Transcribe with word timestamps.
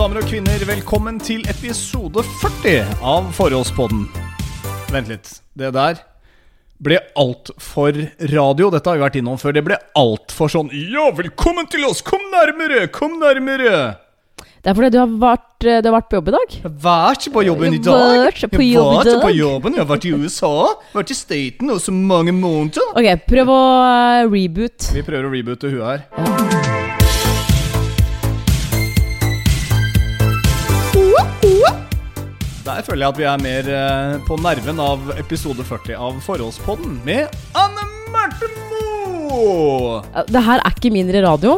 damer 0.00 0.22
og 0.22 0.30
kvinner, 0.30 0.62
velkommen 0.64 1.18
til 1.20 1.42
episode 1.50 2.22
40 2.40 3.02
av 3.04 3.26
Forholdspodden. 3.36 4.06
Vent 4.94 5.10
litt. 5.10 5.28
Det 5.52 5.68
der 5.76 5.98
ble 6.80 6.96
altfor 7.20 7.98
radio. 8.32 8.70
Dette 8.72 8.88
har 8.88 8.96
vi 8.96 9.02
vært 9.04 9.18
innom 9.20 9.36
før. 9.40 9.52
Det 9.58 9.64
ble 9.66 9.76
altfor 10.00 10.48
sånn 10.48 10.70
Ja, 10.72 11.10
velkommen 11.12 11.68
til 11.68 11.84
oss! 11.84 12.00
Kom 12.06 12.22
nærmere! 12.32 12.86
Kom 12.94 13.18
nærmere! 13.20 13.98
Det 14.40 14.72
er 14.72 14.78
fordi 14.78 14.90
du 14.94 14.98
har 15.02 15.12
vært, 15.20 15.66
eh, 15.68 15.82
du 15.84 15.90
har 15.90 15.98
vært 15.98 16.08
på 16.08 16.16
jobb 16.16 16.30
i 16.30 16.36
dag. 16.38 16.56
Jeg 16.56 16.64
har 16.64 16.78
vært 16.80 17.28
på 17.34 17.44
jobben 17.44 17.68
i 17.68 17.76
Jeg 17.76 17.84
dag. 17.84 18.40
på 18.56 18.62
Jeg 18.64 18.72
jobb 18.72 18.94
i 18.94 19.04
på 19.04 19.20
dag. 19.20 19.36
jobben. 19.36 19.76
Jeg 19.76 19.84
har 19.84 19.90
vært 19.92 20.08
i 20.08 20.14
USA. 20.16 20.54
Vært 20.96 21.12
i 21.12 21.18
Staten 21.20 21.76
og 21.76 21.84
så 21.84 21.92
mange 21.92 22.32
måneder. 22.32 22.88
Ok, 22.96 23.10
prøv 23.28 23.52
å 23.52 23.60
eh, 23.84 24.24
reboot. 24.32 24.92
Vi 24.96 25.04
prøver 25.04 25.28
å 25.28 25.34
reboote 25.36 25.74
huet 25.76 25.84
her. 25.92 26.99
Der 32.70 32.84
føler 32.86 33.02
jeg 33.02 33.10
at 33.10 33.18
vi 33.18 33.24
er 33.26 33.40
mer 33.42 33.68
eh, 33.74 34.12
på 34.28 34.36
nerven 34.38 34.78
av 34.82 35.08
episode 35.18 35.64
40 35.66 35.96
av 35.98 36.20
Forholdspodden 36.22 37.00
med 37.02 37.32
Anne 37.58 37.86
Marte 38.14 38.46
Moe! 38.70 39.98
Det 40.30 40.42
her 40.46 40.62
er 40.62 40.76
ikke 40.76 40.92
mindre 40.94 41.24
radio. 41.24 41.56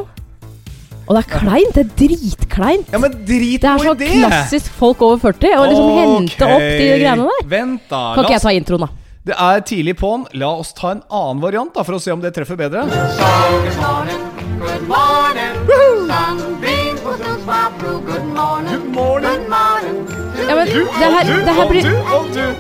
Og 1.03 1.13
det 1.13 1.21
er 1.21 1.29
kleint. 1.35 1.77
Det 1.77 1.83
er 1.85 1.93
dritkleint. 2.01 2.89
Ja, 2.95 3.03
men 3.03 3.13
drit 3.29 3.61
Det 3.61 3.69
er 3.69 3.85
sånn 3.85 4.01
så 4.01 4.09
klassisk 4.23 4.73
folk 4.79 5.05
over 5.05 5.21
40 5.27 5.59
å 5.59 5.69
liksom 5.69 5.93
hente 5.99 6.49
opp 6.49 6.65
de 6.65 6.89
greiene 6.95 7.29
der. 7.29 7.47
Vent, 7.53 7.85
da. 7.93 8.03
Kan 8.17 8.25
ikke 8.25 8.39
jeg 8.39 8.47
ta 8.47 8.57
introen, 8.63 8.87
da? 8.87 8.91
det 9.29 9.37
er 9.39 9.61
tidlig 9.69 9.95
på'n. 10.01 10.25
La 10.41 10.49
oss 10.59 10.73
ta 10.75 10.97
en 10.97 11.05
annen 11.13 11.43
variant 11.45 11.75
da, 11.77 11.85
for 11.87 11.95
å 11.99 12.01
se 12.03 12.11
om 12.15 12.25
det 12.25 12.33
treffer 12.35 12.57
bedre. 12.59 12.89
Good 18.03 18.27
morning, 18.35 20.22
Ja, 20.53 20.57
men 20.59 20.69
Du 20.69 20.81
det 20.85 21.11
her, 21.15 21.31
det 21.47 21.55
her 21.57 21.69
blir. 21.71 21.87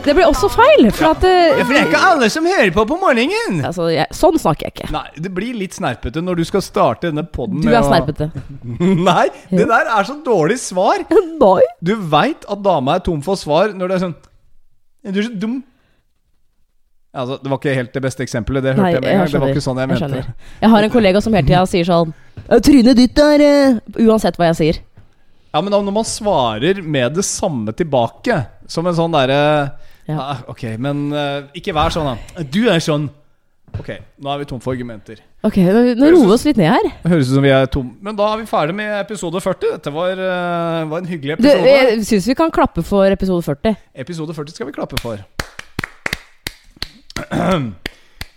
Det 0.05 0.15
blir 0.17 0.27
også 0.29 0.49
feil. 0.53 0.89
For 0.97 1.11
at 1.13 1.25
Ja, 1.27 1.33
eh, 1.59 1.65
for 1.65 1.73
det 1.75 1.81
er 1.83 1.89
ikke 1.91 2.03
alle 2.11 2.29
som 2.33 2.47
hører 2.49 2.71
på 2.73 2.85
på 2.89 2.97
morgenen. 3.01 3.59
altså, 3.69 3.89
jeg, 3.93 4.07
Sånn 4.17 4.39
snakker 4.41 4.69
jeg 4.71 4.75
ikke. 4.77 4.93
Nei, 4.95 5.05
det 5.27 5.33
blir 5.35 5.55
litt 5.59 5.77
snerpete 5.77 6.23
når 6.25 6.41
du 6.41 6.45
skal 6.49 6.65
starte 6.65 7.11
denne 7.11 7.25
podden 7.29 7.61
Du 7.61 7.69
er 7.69 7.85
snerpete. 7.85 8.31
Nei, 9.11 9.27
det 9.51 9.67
der 9.69 9.91
er 9.99 10.09
så 10.09 10.17
dårlig 10.25 10.59
svar. 10.63 11.05
Nei. 11.45 11.61
Du 11.85 11.95
veit 11.97 12.49
at 12.49 12.65
dama 12.65 12.97
er 12.97 13.05
tom 13.05 13.21
for 13.23 13.37
svar 13.37 13.75
når 13.77 13.89
det 13.93 13.99
er 13.99 14.05
sånn 14.07 14.17
Du 15.13 15.21
er 15.21 15.29
så 15.29 15.35
dum. 15.45 15.61
Altså, 17.13 17.37
det 17.43 17.51
var 17.53 17.59
ikke 17.61 17.75
helt 17.77 17.93
det 17.93 18.01
beste 18.07 18.25
eksempelet. 18.25 18.65
Det 18.65 18.73
hørte 18.73 18.87
Nei, 18.87 18.93
jeg 18.95 19.03
med 19.03 19.13
en 19.13 19.19
gang. 19.21 19.33
Det 19.35 19.41
var 19.43 19.51
ikke 19.53 19.65
sånn 19.67 19.81
jeg 19.83 19.89
mente. 19.91 20.01
skjønner. 20.01 20.31
Jeg 20.63 20.71
har 20.73 20.87
en 20.87 20.93
kollega 20.95 21.21
som 21.21 21.35
hele 21.37 21.45
tida 21.51 21.67
sier 21.69 21.85
sånn 21.85 22.15
Trynet 22.49 22.97
ditt 22.97 23.19
er 23.21 23.43
uh, 23.45 23.77
Uansett 24.01 24.39
hva 24.41 24.49
jeg 24.49 24.57
sier. 24.63 24.81
Ja, 25.53 25.61
men 25.61 25.73
når 25.75 25.93
man 25.93 26.07
svarer 26.09 26.79
med 26.81 27.13
det 27.19 27.25
samme 27.29 27.75
tilbake, 27.77 28.39
som 28.73 28.87
en 28.89 28.97
sånn 28.97 29.13
derre 29.13 29.41
Ja. 30.09 30.17
ah, 30.17 30.39
Ok, 30.49 30.65
men 30.81 31.11
uh, 31.13 31.51
ikke 31.55 31.75
vær 31.77 31.93
sånn, 31.93 32.09
da. 32.09 32.45
Du 32.49 32.65
er 32.73 32.81
sånn. 32.81 33.11
Ok, 33.79 33.91
nå 34.21 34.33
er 34.33 34.41
vi 34.43 34.47
tom 34.49 34.61
for 34.61 34.73
argumenter. 34.75 35.21
Ok, 35.45 35.59
nå 35.65 35.83
nå 35.97 36.09
roer 36.13 36.27
vi 36.29 36.35
oss 36.35 36.47
litt 36.49 36.59
ned 36.61 36.73
her. 36.73 36.89
Høres 37.05 37.29
ut 37.31 37.37
som 37.37 37.45
vi 37.45 37.53
er 37.53 37.69
tom 37.73 37.87
Men 38.05 38.17
da 38.19 38.27
er 38.33 38.41
vi 38.43 38.49
ferdig 38.49 38.75
med 38.77 38.91
episode 39.01 39.41
40. 39.45 39.77
Dette 39.77 39.93
var, 39.93 40.13
uh, 40.17 40.89
var 40.89 41.03
en 41.03 41.09
hyggelig 41.11 41.37
Du, 41.41 41.47
episode. 41.49 41.69
jeg 41.77 42.05
syns 42.09 42.29
vi 42.33 42.37
kan 42.39 42.53
klappe 42.53 42.85
for 42.87 43.13
episode 43.13 43.45
40. 43.45 43.77
Episode 44.05 44.37
40 44.37 44.57
skal 44.57 44.69
vi 44.71 44.77
klappe 44.77 45.01
for. 45.05 45.21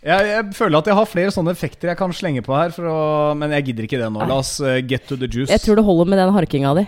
Jeg, 0.06 0.26
jeg 0.30 0.44
føler 0.54 0.78
at 0.78 0.90
jeg 0.92 0.98
har 1.00 1.08
flere 1.10 1.32
sånne 1.34 1.54
effekter 1.56 1.90
jeg 1.90 1.98
kan 1.98 2.12
slenge 2.14 2.44
på 2.46 2.54
her, 2.54 2.70
for 2.76 2.86
å, 2.92 2.98
men 3.40 3.56
jeg 3.58 3.72
gidder 3.72 3.88
ikke 3.88 3.98
det 4.04 4.10
nå. 4.14 4.22
La 4.30 4.38
oss 4.44 4.60
eh, 4.62 4.78
get 4.86 5.08
to 5.10 5.18
the 5.18 5.26
juice. 5.26 5.50
Jeg 5.50 5.64
tror 5.64 5.80
det 5.80 5.86
holder 5.88 6.12
med 6.12 6.22
den 6.22 6.34
harkinga 6.36 6.76
di. 6.78 6.84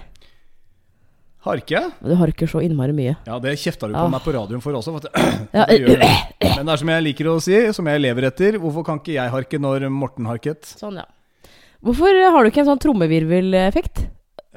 Harke? 1.48 1.81
Du 2.03 2.14
harker 2.20 2.50
så 2.52 2.62
innmari 2.66 2.94
mye. 2.95 3.16
Ja, 3.27 3.38
det 3.44 3.55
kjefta 3.61 3.88
du 3.89 3.95
på 3.95 4.04
Ah. 4.05 4.10
meg 4.11 4.22
på 4.26 4.33
radioen 4.36 4.61
for 4.64 4.76
også. 4.77 4.94
For 4.98 5.08
at, 5.08 5.14
Ja. 5.58 5.66
Men 6.58 6.66
det 6.67 6.73
er 6.76 6.82
som 6.83 6.92
jeg 6.94 7.04
liker 7.08 7.30
å 7.32 7.38
si, 7.44 7.58
som 7.73 7.88
jeg 7.89 8.02
lever 8.04 8.27
etter. 8.30 8.60
Hvorfor 8.61 8.86
kan 8.88 8.99
ikke 9.02 9.16
jeg 9.17 9.32
harke 9.33 9.60
når 9.64 9.88
Morten 9.94 10.27
harket? 10.30 10.66
Sånn, 10.80 10.99
ja. 11.02 11.08
Hvorfor 11.83 12.10
har 12.33 12.44
du 12.44 12.49
ikke 12.52 12.64
en 12.66 12.72
sånn 12.73 12.82
trommevirveleffekt? 12.83 14.05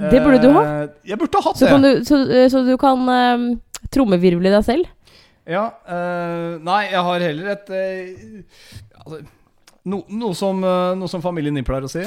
Det 0.00 0.22
burde 0.24 0.38
du 0.40 0.48
ha. 0.56 0.62
Eh, 0.64 0.88
Jeg 1.12 1.18
burde 1.20 1.36
ha 1.36 1.42
hatt 1.50 1.58
Så, 1.60 1.66
det. 1.66 1.72
kan 1.74 1.82
du, 1.84 1.90
så, 2.08 2.16
så 2.48 2.62
du 2.64 2.72
kan 2.80 3.02
um, 3.04 3.60
trommevirvle 3.92 4.48
deg 4.54 4.64
selv? 4.64 4.88
Ja, 5.50 5.66
Uh, 5.84 6.56
nei, 6.64 6.86
jeg 6.92 7.02
har 7.04 7.20
heller 7.26 7.52
et 7.52 7.70
uh, 7.74 8.42
altså, 9.04 9.18
no, 9.84 10.02
noe, 10.08 10.32
som, 10.38 10.60
uh, 10.64 10.94
noe 10.96 11.08
som 11.10 11.20
familien 11.24 11.56
din 11.58 11.66
pleier 11.66 11.84
å 11.84 11.90
si. 11.90 12.04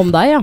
Om 0.00 0.10
deg, 0.14 0.32
ja. 0.34 0.40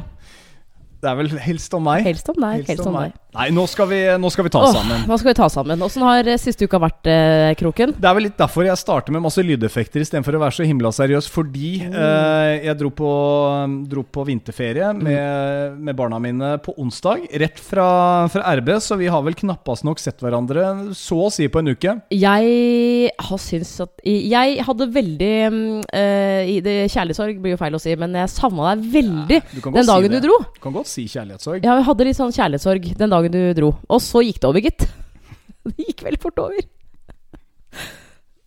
Det 1.02 1.10
er 1.10 1.16
vel 1.18 1.32
helst 1.42 1.74
om 1.74 1.82
meg. 1.88 2.04
Helst 2.06 2.30
om 2.30 2.38
deg. 2.38 2.66
Helst 2.68 2.86
om 2.86 2.98
deg. 3.00 3.16
Nei, 3.32 3.46
nå 3.56 3.64
skal 3.72 3.88
vi, 3.88 3.98
nå 4.20 4.28
skal 4.34 4.44
vi 4.44 4.50
ta 4.52 4.60
Åh, 4.66 4.74
sammen. 4.76 5.04
Nå 5.08 5.16
skal 5.18 5.30
vi 5.32 5.36
ta 5.38 5.46
sammen. 5.48 5.80
Åssen 5.86 6.04
har 6.04 6.28
eh, 6.28 6.36
siste 6.42 6.68
uka 6.68 6.80
vært, 6.84 7.08
eh, 7.08 7.54
Kroken? 7.56 7.94
Det 7.96 8.08
er 8.10 8.16
vel 8.18 8.26
litt 8.28 8.36
derfor 8.40 8.66
jeg 8.68 8.76
starter 8.82 9.16
med 9.16 9.24
masse 9.24 9.40
lydeffekter 9.46 10.04
istedenfor 10.04 10.36
å 10.36 10.42
være 10.42 10.56
så 10.58 10.66
himla 10.68 10.92
seriøs. 10.92 11.30
Fordi 11.32 11.70
eh, 11.88 12.66
jeg 12.66 12.76
dro 12.82 12.90
på, 12.92 13.12
dro 13.92 14.04
på 14.04 14.26
vinterferie 14.28 14.90
Mm. 14.92 15.00
med, 15.06 15.78
med 15.88 15.96
barna 15.96 16.20
mine 16.20 16.50
på 16.66 16.74
onsdag. 16.82 17.24
Rett 17.40 17.60
fra, 17.64 18.28
fra 18.34 18.52
RB, 18.58 18.74
så 18.84 18.98
vi 19.00 19.08
har 19.08 19.24
vel 19.24 19.36
knappast 19.40 19.86
nok 19.88 20.02
sett 20.04 20.20
hverandre 20.20 20.92
så 20.98 21.22
å 21.28 21.32
si 21.32 21.48
på 21.48 21.62
en 21.62 21.72
uke. 21.72 21.94
Jeg 22.12 23.12
har 23.16 23.40
syntes 23.42 23.72
at 23.86 24.04
Jeg 24.04 24.60
hadde 24.68 24.90
veldig 24.92 25.32
mm, 25.54 25.82
eh, 25.96 26.52
i 26.52 26.60
det, 26.66 26.76
Kjærlighetssorg 26.92 27.40
blir 27.44 27.56
jo 27.56 27.62
feil 27.62 27.78
å 27.78 27.82
si, 27.82 27.96
men 27.96 28.16
jeg 28.20 28.34
savna 28.34 28.74
deg 28.76 28.86
veldig 28.98 29.40
Du 29.54 29.62
kan 29.62 29.72
godt 29.72 29.80
den 29.80 29.88
si 29.88 29.92
dagen 29.94 30.12
det. 30.12 30.20
du 30.22 30.28
dro. 30.28 30.38
Du 30.58 30.62
kan 30.68 30.76
godt 30.76 30.92
si 30.92 31.08
kjærlighetssorg. 31.08 31.64
Ja, 31.64 31.78
jeg 31.80 31.88
hadde 31.88 32.10
litt 32.10 32.20
sånn 32.20 32.36
kjærlighetssorg 32.36 32.92
den 33.00 33.10
dagen 33.10 33.20
du 33.30 33.54
dro. 33.54 33.76
Og 33.90 34.02
så 34.02 34.24
gikk 34.26 34.40
det 34.42 34.50
over, 34.50 34.60
gitt. 34.66 34.88
Det 35.78 35.86
gikk 35.92 36.02
veldig 36.08 36.22
fort 36.24 36.40
over. 36.42 36.58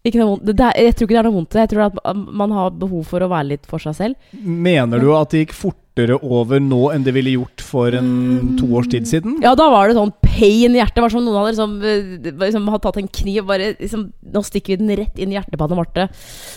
Ikke 0.05 0.19
noe 0.21 0.35
vondt. 0.35 0.51
Er- 0.61 0.83
jeg 0.85 0.97
tror 0.99 1.07
ikke 1.07 1.15
det 1.15 1.21
er 1.23 1.29
noe 1.31 1.37
vondt 1.39 1.55
i 1.55 1.57
det. 1.57 1.62
Jeg 1.65 1.71
tror 1.73 1.85
at 1.87 2.17
man 2.43 2.51
har 2.53 2.75
behov 2.77 3.07
for 3.09 3.25
å 3.25 3.29
være 3.31 3.47
litt 3.55 3.65
for 3.71 3.79
seg 3.81 3.95
selv. 3.97 4.34
Mener 4.45 5.01
du 5.01 5.15
at 5.17 5.31
det 5.33 5.47
gikk 5.47 5.55
fortere 5.57 6.19
over 6.21 6.61
nå 6.61 6.91
enn 6.93 7.07
det 7.07 7.15
ville 7.17 7.33
gjort 7.39 7.63
for 7.65 7.95
en 7.97 8.57
to 8.59 8.67
års 8.77 8.91
tid 8.93 9.07
siden? 9.09 9.39
Ja, 9.41 9.55
da 9.57 9.71
var 9.73 9.89
det 9.89 9.97
sånn 9.97 10.13
pain 10.21 10.75
i 10.75 10.81
hjertet. 10.83 10.99
Det 10.99 11.05
var 11.07 11.15
som 11.15 11.25
noen 11.25 11.39
hadde 11.39 11.55
liksom, 11.55 11.79
som 12.27 12.45
liksom 12.45 12.69
hadde 12.75 12.84
tatt 12.84 13.01
en 13.01 13.09
kniv 13.23 13.41
og 13.47 13.49
bare 13.55 13.71
liksom, 13.79 14.05
Nå 14.34 14.43
stikker 14.45 14.75
vi 14.75 14.81
den 14.83 14.97
rett 15.01 15.23
inn 15.23 15.33
i 15.33 15.39
hjertet 15.39 15.57
på 15.57 15.65
Anne 15.71 15.79
Marte. 15.79 16.09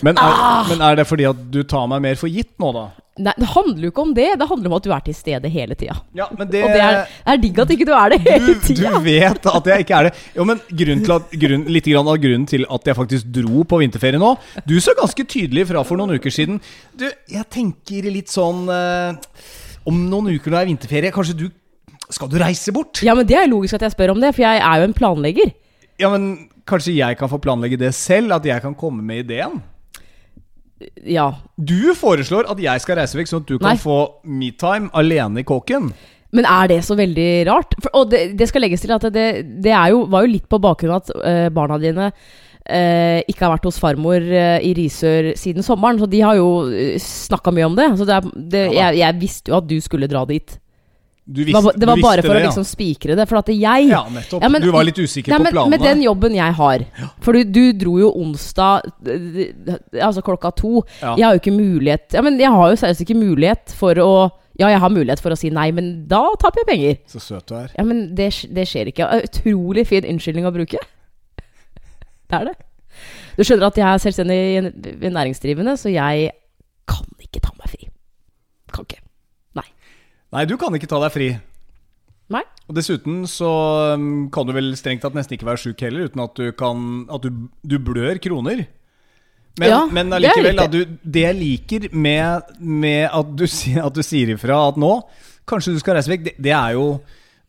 Men 0.04 0.18
Ah! 0.20 0.66
men 0.68 0.82
er 0.84 0.98
det 1.00 1.06
fordi 1.08 1.24
at 1.30 1.40
du 1.54 1.62
tar 1.64 1.86
meg 1.88 2.02
mer 2.04 2.18
for 2.20 2.28
gitt 2.28 2.52
nå, 2.60 2.74
da? 2.76 2.88
Nei, 3.18 3.32
det 3.34 3.48
handler 3.50 3.86
jo 3.86 3.90
ikke 3.90 4.02
om 4.04 4.12
det. 4.14 4.26
Det 4.38 4.46
handler 4.46 4.70
om 4.70 4.76
at 4.76 4.84
du 4.86 4.92
er 4.94 5.04
til 5.06 5.16
stede 5.16 5.50
hele 5.50 5.74
tida. 5.78 5.96
Ja, 6.16 6.28
men 6.38 6.50
det, 6.50 6.62
Og 6.62 6.70
det 6.74 6.82
er, 6.84 6.98
er 7.32 7.40
digg 7.42 7.60
at 7.64 7.72
ikke 7.74 7.86
du 7.88 7.92
er 7.98 8.12
det 8.14 8.18
hele 8.24 8.54
du, 8.54 8.68
du 8.78 8.98
vet 9.04 9.48
at 9.50 9.70
jeg 9.72 9.84
ikke 9.84 9.96
er 9.98 10.08
det. 10.08 10.12
Jo, 10.36 10.46
men 10.48 10.60
grunnen 10.70 11.04
til 11.06 11.14
at, 11.16 11.36
grunn, 11.44 11.64
Litt 11.78 11.88
grann 11.90 12.10
av 12.12 12.20
grunnen 12.22 12.46
til 12.48 12.66
at 12.78 12.90
jeg 12.90 12.98
faktisk 12.98 13.30
dro 13.34 13.64
på 13.68 13.80
vinterferie 13.82 14.20
nå 14.22 14.34
Du 14.68 14.76
sa 14.82 14.94
ganske 14.98 15.26
tydelig 15.28 15.66
fra 15.70 15.82
for 15.86 16.00
noen 16.00 16.14
uker 16.18 16.34
siden. 16.34 16.60
Du, 16.98 17.06
jeg 17.08 17.46
tenker 17.52 18.06
litt 18.12 18.30
sånn 18.32 18.68
eh, 18.72 19.40
Om 19.88 20.04
noen 20.12 20.30
uker 20.34 20.52
når 20.52 20.60
det 20.60 20.62
er 20.62 20.70
vinterferie, 20.72 21.14
kanskje 21.14 21.38
du 21.42 21.48
Skal 22.14 22.30
du 22.30 22.38
reise 22.40 22.74
bort? 22.76 23.02
Ja, 23.04 23.16
men 23.18 23.26
det 23.28 23.36
er 23.40 23.50
logisk 23.50 23.78
at 23.78 23.88
jeg 23.88 23.96
spør 23.96 24.14
om 24.14 24.22
det, 24.22 24.34
for 24.36 24.46
jeg 24.46 24.62
er 24.64 24.80
jo 24.80 24.86
en 24.88 24.96
planlegger. 24.96 25.50
Ja, 26.00 26.12
men 26.14 26.48
kanskje 26.68 26.94
jeg 26.96 27.18
kan 27.18 27.30
få 27.32 27.40
planlegge 27.42 27.80
det 27.80 27.90
selv? 27.96 28.32
At 28.38 28.46
jeg 28.46 28.62
kan 28.64 28.76
komme 28.78 29.02
med 29.04 29.26
ideen? 29.26 29.58
Ja. 31.06 31.32
Du 31.56 31.94
foreslår 31.98 32.48
at 32.50 32.60
jeg 32.62 32.84
skal 32.84 33.00
reise 33.00 33.18
vekk, 33.18 33.30
sånn 33.30 33.42
at 33.42 33.50
du 33.50 33.56
kan 33.58 33.74
Nei. 33.74 33.80
få 33.82 33.98
metime 34.22 34.92
alene 34.96 35.42
i 35.42 35.46
kåken. 35.48 35.90
Men 36.36 36.44
er 36.44 36.68
det 36.70 36.82
så 36.84 36.96
veldig 36.98 37.30
rart? 37.48 37.72
For, 37.80 37.92
og 37.96 38.10
det, 38.12 38.22
det 38.38 38.50
skal 38.50 38.62
legges 38.66 38.84
til 38.84 38.92
at 38.94 39.06
det, 39.14 39.28
det 39.64 39.72
er 39.72 39.94
jo, 39.94 40.04
var 40.12 40.26
jo 40.26 40.34
litt 40.34 40.48
på 40.50 40.60
bakgrunn 40.60 40.94
av 40.94 41.00
at 41.00 41.14
eh, 41.24 41.48
barna 41.54 41.78
dine 41.80 42.10
uh, 42.12 43.18
ikke 43.24 43.46
har 43.46 43.54
vært 43.54 43.68
hos 43.70 43.80
farmor 43.80 44.20
uh, 44.28 44.58
i 44.60 44.74
Risør 44.76 45.32
siden 45.40 45.64
sommeren. 45.64 46.00
Så 46.02 46.08
de 46.10 46.20
har 46.24 46.36
jo 46.38 46.68
uh, 46.68 46.96
snakka 47.00 47.54
mye 47.56 47.68
om 47.70 47.78
det. 47.78 47.88
Så 47.96 48.08
det, 48.08 48.18
er, 48.18 48.32
det 48.54 48.64
jeg, 48.76 48.98
jeg 49.00 49.20
visste 49.22 49.52
jo 49.52 49.60
at 49.62 49.70
du 49.70 49.78
skulle 49.84 50.10
dra 50.10 50.26
dit. 50.28 50.58
Visste- 51.28 51.74
det 51.76 51.86
var 51.86 52.00
bare 52.00 52.22
for 52.24 52.32
det, 52.32 52.40
å 52.40 52.44
ja. 52.44 52.48
liksom 52.48 52.64
spikre 52.64 53.14
det. 53.18 53.26
For 53.28 53.36
at 53.36 53.48
jeg 53.52 53.88
Ja, 53.90 54.04
nettopp. 54.08 54.40
Ja, 54.42 54.48
men- 54.48 54.62
du 54.62 54.70
var 54.72 54.84
litt 54.84 54.96
usikker 54.96 55.28
Nei, 55.28 55.38
på 55.44 55.50
planene. 55.52 55.70
Med 55.70 55.80
den 55.84 56.00
jobben 56.02 56.34
jeg 56.34 56.54
har 56.54 56.84
For 57.20 57.32
du, 57.36 57.44
du 57.44 57.72
dro 57.74 57.98
jo 58.00 58.12
onsdag 58.16 58.82
Altså 59.92 60.22
klokka 60.24 60.54
to. 60.56 60.82
Ja. 61.02 61.14
Jeg 61.16 61.24
har 61.26 61.34
jo 61.36 61.40
ikke 61.42 61.52
mulighet 61.58 62.14
Ja, 62.16 62.22
men 62.22 62.38
jeg 62.40 62.48
har 62.48 62.70
jo 62.72 62.76
seriøst 62.80 63.04
ikke 63.04 63.18
mulighet 63.18 63.74
for 63.76 63.94
å 63.94 64.30
Ja, 64.58 64.68
jeg 64.72 64.80
har 64.80 64.90
mulighet 64.90 65.20
for 65.20 65.30
å 65.30 65.36
si 65.38 65.50
nei, 65.50 65.70
men 65.70 66.06
da 66.08 66.22
taper 66.40 66.64
jeg 66.64 66.66
penger. 66.66 66.96
Så 67.06 67.20
søt 67.22 67.46
du 67.46 67.54
er. 67.54 67.68
Ja, 67.78 67.84
men 67.84 68.14
det, 68.16 68.32
det 68.50 68.64
skjer 68.66 68.88
ikke. 68.90 69.06
Utrolig 69.28 69.86
fin 69.86 70.02
unnskyldning 70.02 70.48
å 70.48 70.50
bruke. 70.52 70.80
Det 72.28 72.40
er 72.40 72.44
det. 72.50 72.56
Du 73.36 73.44
skjønner 73.46 73.68
at 73.70 73.78
jeg 73.78 73.86
er 73.86 74.02
selvstendig 74.02 75.12
næringsdrivende, 75.14 75.76
så 75.78 75.92
jeg 75.92 76.32
kan 76.90 77.06
ikke 77.22 77.38
ta 77.44 77.52
meg 77.54 77.70
fri. 77.70 77.86
Kan 78.74 78.88
ikke. 78.88 78.98
Nei, 80.34 80.44
du 80.48 80.56
kan 80.60 80.74
ikke 80.76 80.88
ta 80.90 81.00
deg 81.02 81.14
fri. 81.14 81.28
Nei. 82.32 82.42
Og 82.68 82.76
dessuten 82.76 83.22
så 83.30 83.50
um, 83.96 84.26
kan 84.32 84.48
du 84.48 84.52
vel 84.56 84.74
strengt 84.76 85.00
tatt 85.04 85.16
nesten 85.16 85.38
ikke 85.38 85.48
være 85.48 85.62
sjuk 85.62 85.84
heller, 85.86 86.10
uten 86.10 86.20
at 86.20 86.34
du 86.36 86.50
kan 86.52 87.06
At 87.08 87.24
du, 87.24 87.46
du 87.64 87.78
blør 87.80 88.20
kroner. 88.20 88.66
Men, 89.58 89.70
Ja, 89.72 89.78
men 89.90 90.12
allikevel, 90.14 90.58
det, 90.60 90.68
du, 90.70 90.98
det 91.02 91.24
jeg 91.24 91.38
liker 91.38 91.88
med, 91.96 92.52
med 92.60 93.08
at, 93.08 93.32
du, 93.32 93.46
at 93.88 93.96
du 93.96 94.04
sier 94.04 94.34
ifra 94.36 94.60
at 94.68 94.78
nå 94.78 94.92
kanskje 95.48 95.72
du 95.74 95.80
skal 95.80 95.96
reise 95.96 96.12
vekk, 96.12 96.26
det, 96.28 96.34
det 96.44 96.52
er 96.52 96.76
jo 96.76 96.98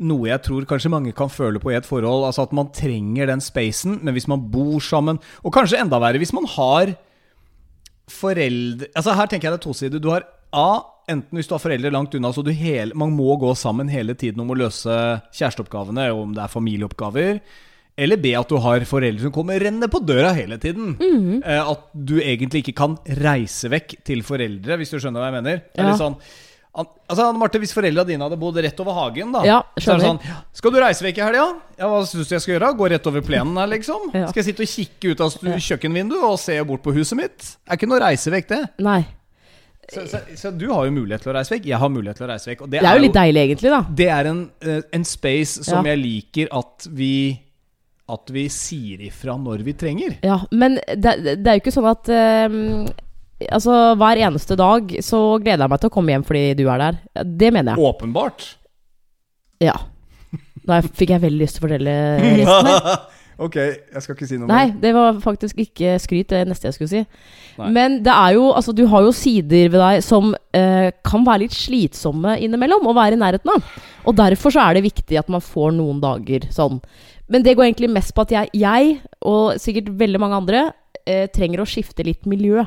noe 0.08 0.30
jeg 0.30 0.42
tror 0.46 0.64
kanskje 0.68 0.92
mange 0.94 1.12
kan 1.16 1.32
føle 1.32 1.60
på 1.60 1.74
i 1.74 1.78
et 1.78 1.88
forhold. 1.88 2.24
Altså 2.30 2.46
at 2.48 2.56
man 2.56 2.72
trenger 2.76 3.28
den 3.30 3.44
spacen, 3.44 4.00
men 4.00 4.16
hvis 4.16 4.30
man 4.32 4.48
bor 4.52 4.80
sammen 4.84 5.20
Og 5.44 5.54
kanskje 5.54 5.82
enda 5.82 6.00
verre 6.00 6.22
hvis 6.22 6.32
man 6.36 6.48
har 6.56 6.96
foreldre 8.10 8.88
Altså 8.96 9.14
Her 9.20 9.28
tenker 9.30 9.50
jeg 9.50 9.58
det 9.58 9.60
er 9.60 9.68
tosidig. 9.68 10.02
Du 10.02 10.14
har 10.14 10.24
A. 10.56 10.82
Enten 11.10 11.40
hvis 11.40 11.48
du 11.50 11.56
har 11.56 11.64
foreldre 11.64 11.92
langt 11.92 12.14
unna, 12.16 12.30
så 12.36 12.44
du 12.46 12.52
hele, 12.54 12.94
man 12.98 13.12
må 13.18 13.34
gå 13.42 13.50
sammen 13.58 13.90
hele 13.90 14.14
tiden 14.20 14.44
om 14.44 14.52
å 14.54 14.58
løse 14.60 14.94
kjæresteoppgavene, 15.36 16.10
om 16.14 16.36
det 16.38 16.44
er 16.46 16.54
familieoppgaver. 16.54 17.40
Eller 18.00 18.16
be 18.22 18.32
At 18.40 18.48
du 18.48 18.56
har 18.64 18.80
foreldre 18.88 19.26
som 19.26 19.34
kommer 19.36 19.60
rennende 19.60 19.90
på 19.92 20.00
døra 20.06 20.30
hele 20.38 20.58
tiden. 20.62 20.94
eh, 21.44 21.60
at 21.72 21.90
du 21.94 22.20
egentlig 22.22 22.62
ikke 22.64 22.76
kan 22.78 22.94
reise 23.20 23.68
vekk 23.74 23.98
til 24.08 24.22
foreldre, 24.24 24.78
hvis 24.80 24.94
du 24.94 25.00
skjønner 25.02 25.20
hva 25.20 25.32
jeg 25.34 25.44
mener. 25.44 25.62
Er 25.76 25.90
Ja. 25.90 25.98
sånn 25.98 26.16
Altså, 26.80 27.26
Anne 27.26 27.40
Marte, 27.40 27.58
Hvis 27.60 27.74
foreldra 27.74 28.06
dine 28.06 28.22
hadde 28.24 28.38
bodd 28.40 28.56
rett 28.56 28.80
over 28.80 28.94
hagen, 28.94 29.32
da 29.34 29.42
Ja, 29.44 29.64
så 29.76 29.96
er 29.96 29.98
det 29.98 30.06
sånn 30.06 30.20
Skal 30.54 30.72
du 30.72 30.78
reise 30.80 31.02
vekk 31.04 31.18
i 31.18 31.22
helga? 31.26 31.46
Ja, 31.80 31.88
hva 31.90 32.06
syns 32.06 32.30
du 32.30 32.36
jeg 32.36 32.42
skal 32.42 32.54
gjøre? 32.60 32.78
Gå 32.78 32.90
rett 32.94 33.08
over 33.08 33.22
plenen 33.26 33.58
her, 33.58 33.68
liksom? 33.68 34.14
Ja. 34.14 34.28
Skal 34.30 34.44
jeg 34.44 34.56
sitte 34.56 34.62
og 34.62 34.70
kikke 34.70 35.12
ut 35.12 35.20
av 35.26 35.58
kjøkkenvinduet 35.58 36.24
og 36.24 36.38
se 36.40 36.64
bort 36.64 36.84
på 36.86 36.94
huset 36.94 37.18
mitt? 37.18 37.58
Er 37.68 37.76
ikke 37.76 37.90
noe 37.90 38.00
reise 38.00 38.30
vekk, 38.32 38.48
det. 38.48 38.62
Nei. 38.86 39.02
Så, 39.94 40.06
så, 40.12 40.20
så 40.38 40.52
du 40.54 40.68
har 40.72 40.86
jo 40.86 40.92
mulighet 40.94 41.24
til 41.26 41.32
å 41.32 41.36
reise 41.40 41.54
vekk. 41.56 41.66
Jeg 41.72 41.80
har 41.82 41.90
mulighet 41.90 42.18
til 42.22 42.28
å 42.28 42.30
reise 42.32 42.50
vekk. 42.52 42.64
Og 42.66 42.70
det, 42.70 42.82
Det 42.84 42.90
er 42.90 42.98
jo 43.00 43.04
litt 43.08 43.16
deilig, 43.18 43.44
egentlig, 43.48 43.72
da. 43.74 43.80
Det 44.02 44.08
er 44.16 44.30
en, 44.32 44.42
eh, 44.62 44.82
en 45.00 45.06
space 45.08 45.64
som 45.66 45.86
Ja. 45.86 45.96
jeg 45.96 46.04
liker 46.06 46.52
at 46.60 46.88
vi 46.94 47.14
At 48.10 48.32
vi 48.34 48.48
sier 48.50 49.02
ifra 49.06 49.36
når 49.38 49.62
vi 49.62 49.74
trenger. 49.78 50.16
Ja, 50.26 50.40
men 50.52 50.80
det, 50.98 51.12
det 51.44 51.46
er 51.46 51.60
jo 51.60 51.62
ikke 51.62 51.74
sånn 51.76 51.90
at 51.92 52.10
um, 52.50 52.88
Altså, 53.54 53.76
hver 53.96 54.18
eneste 54.26 54.58
dag 54.60 54.90
så 55.06 55.20
gleder 55.40 55.64
jeg 55.64 55.70
meg 55.70 55.80
til 55.80 55.90
å 55.92 55.94
komme 55.94 56.12
hjem 56.12 56.26
fordi 56.28 56.42
du 56.58 56.66
er 56.74 56.82
der. 56.82 56.98
Det 57.24 57.54
mener 57.54 57.78
jeg. 57.78 57.86
Åpenbart. 57.86 58.48
Ja. 59.64 59.76
Nå 60.68 60.82
fikk 60.90 61.14
jeg 61.14 61.22
veldig 61.24 61.40
lyst 61.40 61.56
til 61.56 61.64
å 61.64 61.68
fortelle 61.70 61.94
resten 62.20 62.68
her. 62.68 62.98
ok, 63.40 63.56
jeg 63.58 64.04
skal 64.04 64.16
ikke 64.16 64.28
si 64.30 64.40
noe 64.40 64.50
Nei, 64.50 64.66
det 64.82 64.92
var 64.96 65.20
faktisk 65.24 65.60
ikke 65.64 65.96
skryt, 66.02 66.30
det 66.32 66.42
neste 66.50 66.70
jeg 66.70 66.78
skulle 66.78 66.92
si. 66.92 67.04
Nei. 67.60 67.70
Men 67.76 68.00
det 68.06 68.14
er 68.14 68.36
jo 68.38 68.50
Altså, 68.54 68.74
du 68.76 68.86
har 68.92 69.06
jo 69.06 69.14
sider 69.16 69.72
ved 69.72 69.80
deg 69.80 70.04
som 70.06 70.34
eh, 70.56 70.90
kan 71.06 71.26
være 71.28 71.46
litt 71.46 71.56
slitsomme 71.56 72.38
innimellom 72.44 72.88
å 72.90 72.96
være 72.98 73.18
i 73.18 73.22
nærheten 73.22 73.54
av. 73.54 73.80
Og 74.10 74.18
derfor 74.18 74.54
så 74.56 74.64
er 74.66 74.78
det 74.78 74.88
viktig 74.88 75.20
at 75.20 75.32
man 75.32 75.44
får 75.44 75.74
noen 75.78 76.02
dager 76.04 76.48
sånn. 76.54 76.80
Men 77.30 77.46
det 77.46 77.56
går 77.58 77.70
egentlig 77.70 77.92
mest 77.94 78.16
på 78.18 78.26
at 78.26 78.34
jeg, 78.34 78.52
jeg 78.58 78.98
og 79.30 79.60
sikkert 79.62 79.92
veldig 80.00 80.22
mange 80.22 80.40
andre, 80.42 80.66
eh, 81.06 81.28
trenger 81.34 81.62
å 81.62 81.70
skifte 81.70 82.06
litt 82.08 82.26
miljø. 82.30 82.66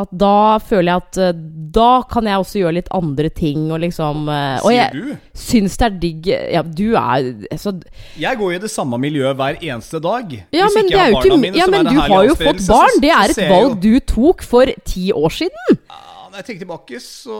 At 0.00 0.12
da 0.22 0.58
føler 0.64 0.90
jeg 0.92 1.02
at 1.04 1.18
eh, 1.20 1.40
da 1.70 1.88
kan 2.10 2.26
jeg 2.26 2.42
også 2.42 2.60
gjøre 2.62 2.74
litt 2.78 2.90
andre 2.96 3.30
ting 3.36 3.68
og 3.70 3.82
liksom 3.84 4.28
eh, 4.32 4.58
Og 4.64 4.70
Sier 4.72 4.80
jeg 4.80 4.92
du? 4.96 5.14
syns 5.44 5.76
det 5.80 5.86
er 5.86 5.96
digg 6.02 6.30
Ja, 6.30 6.62
du 6.64 6.86
er 6.98 7.30
altså, 7.50 7.74
Jeg 8.20 8.40
går 8.40 8.56
i 8.56 8.60
det 8.64 8.72
samme 8.72 8.98
miljøet 9.02 9.38
hver 9.38 9.60
eneste 9.60 10.00
dag. 10.02 10.34
Ja, 10.50 10.66
Hvis 10.66 10.78
men, 10.78 10.90
ikke 10.90 10.98
jeg 10.98 11.06
har 11.06 11.18
barna 11.18 11.40
mine, 11.44 11.60
ja, 11.60 11.70
men 11.70 11.90
du 11.90 11.98
har 12.00 12.28
jo 12.28 12.36
fått 12.38 12.62
barn! 12.68 13.00
Det 13.02 13.12
er 13.14 13.34
et 13.34 13.42
valg 13.50 13.80
du 13.82 13.92
tok 14.10 14.42
for 14.46 14.72
ti 14.88 15.10
år 15.14 15.36
siden! 15.42 15.80
Ja, 15.90 16.09
Når 16.30 16.38
jeg 16.40 16.46
tenker 16.46 16.62
tilbake, 16.62 16.98
så, 17.02 17.36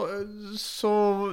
så 0.59 0.89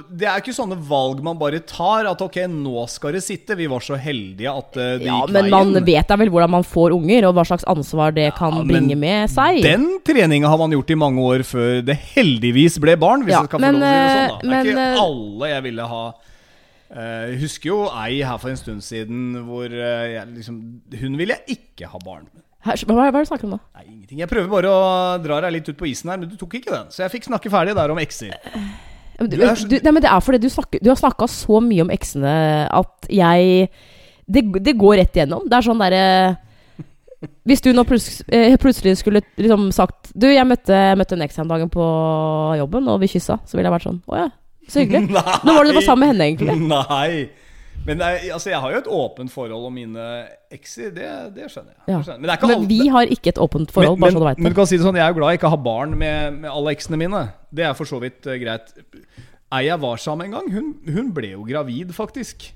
Det 0.07 0.27
er 0.29 0.39
ikke 0.39 0.53
sånne 0.55 0.77
valg 0.87 1.19
man 1.25 1.35
bare 1.39 1.59
tar. 1.67 2.07
At 2.07 2.21
ok, 2.23 2.37
nå 2.51 2.85
skal 2.91 3.17
det 3.17 3.21
sitte. 3.25 3.57
Vi 3.59 3.67
var 3.71 3.83
så 3.83 3.97
heldige 3.99 4.53
at 4.53 4.79
eh, 4.79 4.93
det 5.01 5.09
Ja, 5.09 5.17
gikk 5.25 5.33
men 5.35 5.49
man 5.51 5.73
vet 5.87 6.07
da 6.07 6.15
vel 6.21 6.31
hvordan 6.31 6.53
man 6.55 6.63
får 6.67 6.95
unger, 6.95 7.27
og 7.29 7.35
hva 7.37 7.45
slags 7.49 7.67
ansvar 7.69 8.15
det 8.15 8.29
kan 8.39 8.61
Ja, 8.61 8.63
bringe 8.69 8.95
med 8.99 9.29
seg. 9.33 9.59
Den 9.65 9.85
treninga 10.07 10.47
har 10.51 10.61
man 10.61 10.71
gjort 10.77 10.95
i 10.95 10.99
mange 11.03 11.21
år 11.35 11.43
før 11.47 11.83
det 11.85 11.97
heldigvis 12.15 12.79
ble 12.83 12.95
barn. 12.99 13.27
Hvis 13.27 13.35
Ja, 13.35 13.43
jeg 13.43 13.51
skal 13.51 13.59
få 13.59 13.67
men, 13.67 13.79
lov 13.79 13.85
til 13.85 13.91
å 13.91 13.99
si 13.99 14.09
det 14.09 14.17
sånn, 14.17 14.33
da. 14.33 14.39
Det 14.39 14.49
er 14.49 14.55
men, 14.55 14.73
ikke 14.73 14.87
eh, 14.87 15.05
alle 15.05 15.53
jeg 15.53 15.65
ville 15.69 15.87
ha 15.93 16.03
eh, 16.09 17.23
Jeg 17.29 17.39
husker 17.45 17.69
jo 17.73 17.79
ei 18.05 18.21
her 18.25 18.39
for 18.41 18.53
en 18.55 18.61
stund 18.63 18.85
siden 18.87 19.25
hvor 19.49 19.67
eh, 19.69 20.05
jeg 20.15 20.31
liksom 20.37 20.61
Hun 21.03 21.19
ville 21.19 21.35
jeg 21.43 21.59
ikke 21.59 21.91
ha 21.91 22.01
barn 22.05 22.29
med. 22.31 22.45
Hva, 22.59 22.75
hva 22.75 23.05
er 23.07 23.13
det 23.15 23.23
du 23.23 23.29
snakker 23.29 23.47
om 23.47 23.53
nå? 23.55 23.59
Nei, 23.77 23.85
ingenting. 23.87 24.19
Jeg 24.19 24.29
prøver 24.31 24.49
bare 24.51 24.71
å 24.71 24.81
dra 25.23 25.37
deg 25.45 25.53
litt 25.55 25.69
ut 25.71 25.77
på 25.79 25.87
isen 25.87 26.11
her, 26.11 26.19
men 26.19 26.27
du 26.27 26.35
tok 26.39 26.57
ikke 26.59 26.73
den. 26.73 26.89
Så 26.91 27.05
jeg 27.05 27.13
fikk 27.13 27.29
snakke 27.29 27.51
ferdig 27.53 27.75
der 27.77 27.93
om 27.93 28.01
ekser. 28.01 28.35
Du, 29.19 29.27
Du 29.31 29.43
er 29.43 29.55
du, 29.55 29.77
nei, 29.83 29.93
men 29.95 30.03
det 30.03 30.11
er 30.11 30.23
fordi 30.23 30.41
du, 30.43 30.49
snakker, 30.51 30.83
du 30.83 30.91
har 30.91 30.99
snakka 30.99 31.27
så 31.31 31.59
mye 31.63 31.83
om 31.83 31.93
eksene 31.95 32.33
at 32.71 33.09
jeg 33.11 33.71
det, 34.29 34.43
det 34.63 34.75
går 34.77 34.99
rett 35.01 35.17
igjennom. 35.17 35.47
Det 35.49 35.57
er 35.57 35.65
sånn 35.65 35.81
derre 35.81 36.03
Hvis 37.49 37.63
du 37.65 37.71
nå 37.73 37.83
plutselig, 37.87 38.27
eh, 38.31 38.55
plutselig 38.61 38.93
skulle 39.01 39.23
liksom 39.41 39.71
sagt 39.75 40.11
Du, 40.13 40.27
jeg 40.29 40.45
møtte, 40.47 40.77
møtte 40.99 41.17
en 41.17 41.25
eks 41.25 41.39
her 41.39 41.47
om 41.47 41.51
dagen 41.51 41.71
på 41.73 41.83
jobben, 42.61 42.87
og 42.91 43.01
vi 43.01 43.09
kyssa. 43.11 43.39
Så 43.49 43.57
ville 43.57 43.67
jeg 43.67 43.75
vært 43.75 43.87
sånn 43.89 44.01
Å 44.07 44.19
ja, 44.21 44.29
så 44.69 44.83
hyggelig. 44.83 45.09
Nei. 45.17 45.37
Nå 45.47 45.55
var 45.57 45.65
det 45.65 45.73
du 45.73 45.79
var 45.81 45.87
sammen 45.87 46.05
med 46.05 46.13
henne, 46.13 46.29
egentlig. 46.29 46.59
Nei. 46.69 47.29
Men 47.87 48.01
nei, 48.01 48.13
altså, 48.33 48.51
jeg 48.51 48.59
har 48.61 48.73
jo 48.73 48.81
et 48.81 48.89
åpent 48.91 49.31
forhold 49.33 49.65
om 49.69 49.73
mine 49.73 50.05
ekser. 50.53 50.91
Det, 50.95 51.07
det 51.35 51.47
skjønner 51.49 51.73
jeg. 51.73 51.83
Ja. 51.87 52.01
Det. 52.05 52.17
Men 52.19 52.29
det 52.29 52.35
er 52.35 52.51
Men 52.51 52.67
vi 52.69 52.79
har 52.91 53.13
ikke 53.15 53.33
et 53.33 53.41
åpent 53.41 53.73
forhold, 53.73 53.97
men, 53.97 54.01
bare 54.01 54.11
så 54.11 54.19
du 54.19 54.25
du 54.25 54.29
det. 54.29 54.43
men 54.43 54.53
du 54.53 54.59
kan 54.59 54.69
si 54.69 54.77
det 54.77 54.85
sånn, 54.85 54.99
jeg 54.99 55.05
er 55.05 55.13
jo 55.13 55.19
glad 55.21 55.33
jeg 55.33 55.41
ikke 55.41 55.53
har 55.55 55.63
barn 55.65 55.97
med, 55.97 56.39
med 56.43 56.51
alle 56.51 56.75
eksene 56.75 56.99
mine. 57.01 57.23
Det 57.49 57.65
er 57.65 57.75
for 57.77 57.89
så 57.89 58.01
vidt 58.03 58.27
uh, 58.29 58.35
greit. 58.41 58.73
Ei 59.49 59.65
jeg 59.65 59.81
var 59.81 59.97
sammen 59.97 60.29
en 60.29 60.37
gang, 60.37 60.51
hun, 60.53 60.73
hun 60.85 61.13
ble 61.15 61.33
jo 61.33 61.47
gravid, 61.47 61.95
faktisk. 61.95 62.51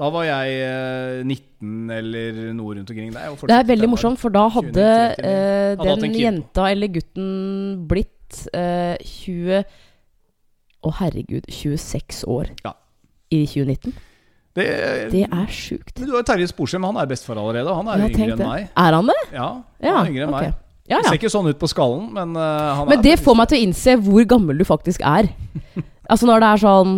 Da 0.00 0.08
var 0.12 0.24
jeg 0.26 0.60
uh, 0.66 1.22
19 1.22 1.92
eller 1.92 2.38
noe 2.56 2.76
rundt 2.76 2.90
omkring 2.90 3.12
der. 3.14 3.30
og 3.32 3.46
Det 3.48 3.56
er 3.56 3.66
veldig 3.68 3.90
morsomt, 3.92 4.20
for 4.20 4.34
da 4.34 4.46
hadde 4.50 4.72
29, 4.72 5.22
39. 5.22 5.26
eh, 5.28 5.76
Hadde 5.78 5.90
hatt 5.90 6.04
den 6.06 6.16
jenta 6.18 6.68
eller 6.72 6.92
gutten 6.92 7.28
blitt 7.88 8.46
eh, 8.56 8.96
20 8.98 9.62
Å, 10.82 10.90
herregud, 10.98 11.46
26 11.46 12.24
år 12.26 12.50
Ja. 12.64 12.72
i 13.30 13.44
2019. 13.46 13.92
Det, 14.54 14.66
Det 15.12 15.22
er 15.24 15.46
sjukt. 15.48 15.94
Men 15.98 16.10
du 16.10 16.16
har 16.18 16.26
Terje 16.28 16.48
Sporsem, 16.50 16.84
han 16.84 16.98
er 17.00 17.06
bestefar 17.08 17.38
allerede. 17.40 17.72
Han 17.78 17.88
er 17.88 18.04
yngre 18.10 18.34
enn 18.34 18.42
meg. 18.42 18.66
Er 18.76 18.98
han 18.98 19.08
det? 19.08 19.20
Ja, 19.32 19.46
Ja, 19.80 19.94
han 19.96 20.06
er 20.06 20.10
yngre 20.12 20.26
enn 20.26 20.34
okay. 20.34 20.50
meg. 20.52 20.58
Ja, 20.90 20.98
Ser 21.06 21.16
ikke 21.16 21.30
sånn 21.32 21.48
ut 21.48 21.60
på 21.62 21.70
skallen, 21.70 22.08
men 22.12 22.34
uh, 22.36 22.74
han 22.76 22.88
Men 22.90 22.98
er 22.98 23.04
det 23.06 23.20
får 23.22 23.36
meg 23.38 23.48
til 23.48 23.60
å 23.60 23.64
innse 23.68 23.94
hvor 24.02 24.24
gammel 24.28 24.58
du 24.60 24.66
faktisk 24.68 25.04
er. 25.06 25.30
Altså 26.12 26.26
når 26.26 26.42
det 26.42 26.48
er 26.50 26.60
sånn 26.60 26.94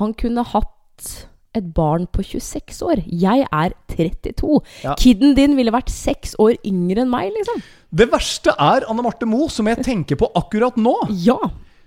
Han 0.00 0.14
kunne 0.18 0.42
hatt 0.48 1.10
et 1.54 1.66
barn 1.74 2.06
på 2.10 2.22
26 2.24 2.78
år. 2.86 3.02
Jeg 3.06 3.44
er 3.50 3.74
32. 3.90 4.60
Ja. 4.84 4.94
Kiden 4.98 5.34
din 5.38 5.56
ville 5.58 5.72
vært 5.74 5.90
seks 5.92 6.36
år 6.40 6.54
yngre 6.66 7.02
enn 7.04 7.10
meg, 7.10 7.32
liksom. 7.34 7.62
Det 7.90 8.06
verste 8.12 8.54
er 8.54 8.86
Anne 8.90 9.02
Marte 9.02 9.26
Moe, 9.26 9.50
som 9.50 9.66
jeg 9.70 9.82
tenker 9.82 10.18
på 10.20 10.28
akkurat 10.38 10.78
nå. 10.78 10.94
Ja. 11.26 11.36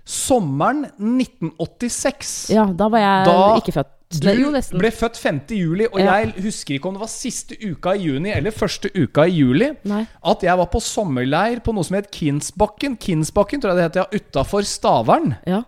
Sommeren 0.04 0.84
1986. 1.00 2.50
ja 2.52 2.66
da 2.76 2.90
var 2.92 3.00
jeg 3.00 3.26
Da- 3.26 3.56
ikke 3.56 3.72
født. 3.72 3.94
Du 4.20 4.28
jo, 4.30 4.50
nesten. 4.50 4.78
ble 4.78 4.90
født 4.90 5.16
5. 5.16 5.40
juli, 5.58 5.86
og 5.92 5.98
Ja. 6.00 6.14
jeg 6.20 6.34
husker 6.42 6.74
ikke 6.78 6.86
om 6.86 6.94
det 6.94 7.00
var 7.00 7.08
siste 7.08 7.56
uka 7.62 7.94
i 7.94 7.98
juni 8.06 8.30
eller 8.30 8.50
første 8.50 8.90
uka 8.94 9.22
i 9.26 9.30
juli. 9.40 9.70
Nei. 9.84 10.06
At 10.24 10.40
jeg 10.42 10.56
var 10.58 10.66
på 10.66 10.80
sommerleir 10.80 11.60
på 11.64 11.74
noe 11.74 11.82
som 11.84 11.96
het 11.96 12.10
Kinsbakken. 12.10 12.96
Kinsbakken 12.98 13.60
tror 13.60 13.74
jeg 13.74 13.76
det 13.76 13.84
heter, 14.02 14.06
ja, 14.12 14.18
utafor 14.18 14.62
Stavern. 14.64 15.36
Ja. 15.46 15.62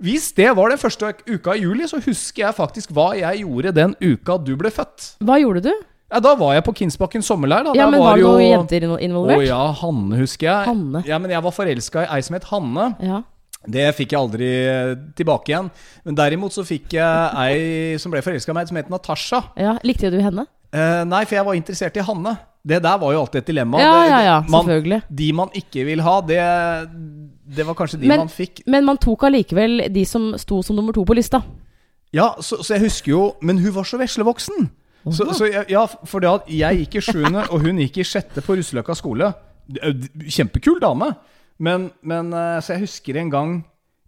Hvis 0.00 0.32
det 0.34 0.54
var 0.56 0.68
den 0.70 0.78
første 0.78 1.12
uka 1.28 1.54
i 1.56 1.60
juli, 1.64 1.84
så 1.90 1.98
husker 2.04 2.44
jeg 2.46 2.54
faktisk 2.54 2.92
hva 2.94 3.16
jeg 3.18 3.40
gjorde 3.44 3.72
den 3.74 3.94
uka 4.00 4.36
du 4.38 4.54
ble 4.56 4.70
født. 4.70 5.16
Hva 5.20 5.38
gjorde 5.40 5.62
du? 5.62 5.72
Ja, 6.10 6.20
Da 6.20 6.34
var 6.36 6.54
jeg 6.54 6.64
på 6.64 6.72
Kinsbakken 6.74 7.20
sommerleir. 7.20 7.64
Da. 7.64 7.72
Ja, 7.74 7.90
men 7.90 8.00
Var 8.00 8.14
det 8.16 8.22
jo- 8.22 8.30
noen 8.38 8.66
jenter 8.68 8.80
involvert? 9.02 9.38
Å 9.42 9.46
ja, 9.46 9.72
Hanne 9.72 10.16
husker 10.16 10.46
jeg. 10.46 10.66
Hanne. 10.66 11.04
Ja, 11.04 11.18
men 11.18 11.30
Jeg 11.30 11.42
var 11.42 11.50
forelska 11.50 12.02
i 12.06 12.16
ei 12.16 12.20
som 12.22 12.34
het 12.34 12.44
Hanne. 12.44 12.96
Ja. 13.02 13.22
Det 13.66 13.88
fikk 13.96 14.12
jeg 14.14 14.20
aldri 14.20 14.48
eh, 14.70 14.92
tilbake 15.18 15.50
igjen. 15.50 15.70
Men 16.06 16.14
derimot 16.18 16.54
så 16.54 16.62
fikk 16.64 16.94
jeg 16.94 17.32
ei 17.42 17.98
som 17.98 18.12
ble 18.14 18.22
forelska 18.22 18.54
i 18.54 18.58
meg, 18.60 18.68
som 18.70 18.78
het 18.78 18.90
Natasha. 18.92 19.42
ja. 19.58 19.74
Likte 19.84 20.10
du 20.14 20.20
henne? 20.22 20.46
Eh, 20.72 21.02
nei, 21.08 21.24
for 21.24 21.34
jeg 21.38 21.46
var 21.48 21.56
interessert 21.56 21.96
i 21.96 22.04
Hanne. 22.04 22.36
Det 22.68 22.82
der 22.84 22.98
var 23.00 23.12
jo 23.14 23.20
alltid 23.22 23.40
et 23.40 23.46
dilemma. 23.48 23.78
Ja, 23.80 23.92
ja, 24.04 24.18
ja, 24.26 24.36
man, 24.48 24.66
selvfølgelig. 24.66 25.02
De 25.20 25.28
man 25.32 25.52
ikke 25.56 25.84
vil 25.88 26.02
ha, 26.04 26.20
det, 26.20 26.40
det 27.56 27.64
var 27.66 27.74
kanskje 27.78 28.00
de 28.02 28.08
Men- 28.10 28.24
man 28.26 28.28
fikk. 28.28 28.62
Men 28.66 28.84
man 28.84 28.98
tok 29.00 29.24
allikevel 29.24 29.86
de 29.94 30.04
som 30.04 30.34
sto 30.38 30.60
som 30.62 30.76
nummer 30.76 30.92
to 30.92 31.04
på 31.08 31.16
lista. 31.16 31.40
Ja, 32.12 32.34
så, 32.40 32.60
så 32.64 32.74
jeg 32.76 32.86
husker 32.86 33.10
jo 33.12 33.22
Men 33.44 33.58
hun 33.60 33.72
var 33.74 33.84
så 33.84 33.98
veslevoksen. 34.00 34.70
Så, 35.12 35.24
så 35.36 35.46
jeg, 35.48 35.64
ja, 35.72 35.86
for 35.86 36.20
det 36.20 36.28
at 36.28 36.48
jeg 36.52 36.82
gikk 36.82 36.96
i 36.98 37.00
sjuende, 37.04 37.46
og 37.48 37.62
hun 37.64 37.78
gikk 37.80 37.98
i 38.02 38.04
sjette 38.04 38.42
på 38.44 38.56
Russeløkka 38.58 38.92
skole. 38.98 39.30
Kjempekul 40.28 40.80
dame. 40.82 41.12
Men, 41.58 41.88
men 42.06 42.32
eh, 42.32 42.60
Så 42.62 42.76
jeg 42.76 42.84
husker 42.86 43.16
en 43.18 43.30
gang 43.32 43.52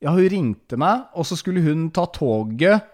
Ja, 0.00 0.12
hun 0.14 0.28
ringte 0.30 0.78
meg, 0.80 1.08
og 1.14 1.26
så 1.28 1.36
skulle 1.36 1.62
hun 1.64 1.88
ta 1.92 2.06
toget 2.14 2.84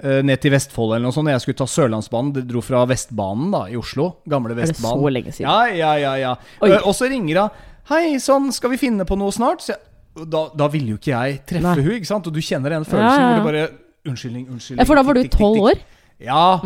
eh, 0.00 0.20
ned 0.24 0.40
til 0.40 0.54
Vestfold 0.54 0.94
eller 0.94 1.04
noe 1.08 1.12
sånt. 1.16 1.28
Jeg 1.28 1.42
skulle 1.44 1.58
ta 1.58 1.66
Sørlandsbanen. 1.68 2.32
Det 2.38 2.46
dro 2.48 2.62
fra 2.64 2.84
Vestbanen 2.88 3.50
da, 3.52 3.66
i 3.68 3.76
Oslo. 3.76 4.06
Gamle 4.30 4.54
Er 4.56 4.62
det 4.62 4.78
så 4.78 4.94
lenge 5.12 5.34
siden? 5.34 5.50
Ja, 5.50 5.66
ja, 5.68 5.92
ja. 6.00 6.14
ja. 6.22 6.32
Eh, 6.64 6.78
Og 6.80 6.94
så 6.96 7.10
ringer 7.12 7.42
hun. 7.42 7.50
'Hei, 7.84 8.16
sånn, 8.16 8.48
skal 8.56 8.72
vi 8.72 8.78
finne 8.80 9.04
på 9.04 9.18
noe 9.20 9.28
snart?' 9.36 9.60
Så 9.60 9.74
jeg, 9.74 9.82
da, 10.30 10.46
da 10.56 10.68
ville 10.72 10.94
jo 10.94 10.96
ikke 10.96 11.12
jeg 11.12 11.40
treffe 11.44 11.74
Nei. 11.74 11.82
hun, 11.84 11.94
ikke 11.98 12.08
sant? 12.08 12.26
Og 12.30 12.32
du 12.32 12.40
kjenner 12.40 12.72
den 12.78 12.86
følelsen 12.88 13.20
Ja, 13.20 13.28
ja, 13.28 13.36
ja. 13.36 13.42
hvor 13.42 13.42
du 13.42 13.50
bare 13.50 13.66
Unnskyldning, 14.04 14.46
unnskyldning. 14.52 14.80
Ja, 14.80 14.84
for 14.88 14.96
da 15.00 15.02
var 15.04 15.16
du 15.16 15.28
tolv 15.32 15.60
år? 15.64 15.78
Ja. 16.20 16.60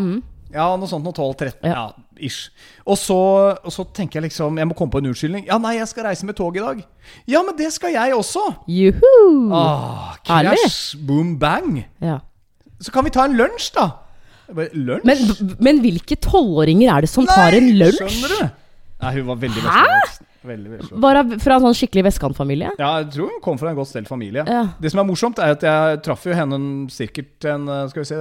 Ja, 0.54 0.68
noe 0.80 0.88
sånt. 0.88 1.04
Noe 1.04 1.12
12-13. 1.12 1.60
Ja. 1.68 1.74
Ja. 1.88 2.04
ish. 2.24 2.48
Og 2.88 2.96
så, 2.98 3.18
og 3.62 3.72
så 3.72 3.84
tenker 3.94 4.18
jeg 4.18 4.30
liksom 4.30 4.56
Jeg 4.58 4.66
må 4.70 4.74
komme 4.78 4.90
på 4.94 5.02
en 5.02 5.10
unnskyldning. 5.10 5.46
Ja, 5.48 5.58
nei, 5.62 5.76
jeg 5.78 5.88
skal 5.90 6.08
reise 6.08 6.26
med 6.26 6.38
tog 6.38 6.56
i 6.56 6.62
dag. 6.64 6.80
Ja, 7.28 7.42
men 7.46 7.56
det 7.58 7.70
skal 7.74 7.92
jeg 7.94 8.16
også! 8.16 8.42
Juhu! 8.68 9.52
Ah, 9.54 10.16
crash, 10.24 10.96
boom, 10.96 11.36
bang. 11.38 11.82
Ja. 12.04 12.20
Så 12.80 12.94
kan 12.94 13.04
vi 13.06 13.12
ta 13.14 13.26
en 13.28 13.36
lunsj, 13.38 13.72
da. 13.76 13.90
Lunsj? 14.48 15.04
Men, 15.04 15.58
men 15.60 15.82
hvilke 15.84 16.16
tolvåringer 16.24 16.94
er 16.94 17.04
det 17.04 17.10
som 17.12 17.28
tar 17.28 17.56
en 17.58 17.68
lunsj? 17.76 18.00
Skjønner 18.00 18.34
du? 18.34 18.56
Nei, 18.98 19.12
hun 19.18 19.28
var 19.28 19.38
veldig 19.44 19.62
Hæ? 19.62 19.82
Veldig, 20.48 20.70
veldig 20.72 20.88
Var 20.90 21.02
Bare 21.02 21.38
fra 21.42 21.58
en 21.58 21.66
sånn 21.68 21.76
skikkelig 21.76 22.06
vestkantfamilie? 22.08 22.72
Ja, 22.80 22.94
jeg 23.02 23.12
tror 23.14 23.28
hun 23.34 23.42
kom 23.44 23.60
fra 23.60 23.70
en 23.70 23.78
godt 23.78 23.90
stelt 23.90 24.08
familie. 24.10 24.46
Ja. 24.48 24.64
Det 24.80 24.90
som 24.90 25.02
er 25.02 25.06
morsomt, 25.06 25.38
er 25.42 25.54
at 25.58 25.66
jeg 25.66 26.00
traff 26.06 26.24
jo 26.26 26.34
henne 26.34 26.58
sikkert 26.94 27.46
en 27.52 27.68
Skal 27.92 28.02
vi 28.02 28.08
se, 28.08 28.18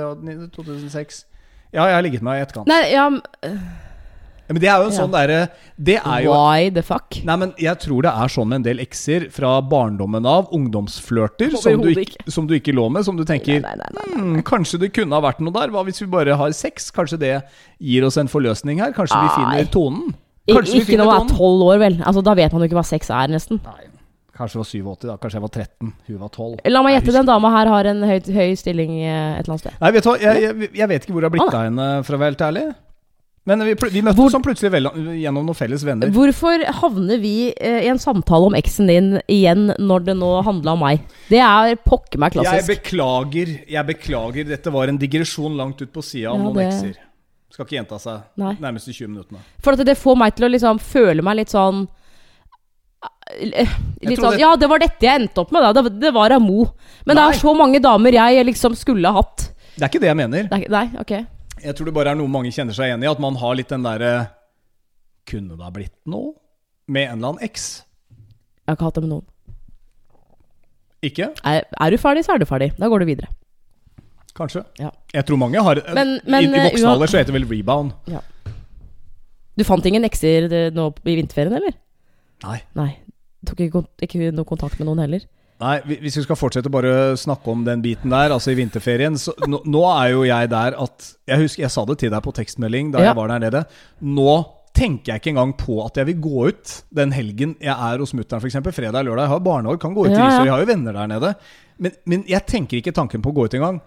2006. 0.57 1.23
Ja, 1.73 1.85
jeg 1.89 1.95
har 1.97 2.01
ligget 2.05 2.21
med 2.23 2.33
henne 2.33 2.41
i 2.41 2.45
etterkant. 2.47 2.67
Nei, 2.67 2.83
ja 2.93 3.09
Ja, 4.47 4.53
men 4.55 4.61
det 4.63 4.69
er 4.71 4.77
jo 4.79 4.85
en 4.87 4.93
Ja. 4.93 4.99
sånn 5.01 5.11
derre 5.11 5.39
Det 5.77 5.97
er 5.99 6.21
jo 6.23 6.31
Why 6.31 6.69
the 6.71 6.81
fuck? 6.81 7.17
Nei, 7.27 7.35
men 7.35 7.53
jeg 7.59 7.79
tror 7.83 8.01
det 8.05 8.13
er 8.15 8.27
sånn 8.31 8.47
med 8.47 8.55
en 8.61 8.63
del 8.63 8.79
ekser 8.79 9.25
fra 9.29 9.61
barndommen 9.61 10.25
av. 10.25 10.47
Ungdomsflørter 10.55 11.51
som, 11.57 11.81
du 11.81 11.89
Overhodet 11.89 12.07
ikke- 12.07 12.31
som 12.31 12.47
du 12.47 12.53
ikke 12.55 12.73
lå 12.73 12.89
med. 12.89 13.03
Som 13.03 13.17
du 13.17 13.25
tenker 13.25 13.59
Nei, 13.61 13.75
nei, 13.75 13.89
nei, 13.91 14.05
hmm, 14.15 14.41
Kanskje 14.43 14.79
det 14.79 14.93
kunne 14.93 15.11
ha 15.11 15.19
vært 15.19 15.41
noe 15.41 15.51
der. 15.51 15.67
Hva 15.67 15.83
hvis 15.83 15.99
vi 15.99 16.07
bare 16.07 16.37
har 16.37 16.49
sex? 16.55 16.89
Kanskje 16.91 17.19
det 17.19 17.43
gir 17.81 18.05
oss 18.05 18.15
en 18.17 18.27
forløsning 18.29 18.79
her? 18.79 18.93
Kanskje 18.93 19.19
vi 19.21 19.35
finner 19.35 19.65
tonen? 19.69 20.15
Kanskje 20.47 20.79
Ikke 20.79 20.97
når 20.97 21.05
man 21.11 21.27
er 21.27 21.35
tolv 21.35 21.61
år, 21.67 21.77
vel. 21.79 21.95
Altså, 22.07 22.23
da 22.23 22.33
vet 22.33 22.53
man 22.53 22.61
jo 22.61 22.67
ikke 22.69 22.79
hva 22.79 22.85
sex 22.87 23.09
er, 23.09 23.27
nesten. 23.27 23.59
Nei, 23.65 23.83
kanskje 24.37 24.57
det 24.57 24.63
var 24.63 24.71
87, 24.71 25.07
da. 25.09 25.17
Kanskje 25.17 25.37
jeg 25.39 25.45
var 25.47 25.53
13. 25.55 25.93
Hun 26.07 26.19
var 26.23 26.29
12. 26.29 26.57
La 26.71 26.81
meg 26.85 26.95
gjette, 26.97 27.13
den 27.17 27.25
dama 27.29 27.51
her 27.57 27.67
har 27.73 27.85
en 27.91 28.03
høy, 28.07 28.19
høy 28.37 28.55
stilling 28.59 28.97
eh, 29.01 29.39
et 29.39 29.45
eller 29.45 29.55
annet 29.57 29.63
sted. 29.65 29.77
Nei, 29.81 29.91
vet 29.97 30.03
du 30.03 30.09
hva, 30.11 30.17
jeg, 30.21 30.43
jeg, 30.47 30.69
jeg 30.81 30.89
vet 30.93 31.03
ikke 31.07 31.13
hvor 31.17 31.21
det 31.25 31.31
har 31.31 31.35
blitt 31.37 31.47
Ah. 31.53 31.57
av 31.61 31.65
henne, 31.71 31.87
for 32.07 32.15
å 32.17 32.21
være 32.21 32.35
helt 32.35 32.45
ærlig. 32.51 32.65
Men 33.47 33.61
vi, 33.63 33.73
vi 33.79 34.01
møttes 34.03 34.17
Hvor- 34.19 34.31
sånn 34.33 34.43
plutselig 34.43 34.71
vel, 34.73 34.89
gjennom 35.21 35.45
noen 35.47 35.55
felles 35.55 35.83
venner. 35.87 36.09
Hvorfor 36.11 36.65
havner 36.81 37.21
vi 37.23 37.53
eh, 37.55 37.85
i 37.85 37.87
en 37.87 37.97
samtale 38.03 38.49
om 38.49 38.55
eksen 38.59 38.89
din 38.91 39.07
igjen 39.31 39.69
når 39.79 40.03
det 40.09 40.15
nå 40.19 40.31
handla 40.43 40.73
om 40.75 40.81
meg? 40.83 40.99
Det 41.29 41.39
er 41.39 41.77
pokker 41.87 42.19
meg 42.19 42.33
klassisk. 42.35 42.67
Jeg 42.67 42.81
beklager, 42.83 43.53
jeg 43.71 43.87
beklager. 43.87 44.49
Dette 44.51 44.73
var 44.75 44.91
en 44.91 44.99
digresjon 44.99 45.55
langt 45.55 45.79
ut 45.81 45.93
på 45.95 46.03
sida 46.03 46.33
om 46.35 46.41
Ja, 46.41 46.43
noen 46.49 46.59
det- 46.59 46.67
ekser. 46.73 47.03
Skal 47.55 47.63
ikke 47.65 47.77
gjenta 47.79 47.97
seg 48.03 48.19
Nærmest 48.37 48.59
nærmeste 48.59 48.91
20 48.93 49.07
minuttene. 49.15 49.39
For 49.63 49.71
at 49.71 49.85
det 49.87 49.95
får 49.97 50.17
meg 50.19 50.35
til 50.35 50.45
å 50.45 50.51
liksom 50.51 50.81
føle 50.83 51.23
meg 51.23 51.37
litt 51.39 51.53
sånn 51.55 51.85
Litt 53.39 54.19
sånn 54.19 54.31
det- 54.35 54.39
Ja, 54.39 54.55
det 54.55 54.69
var 54.69 54.79
dette 54.79 54.99
jeg 55.05 55.21
endte 55.21 55.41
opp 55.43 55.51
med, 55.51 55.61
da. 55.75 55.81
Det, 55.89 56.13
var 56.13 56.31
Amo. 56.31 56.65
Men 57.05 57.15
Nei. 57.15 57.23
det 57.31 57.35
er 57.35 57.39
så 57.41 57.53
mange 57.57 57.81
damer 57.81 58.11
jeg 58.11 58.45
liksom 58.45 58.75
skulle 58.75 59.07
ha 59.07 59.21
hatt. 59.21 59.51
Det 59.77 59.83
er 59.83 59.89
ikke 59.89 59.99
det 60.01 60.07
jeg 60.11 60.17
mener. 60.17 60.43
Det 60.49 60.63
er, 60.65 60.69
nei, 60.69 60.85
ok. 60.99 61.11
Jeg 61.63 61.75
tror 61.75 61.85
det 61.85 61.93
bare 61.93 62.11
er 62.11 62.15
noe 62.15 62.27
mange 62.27 62.51
kjenner 62.53 62.73
seg 62.73 62.89
igjen 62.91 63.03
i. 63.03 63.07
At 63.11 63.19
man 63.19 63.35
har 63.35 63.55
litt 63.55 63.67
den 63.69 63.83
derre 63.83 64.29
Kunne 65.27 65.57
det 65.57 65.63
ha 65.65 65.71
blitt 65.71 65.91
noe? 66.07 66.33
Med 66.87 67.09
en 67.09 67.17
eller 67.19 67.33
annen 67.33 67.43
eks? 67.43 67.83
Jeg 68.13 68.69
har 68.69 68.75
ikke 68.77 68.85
hatt 68.87 68.95
det 68.95 69.03
med 69.03 69.09
noen. 69.11 69.25
Ikke? 71.03 71.27
Er, 71.43 71.65
er 71.79 71.91
du 71.91 71.97
ferdig, 71.97 72.23
så 72.25 72.33
er 72.35 72.39
du 72.39 72.45
ferdig. 72.45 72.71
Da 72.79 72.87
går 72.87 73.03
du 73.03 73.05
videre. 73.09 73.27
Kanskje. 74.37 74.63
Ja. 74.79 74.91
Jeg 75.13 75.25
tror 75.27 75.37
mange 75.41 75.61
har 75.61 75.81
Men- 75.93 76.21
men, 76.25 76.43
I, 76.43 76.47
i 76.47 76.59
eh, 76.59 76.69
voksen 76.71 76.87
alder 76.87 77.07
så 77.11 77.17
heter 77.19 77.33
det 77.33 77.41
vel 77.41 77.49
rebound. 77.57 77.91
Du 79.57 79.63
fant 79.65 79.85
ingen 79.89 80.05
ekser 80.05 80.45
eh, 80.53 80.69
nå 80.71 80.93
i 81.05 81.15
vinterferien, 81.17 81.53
eller? 81.57 81.73
Nei. 82.45 82.61
Nei. 82.77 82.91
Tok 83.45 83.59
ikke, 83.67 83.83
ikke 84.01 84.31
noe 84.33 84.45
kontakt 84.49 84.79
med 84.79 84.87
noen 84.89 85.03
heller? 85.05 85.25
Nei, 85.61 85.79
Hvis 85.85 86.19
vi 86.19 86.23
skal 86.25 86.37
fortsette 86.37 86.69
bare 86.69 87.15
snakke 87.17 87.49
om 87.49 87.63
den 87.65 87.81
biten 87.81 88.11
der, 88.13 88.29
altså 88.33 88.51
i 88.53 88.57
vinterferien 88.59 89.15
så 89.17 89.33
nå, 89.49 89.63
nå 89.65 89.81
er 89.89 90.11
jo 90.13 90.23
jeg 90.27 90.49
der 90.51 90.75
at 90.77 91.07
Jeg 91.27 91.41
husker 91.41 91.63
jeg 91.65 91.73
sa 91.73 91.85
det 91.89 91.97
til 92.03 92.11
deg 92.13 92.21
på 92.25 92.33
tekstmelding 92.37 92.91
da 92.93 92.99
Ja. 93.01 93.09
jeg 93.11 93.17
var 93.17 93.27
der 93.33 93.39
nede. 93.39 93.63
Nå 94.01 94.35
tenker 94.77 95.13
jeg 95.15 95.21
ikke 95.23 95.31
engang 95.33 95.55
på 95.57 95.79
at 95.85 95.97
jeg 95.97 96.05
vil 96.11 96.19
gå 96.21 96.47
ut 96.51 96.73
den 96.93 97.11
helgen 97.11 97.55
jeg 97.59 97.73
er 97.73 97.97
hos 97.97 98.13
mutter'n, 98.13 98.37
f.eks. 98.41 98.59
Fredag 98.69 99.05
lørdag. 99.07 99.25
Jeg 99.25 99.33
har 99.33 99.39
barnehage, 99.39 99.79
kan 99.81 99.95
gå 99.97 100.05
ut 100.05 100.11
Ja, 100.13 100.19
i 100.19 100.27
Risør, 100.27 100.45
jeg 100.45 100.53
har 100.53 100.59
jo 100.61 100.69
venner 100.69 100.93
der 100.93 101.07
nede. 101.07 101.33
Men, 101.79 101.91
men 102.05 102.23
jeg 102.29 102.45
tenker 102.45 102.77
ikke 102.77 102.93
tanken 102.93 103.21
på 103.25 103.33
å 103.33 103.37
gå 103.39 103.45
ut 103.49 103.53
engang. 103.57 103.81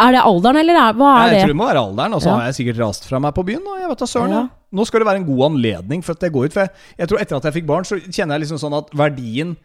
Er 0.00 0.12
det 0.16 0.22
alderen, 0.24 0.56
eller 0.62 0.78
er, 0.80 0.92
hva 0.96 1.10
er 1.18 1.26
Jeg 1.28 1.34
det? 1.34 1.40
tror 1.44 1.52
det 1.52 1.56
må 1.60 1.66
være 1.68 1.82
alderen, 1.84 2.14
og 2.16 2.22
så 2.22 2.30
Ja. 2.30 2.36
har 2.38 2.46
jeg 2.50 2.54
sikkert 2.60 2.78
rast 2.80 3.04
fra 3.08 3.18
meg 3.20 3.34
på 3.36 3.44
byen. 3.44 3.64
Og 3.66 3.80
jeg 3.82 3.88
vet 3.90 3.98
da 3.98 4.06
søren, 4.06 4.30
Ja. 4.30 4.40
jeg. 4.40 4.48
Nå 4.72 4.86
skal 4.86 5.00
det 5.00 5.06
være 5.10 5.16
en 5.20 5.26
god 5.26 5.42
anledning 5.50 6.02
for 6.04 6.12
at 6.12 6.20
jeg 6.20 6.32
går 6.32 6.44
ut. 6.46 6.52
For 6.54 6.60
jeg, 6.60 6.70
jeg 6.98 7.08
tror 7.08 7.20
etter 7.20 7.36
at 7.36 7.42
jeg 7.44 7.52
fikk 7.62 7.66
barn, 7.66 7.84
så 7.84 7.98
kjenner 8.00 8.38
jeg 8.38 8.42
liksom 8.46 8.58
sånn 8.62 8.76
at 8.78 8.90
verdien 8.94 9.56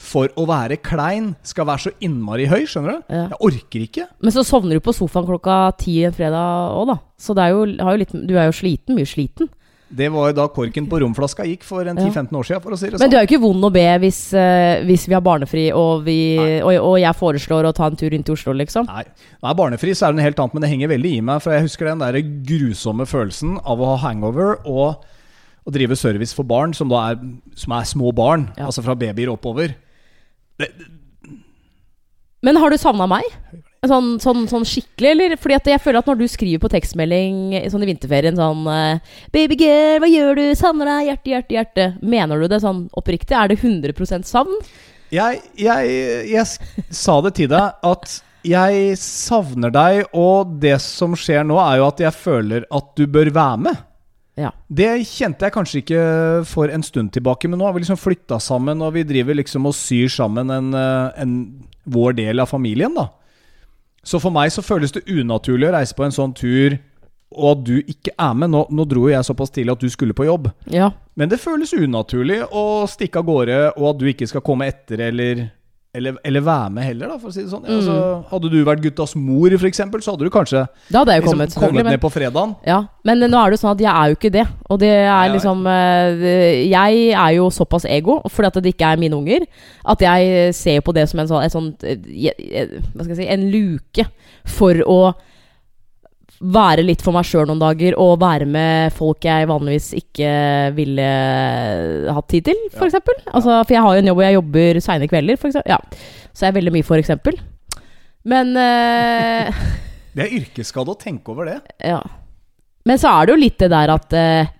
for 0.00 0.28
å 0.28 0.46
være 0.48 0.78
klein 0.80 1.34
skal 1.42 1.66
være 1.66 1.78
så 1.78 1.90
innmari 2.00 2.46
høy, 2.48 2.62
skjønner 2.64 2.92
du? 2.92 3.02
Ja. 3.12 3.28
Jeg 3.28 3.38
orker 3.40 3.80
ikke. 3.84 4.06
Men 4.22 4.32
så 4.32 4.44
sovner 4.44 4.78
du 4.78 4.80
på 4.80 4.94
sofaen 4.96 5.26
klokka 5.28 5.76
ti 5.76 6.04
en 6.04 6.12
fredag 6.12 6.72
òg, 6.72 6.86
da. 6.86 6.98
Så 7.18 7.34
det 7.36 7.50
jo, 7.50 7.66
har 7.84 7.96
jo 7.96 7.98
litt, 7.98 8.12
du 8.26 8.34
er 8.38 8.46
jo 8.48 8.52
sliten. 8.56 8.94
Mye 8.96 9.04
sliten. 9.08 9.48
Det 9.90 10.06
var 10.14 10.30
da 10.36 10.44
korken 10.54 10.86
på 10.86 11.00
romflaska 11.02 11.44
gikk 11.48 11.64
for 11.66 11.88
en 11.90 11.98
10-15 11.98 12.36
år 12.38 12.46
siden, 12.46 12.62
for 12.62 12.76
å 12.76 12.78
si 12.78 12.86
det 12.86 12.94
sånn. 12.94 13.02
Men 13.02 13.08
sånn. 13.08 13.12
du 13.12 13.16
er 13.18 13.24
jo 13.24 13.30
ikke 13.30 13.42
vond 13.42 13.66
å 13.66 13.70
be 13.74 13.86
hvis, 14.04 14.20
eh, 14.38 14.82
hvis 14.86 15.06
vi 15.10 15.16
har 15.16 15.24
barnefri 15.26 15.64
og, 15.74 16.04
vi, 16.06 16.18
og, 16.62 16.70
og 16.78 16.94
jeg 17.02 17.18
foreslår 17.18 17.66
å 17.66 17.72
ta 17.74 17.88
en 17.90 17.98
tur 17.98 18.14
inn 18.14 18.22
til 18.26 18.36
Oslo, 18.36 18.54
liksom. 18.54 18.86
Nei, 18.86 19.02
Når 19.42 19.50
er 19.50 19.58
barnefri, 19.58 19.94
så 19.98 20.06
er 20.06 20.14
det 20.14 20.20
noe 20.20 20.28
helt 20.28 20.42
annet, 20.44 20.54
men 20.54 20.64
det 20.66 20.70
henger 20.70 20.92
veldig 20.94 21.14
i 21.16 21.24
meg. 21.26 21.42
For 21.42 21.56
jeg 21.56 21.66
husker 21.66 21.90
den 21.90 22.04
der 22.04 22.20
grusomme 22.52 23.08
følelsen 23.10 23.58
av 23.64 23.82
å 23.82 23.94
ha 23.94 23.98
hangover 24.04 24.60
og 24.62 25.02
å 25.66 25.74
drive 25.74 25.98
service 25.98 26.36
for 26.36 26.46
barn 26.46 26.72
som 26.76 26.90
da 26.92 27.02
er, 27.10 27.18
som 27.58 27.74
er 27.76 27.88
små 27.88 28.14
barn. 28.16 28.48
Ja. 28.56 28.68
Altså 28.70 28.84
fra 28.86 28.94
babyer 28.98 29.32
oppover. 29.32 29.74
Men 32.46 32.62
har 32.62 32.72
du 32.72 32.78
savna 32.80 33.10
meg? 33.10 33.26
Sånn, 33.80 34.18
sånn, 34.20 34.44
sånn 34.44 34.66
skikkelig, 34.68 35.10
eller? 35.14 35.34
Fordi 35.40 35.56
at 35.56 35.68
jeg 35.72 35.80
føler 35.80 36.02
at 36.02 36.08
når 36.10 36.18
du 36.20 36.26
skriver 36.28 36.60
på 36.60 36.68
tekstmelding 36.68 37.54
sånn 37.72 37.86
i 37.86 37.88
vinterferien 37.88 38.36
sånn 38.36 38.66
eh, 38.68 39.00
'Baby 39.32 39.56
girl, 39.62 40.02
hva 40.02 40.10
gjør 40.10 40.36
du? 40.36 40.46
Savner 40.58 40.90
deg. 40.90 41.06
Hjerte, 41.08 41.30
hjerte, 41.32 41.56
hjerte.' 41.56 41.86
Mener 42.04 42.42
du 42.42 42.48
det 42.52 42.60
sånn 42.60 42.88
oppriktig? 42.92 43.32
Er 43.32 43.48
det 43.48 43.56
100 43.62 44.26
savn? 44.28 44.52
Jeg, 45.10 45.40
jeg, 45.56 45.94
jeg 46.28 46.92
sa 46.92 47.20
det 47.24 47.32
til 47.40 47.48
deg 47.50 47.80
at 47.82 48.20
jeg 48.46 48.96
savner 49.00 49.72
deg, 49.72 50.02
og 50.16 50.58
det 50.62 50.76
som 50.84 51.16
skjer 51.18 51.44
nå, 51.44 51.58
er 51.60 51.80
jo 51.80 51.88
at 51.88 52.00
jeg 52.04 52.16
føler 52.16 52.66
at 52.72 52.92
du 52.96 53.06
bør 53.10 53.32
være 53.34 53.64
med. 53.68 53.80
Ja. 54.40 54.52
Det 54.68 54.88
kjente 55.08 55.46
jeg 55.46 55.54
kanskje 55.54 55.80
ikke 55.82 56.02
for 56.48 56.72
en 56.72 56.84
stund 56.86 57.12
tilbake, 57.12 57.50
men 57.50 57.60
nå 57.60 57.66
har 57.66 57.74
vi 57.76 57.82
liksom 57.82 58.00
flytta 58.00 58.38
sammen, 58.40 58.80
og 58.84 58.94
vi 58.96 59.04
driver 59.08 59.36
liksom 59.36 59.68
og 59.68 59.76
syr 59.76 60.08
sammen 60.12 60.52
en, 60.54 60.72
eh, 60.76 61.20
en, 61.20 61.34
vår 61.90 62.16
del 62.20 62.40
av 62.40 62.48
familien, 62.48 62.94
da. 62.96 63.08
Så 64.06 64.20
for 64.22 64.32
meg 64.32 64.52
så 64.54 64.64
føles 64.64 64.94
det 64.96 65.06
unaturlig 65.08 65.68
å 65.68 65.74
reise 65.74 65.96
på 65.96 66.06
en 66.06 66.14
sånn 66.14 66.32
tur, 66.36 66.78
og 67.30 67.46
at 67.52 67.64
du 67.68 67.76
ikke 67.78 68.14
er 68.18 68.34
med. 68.34 68.50
Nå, 68.50 68.64
nå 68.74 68.86
dro 68.88 69.04
jo 69.06 69.12
jeg 69.12 69.26
såpass 69.28 69.52
tidlig 69.54 69.76
at 69.76 69.84
du 69.84 69.92
skulle 69.92 70.16
på 70.16 70.26
jobb. 70.26 70.48
Ja. 70.72 70.90
Men 71.14 71.30
det 71.30 71.38
føles 71.42 71.74
unaturlig 71.76 72.40
å 72.48 72.86
stikke 72.90 73.20
av 73.20 73.28
gårde, 73.28 73.58
og 73.76 73.88
at 73.92 74.00
du 74.00 74.08
ikke 74.10 74.28
skal 74.30 74.44
komme 74.46 74.70
etter 74.70 75.04
eller, 75.10 75.44
eller, 75.94 76.14
eller 76.24 76.42
være 76.46 76.70
med 76.70 76.84
heller, 76.86 77.10
da, 77.10 77.16
for 77.18 77.32
å 77.32 77.34
si 77.34 77.42
det 77.42 77.50
sånn. 77.50 77.64
Altså, 77.66 77.94
hadde 78.30 78.50
du 78.52 78.58
vært 78.66 78.82
guttas 78.84 79.16
mor, 79.18 79.50
f.eks., 79.56 79.80
så 79.80 80.12
hadde 80.12 80.28
du 80.28 80.30
kanskje 80.30 80.60
hadde 80.62 81.16
jo 81.16 81.24
liksom, 81.24 81.32
kommet, 81.32 81.56
kommet 81.58 81.88
ned 81.88 82.02
på 82.02 82.10
fredagen. 82.14 82.52
ja. 82.66 82.78
men 83.08 83.24
nå 83.24 83.40
er 83.40 83.50
det 83.50 83.58
jo 83.58 83.62
sånn 83.64 83.72
at 83.74 83.82
jeg 83.82 83.90
er 83.90 84.12
jo 84.12 84.18
ikke 84.18 84.32
det. 84.36 84.44
Og 84.70 84.78
det 84.82 84.92
er 85.00 85.32
liksom 85.34 85.66
eh, 85.66 86.28
Jeg 86.70 87.00
er 87.10 87.32
jo 87.34 87.48
såpass 87.54 87.88
ego, 87.90 88.20
fordi 88.30 88.50
at 88.52 88.60
det 88.62 88.74
ikke 88.76 88.92
er 88.94 89.02
mine 89.02 89.18
unger, 89.18 89.48
at 89.90 90.06
jeg 90.06 90.54
ser 90.54 90.78
på 90.86 90.94
det 90.94 91.08
som 91.10 91.24
en 91.24 91.32
sånn, 91.32 91.42
et 91.42 91.56
sånt 91.56 91.82
eh, 91.82 92.78
Hva 92.94 93.02
skal 93.02 93.16
jeg 93.16 93.22
si 93.24 93.30
En 93.34 93.48
luke 93.50 94.06
for 94.46 94.86
å 94.86 95.00
være 96.40 96.84
litt 96.86 97.02
for 97.04 97.12
meg 97.12 97.26
sjøl 97.28 97.44
noen 97.48 97.60
dager 97.60 97.96
og 98.00 98.14
være 98.22 98.46
med 98.48 98.94
folk 98.96 99.26
jeg 99.28 99.48
vanligvis 99.50 99.90
ikke 99.98 100.30
ville 100.76 101.08
hatt 102.16 102.28
tid 102.32 102.48
til, 102.48 102.62
f.eks. 102.70 102.78
For, 102.78 102.88
eksempel. 102.88 103.18
altså, 103.28 103.58
for 103.60 103.76
jeg 103.76 103.84
har 103.84 103.96
jo 103.96 104.02
en 104.02 104.10
jobb 104.10 104.20
hvor 104.20 104.26
jeg 104.26 104.38
jobber 104.38 104.80
seine 104.84 105.08
kvelder, 105.10 105.40
for 105.40 105.50
eksempel. 105.50 105.74
Ja. 105.74 105.80
Så 106.32 106.46
jeg 106.46 106.52
er 106.52 106.58
veldig 106.60 106.74
mye 106.78 107.00
eksempel. 107.00 107.40
Men 108.30 108.54
uh, 108.56 109.60
Det 110.16 110.24
er 110.24 110.38
yrkesskade 110.40 110.92
å 110.92 110.98
tenke 111.00 111.32
over 111.34 111.50
det. 111.50 111.58
Ja. 111.84 112.00
Men 112.88 113.00
så 113.00 113.12
er 113.12 113.28
det 113.28 113.34
jo 113.34 113.42
litt 113.44 113.60
det 113.60 113.70
der 113.72 113.92
at 113.92 114.16
uh, 114.16 114.50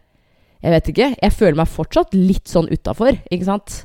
Jeg 0.60 0.74
vet 0.76 0.90
ikke. 0.92 1.08
Jeg 1.16 1.36
føler 1.36 1.62
meg 1.62 1.72
fortsatt 1.72 2.16
litt 2.16 2.50
sånn 2.50 2.68
utafor, 2.68 3.16
ikke 3.32 3.48
sant? 3.48 3.84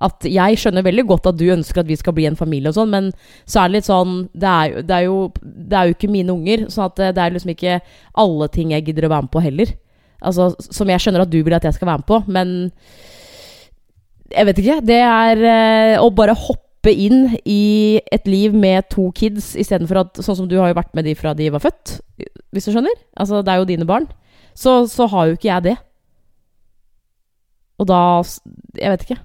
At 0.00 0.22
jeg 0.30 0.58
skjønner 0.62 0.84
veldig 0.86 1.04
godt 1.08 1.26
at 1.26 1.38
du 1.40 1.48
ønsker 1.50 1.80
at 1.82 1.88
vi 1.88 1.96
skal 1.98 2.14
bli 2.14 2.26
en 2.28 2.36
familie 2.38 2.70
og 2.70 2.76
sånn, 2.76 2.90
men 2.92 3.08
så 3.50 3.64
er 3.64 3.68
det 3.68 3.74
litt 3.80 3.88
sånn 3.88 4.28
Det 4.32 4.46
er, 4.46 4.68
jo- 4.70 4.82
det 4.86 4.94
er, 4.94 5.02
jo, 5.08 5.16
det 5.42 5.74
er 5.80 5.88
jo 5.88 5.94
ikke 5.96 6.10
mine 6.12 6.30
unger, 6.36 6.66
sånn 6.70 6.84
at 6.86 6.96
det, 7.00 7.08
det 7.16 7.24
er 7.24 7.34
liksom 7.34 7.50
ikke 7.54 7.80
alle 8.22 8.48
ting 8.54 8.70
jeg 8.76 8.84
gidder 8.86 9.08
å 9.08 9.12
være 9.16 9.26
med 9.26 9.32
på 9.34 9.42
heller. 9.42 9.72
Altså, 10.22 10.52
Som 10.70 10.88
jeg 10.90 11.00
skjønner 11.02 11.22
at 11.26 11.30
du 11.30 11.42
vil 11.42 11.54
at 11.54 11.66
jeg 11.66 11.74
skal 11.74 11.86
være 11.90 12.02
med 12.04 12.06
på, 12.06 12.20
men 12.30 12.54
Jeg 14.30 14.44
vet 14.46 14.58
ikke. 14.60 14.80
Det 14.84 15.00
er 15.02 15.42
eh, 15.48 15.98
å 16.02 16.10
bare 16.14 16.34
hoppe 16.36 16.92
inn 16.92 17.36
i 17.48 17.98
et 18.12 18.26
liv 18.28 18.54
med 18.54 18.86
to 18.92 19.10
kids 19.16 19.54
istedenfor 19.58 20.02
at 20.04 20.20
Sånn 20.22 20.36
som 20.36 20.48
du 20.48 20.58
har 20.60 20.68
jo 20.70 20.76
vært 20.78 20.94
med 20.94 21.04
de 21.08 21.14
fra 21.18 21.32
de 21.34 21.48
var 21.50 21.60
født, 21.64 21.98
hvis 22.54 22.68
du 22.68 22.72
skjønner? 22.74 22.94
Altså, 23.18 23.42
det 23.42 23.50
er 23.52 23.58
jo 23.62 23.68
dine 23.68 23.86
barn. 23.88 24.06
Så, 24.54 24.84
så 24.90 25.06
har 25.10 25.26
jo 25.28 25.34
ikke 25.38 25.48
jeg 25.50 25.62
det. 25.70 25.76
Og 27.78 27.86
da 27.90 27.98
Jeg 28.78 28.90
vet 28.94 29.04
ikke. 29.06 29.18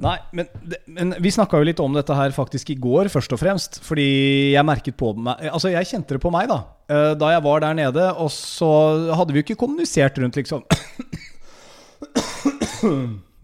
Nei, 0.00 0.14
men, 0.32 0.46
men 0.88 1.10
vi 1.20 1.28
snakka 1.34 1.58
jo 1.60 1.66
litt 1.68 1.80
om 1.84 1.92
dette 1.92 2.14
her 2.16 2.32
faktisk 2.32 2.70
i 2.72 2.76
går, 2.80 3.10
først 3.12 3.34
og 3.36 3.40
fremst. 3.42 3.80
Fordi 3.84 4.06
jeg 4.54 4.64
merket 4.64 4.96
på 4.96 5.10
meg 5.16 5.42
Altså, 5.50 5.68
jeg 5.74 5.88
kjente 5.90 6.16
det 6.16 6.22
på 6.24 6.32
meg, 6.32 6.48
da. 6.48 6.56
eh, 6.88 7.12
Da 7.20 7.34
jeg 7.34 7.42
var 7.44 7.60
der 7.66 7.74
nede, 7.76 8.06
og 8.16 8.30
så 8.32 8.70
hadde 9.18 9.34
vi 9.36 9.42
jo 9.42 9.46
ikke 9.48 9.58
kommunisert 9.60 10.16
rundt, 10.22 10.38
liksom 10.40 10.64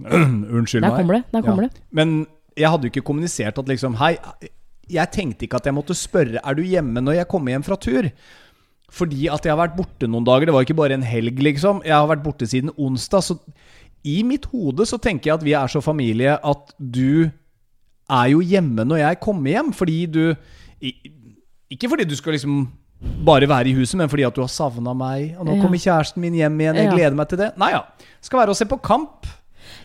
Unnskyld 0.01 0.83
Der 0.85 0.91
meg. 0.91 0.97
kommer 1.01 1.15
det. 1.19 1.25
Der 1.33 1.43
kommer 1.45 1.63
Ja. 1.67 1.69
det. 1.69 1.83
Men 1.93 2.27
jeg 2.57 2.71
hadde 2.73 2.85
jo 2.89 2.93
ikke 2.95 3.05
kommunisert 3.07 3.59
at 3.59 3.69
liksom 3.69 3.95
Hei, 4.01 4.17
jeg 4.89 5.11
tenkte 5.13 5.45
ikke 5.47 5.57
at 5.61 5.67
jeg 5.67 5.75
måtte 5.75 5.95
spørre 5.97 6.41
Er 6.45 6.55
du 6.55 6.63
hjemme 6.63 7.01
når 7.03 7.15
jeg 7.21 7.29
kommer 7.29 7.53
hjem 7.53 7.65
fra 7.65 7.77
tur. 7.77 8.09
Fordi 8.91 9.27
at 9.29 9.43
jeg 9.45 9.51
har 9.53 9.59
vært 9.67 9.77
borte 9.77 10.07
noen 10.09 10.25
dager. 10.25 10.47
Det 10.47 10.55
var 10.55 10.63
ikke 10.63 10.77
bare 10.79 10.95
en 10.95 11.03
helg, 11.03 11.41
liksom. 11.43 11.83
Jeg 11.85 11.93
har 11.93 12.07
vært 12.07 12.23
borte 12.23 12.47
siden 12.47 12.71
onsdag. 12.79 13.21
Så 13.27 13.35
i 14.07 14.21
mitt 14.27 14.45
hode 14.53 14.87
så 14.87 14.99
tenker 15.03 15.31
jeg 15.33 15.39
at 15.41 15.45
vi 15.47 15.55
er 15.59 15.67
så 15.73 15.81
familie 15.83 16.37
at 16.39 16.73
du 16.79 17.27
er 18.11 18.27
jo 18.31 18.41
hjemme 18.47 18.85
når 18.87 19.01
jeg 19.03 19.21
kommer 19.25 19.51
hjem. 19.57 19.73
Fordi 19.75 19.97
du 20.07 20.21
Ikke 21.71 21.89
fordi 21.91 22.05
du 22.07 22.15
skal 22.17 22.37
liksom 22.37 22.61
bare 23.27 23.49
være 23.51 23.69
i 23.69 23.75
huset, 23.77 23.99
men 23.99 24.09
fordi 24.09 24.23
at 24.25 24.37
du 24.37 24.41
har 24.45 24.49
savna 24.53 24.95
meg. 24.97 25.35
Og 25.39 25.47
nå 25.47 25.57
Ja. 25.57 25.63
kommer 25.63 25.79
kjæresten 25.83 26.21
min 26.23 26.35
hjem 26.39 26.61
igjen. 26.61 26.77
Jeg 26.77 26.93
gleder 26.93 27.15
meg 27.19 27.29
til 27.29 27.39
det. 27.39 27.51
Nei 27.59 27.71
ja. 27.75 27.83
Skal 28.23 28.39
være 28.41 28.51
og 28.55 28.57
se 28.57 28.65
på 28.65 28.79
kamp. 28.83 29.27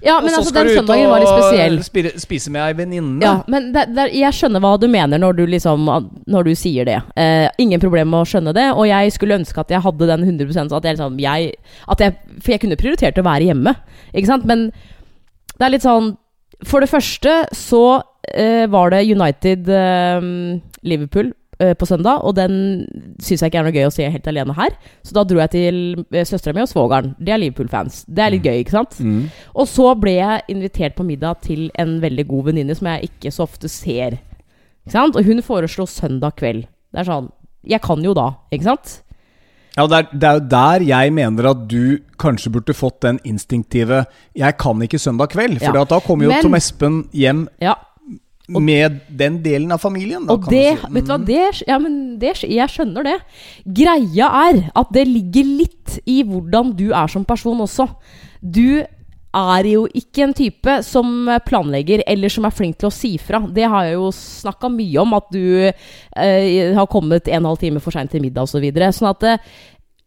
Ja, 0.01 0.15
Og 0.17 0.23
men 0.25 0.33
så 0.33 0.39
altså, 0.41 0.49
skal 0.49 0.65
den 0.65 0.67
du 0.67 0.73
ut 0.73 0.79
søndagen 0.81 1.09
var 1.11 1.21
litt 1.21 1.31
spesiell. 1.31 1.75
og 1.77 1.85
spire, 1.85 2.11
spise 2.19 2.53
med 2.53 2.61
ei 2.65 2.77
venninne. 2.79 3.21
Ja, 3.21 3.33
men 3.51 3.67
der, 3.75 3.89
der, 3.93 4.13
jeg 4.17 4.33
skjønner 4.33 4.63
hva 4.63 4.71
du 4.81 4.87
mener 4.89 5.21
når 5.21 5.35
du, 5.37 5.43
liksom, 5.45 5.89
når 6.25 6.47
du 6.49 6.53
sier 6.57 6.87
det. 6.89 6.99
Eh, 7.15 7.47
ingen 7.61 7.81
problem 7.83 8.09
med 8.13 8.23
å 8.23 8.29
skjønne 8.31 8.53
det. 8.57 8.67
Og 8.73 8.87
jeg 8.89 9.11
skulle 9.13 9.37
ønske 9.37 9.61
at 9.61 9.73
jeg 9.75 9.83
hadde 9.85 10.09
den 10.09 10.25
100% 10.25 10.73
at 10.73 10.87
jeg, 10.89 10.97
liksom, 10.97 11.19
jeg, 11.21 11.53
at 11.87 11.99
jeg 12.05 12.17
For 12.41 12.55
jeg 12.55 12.63
kunne 12.63 12.79
prioritert 12.81 13.19
å 13.21 13.27
være 13.27 13.51
hjemme, 13.51 13.75
ikke 14.13 14.31
sant? 14.31 14.47
Men 14.49 14.71
det 15.57 15.67
er 15.67 15.73
litt 15.75 15.85
sånn 15.85 16.15
For 16.65 16.81
det 16.81 16.89
første 16.89 17.35
så 17.57 17.83
eh, 18.33 18.65
var 18.71 18.89
det 18.93 19.03
United 19.09 19.69
eh, 19.69 20.25
Liverpool 20.81 21.31
på 21.77 21.87
søndag, 21.89 22.23
og 22.25 22.35
den 22.37 22.55
syns 23.21 23.41
jeg 23.43 23.51
ikke 23.51 23.59
er 23.61 23.67
noe 23.67 23.75
gøy 23.75 23.85
å 23.87 23.93
se 23.93 24.07
helt 24.09 24.27
alene 24.31 24.55
her. 24.57 24.73
Så 25.05 25.13
da 25.17 25.23
dro 25.27 25.37
jeg 25.41 25.51
til 25.53 25.77
uh, 26.01 26.23
søstera 26.27 26.55
mi 26.57 26.63
og 26.63 26.69
svogeren. 26.71 27.13
De 27.19 27.31
er 27.33 27.41
Liverpool-fans. 27.43 28.03
Det 28.07 28.23
er 28.25 28.33
litt 28.35 28.47
gøy, 28.47 28.61
ikke 28.63 28.75
sant? 28.77 28.97
Mm. 28.99 29.29
Og 29.55 29.69
så 29.69 29.91
ble 29.99 30.15
jeg 30.17 30.47
invitert 30.55 30.97
på 30.97 31.05
middag 31.07 31.41
til 31.45 31.69
en 31.81 31.99
veldig 32.01 32.25
god 32.31 32.49
venninne 32.51 32.75
som 32.77 32.89
jeg 32.93 33.11
ikke 33.11 33.31
så 33.35 33.45
ofte 33.47 33.69
ser. 33.71 34.17
Ikke 34.85 34.95
sant? 34.97 35.15
Og 35.19 35.25
hun 35.27 35.43
foreslo 35.45 35.85
søndag 35.89 36.37
kveld. 36.41 36.65
Det 36.91 37.03
er 37.03 37.07
sånn 37.07 37.31
Jeg 37.63 37.81
kan 37.85 38.01
jo 38.01 38.13
da, 38.17 38.31
ikke 38.51 38.65
sant? 38.71 39.01
Ja, 39.77 39.85
det 39.87 39.97
er, 39.99 40.07
det 40.11 40.27
er 40.27 40.39
jo 40.39 40.47
der 40.51 40.83
jeg 40.83 41.11
mener 41.13 41.47
at 41.51 41.61
du 41.69 41.99
kanskje 42.19 42.51
burde 42.51 42.73
fått 42.75 42.99
den 43.05 43.19
instinktive 43.23 44.05
'jeg 44.35 44.57
kan 44.57 44.81
ikke 44.81 44.99
søndag 44.99 45.29
kveld'. 45.31 45.59
For 45.59 45.77
Ja. 45.77 45.85
da 45.85 45.99
kommer 45.99 46.25
jo 46.25 46.29
Men- 46.29 46.43
Tom 46.43 46.55
Espen 46.55 47.07
hjem 47.13 47.47
Ja. 47.61 47.75
Med 48.59 48.99
den 49.07 49.41
delen 49.43 49.71
av 49.71 49.79
familien. 49.83 50.25
Da, 50.27 50.33
Og 50.35 50.45
kan 50.45 50.53
det, 50.53 50.77
si. 50.79 50.93
vet 50.95 51.05
du 51.07 51.11
hva, 51.13 51.19
det, 51.27 51.43
ja, 51.67 51.77
men 51.81 51.99
det, 52.21 52.33
jeg 52.43 52.73
skjønner 52.73 53.07
det. 53.07 53.17
Greia 53.65 54.31
er 54.47 54.63
at 54.75 54.95
det 54.95 55.05
ligger 55.07 55.53
litt 55.61 55.99
i 56.09 56.21
hvordan 56.27 56.73
du 56.77 56.89
er 56.91 57.11
som 57.11 57.23
person 57.27 57.61
også. 57.63 57.87
Du 58.41 58.81
er 59.31 59.67
jo 59.69 59.85
ikke 59.95 60.25
en 60.25 60.33
type 60.35 60.73
som 60.83 61.29
planlegger 61.47 62.03
eller 62.09 62.31
som 62.33 62.45
er 62.47 62.55
flink 62.55 62.79
til 62.81 62.89
å 62.89 62.93
si 62.93 63.13
fra. 63.21 63.39
Det 63.47 63.63
har 63.63 63.87
jeg 63.87 63.95
jo 63.95 64.09
snakka 64.15 64.71
mye 64.73 65.03
om, 65.05 65.13
at 65.15 65.29
du 65.31 65.45
eh, 65.71 66.73
har 66.75 66.89
kommet 66.91 67.29
en 67.29 67.37
og 67.37 67.37
en 67.39 67.51
halv 67.53 67.61
time 67.61 67.83
for 67.83 67.95
seint 67.95 68.11
til 68.11 68.23
middag 68.23 68.43
osv. 68.43 68.57
Så 68.57 68.63
videre. 68.65 68.91
sånn 68.91 69.11
at 69.13 69.23
eh, 69.29 69.53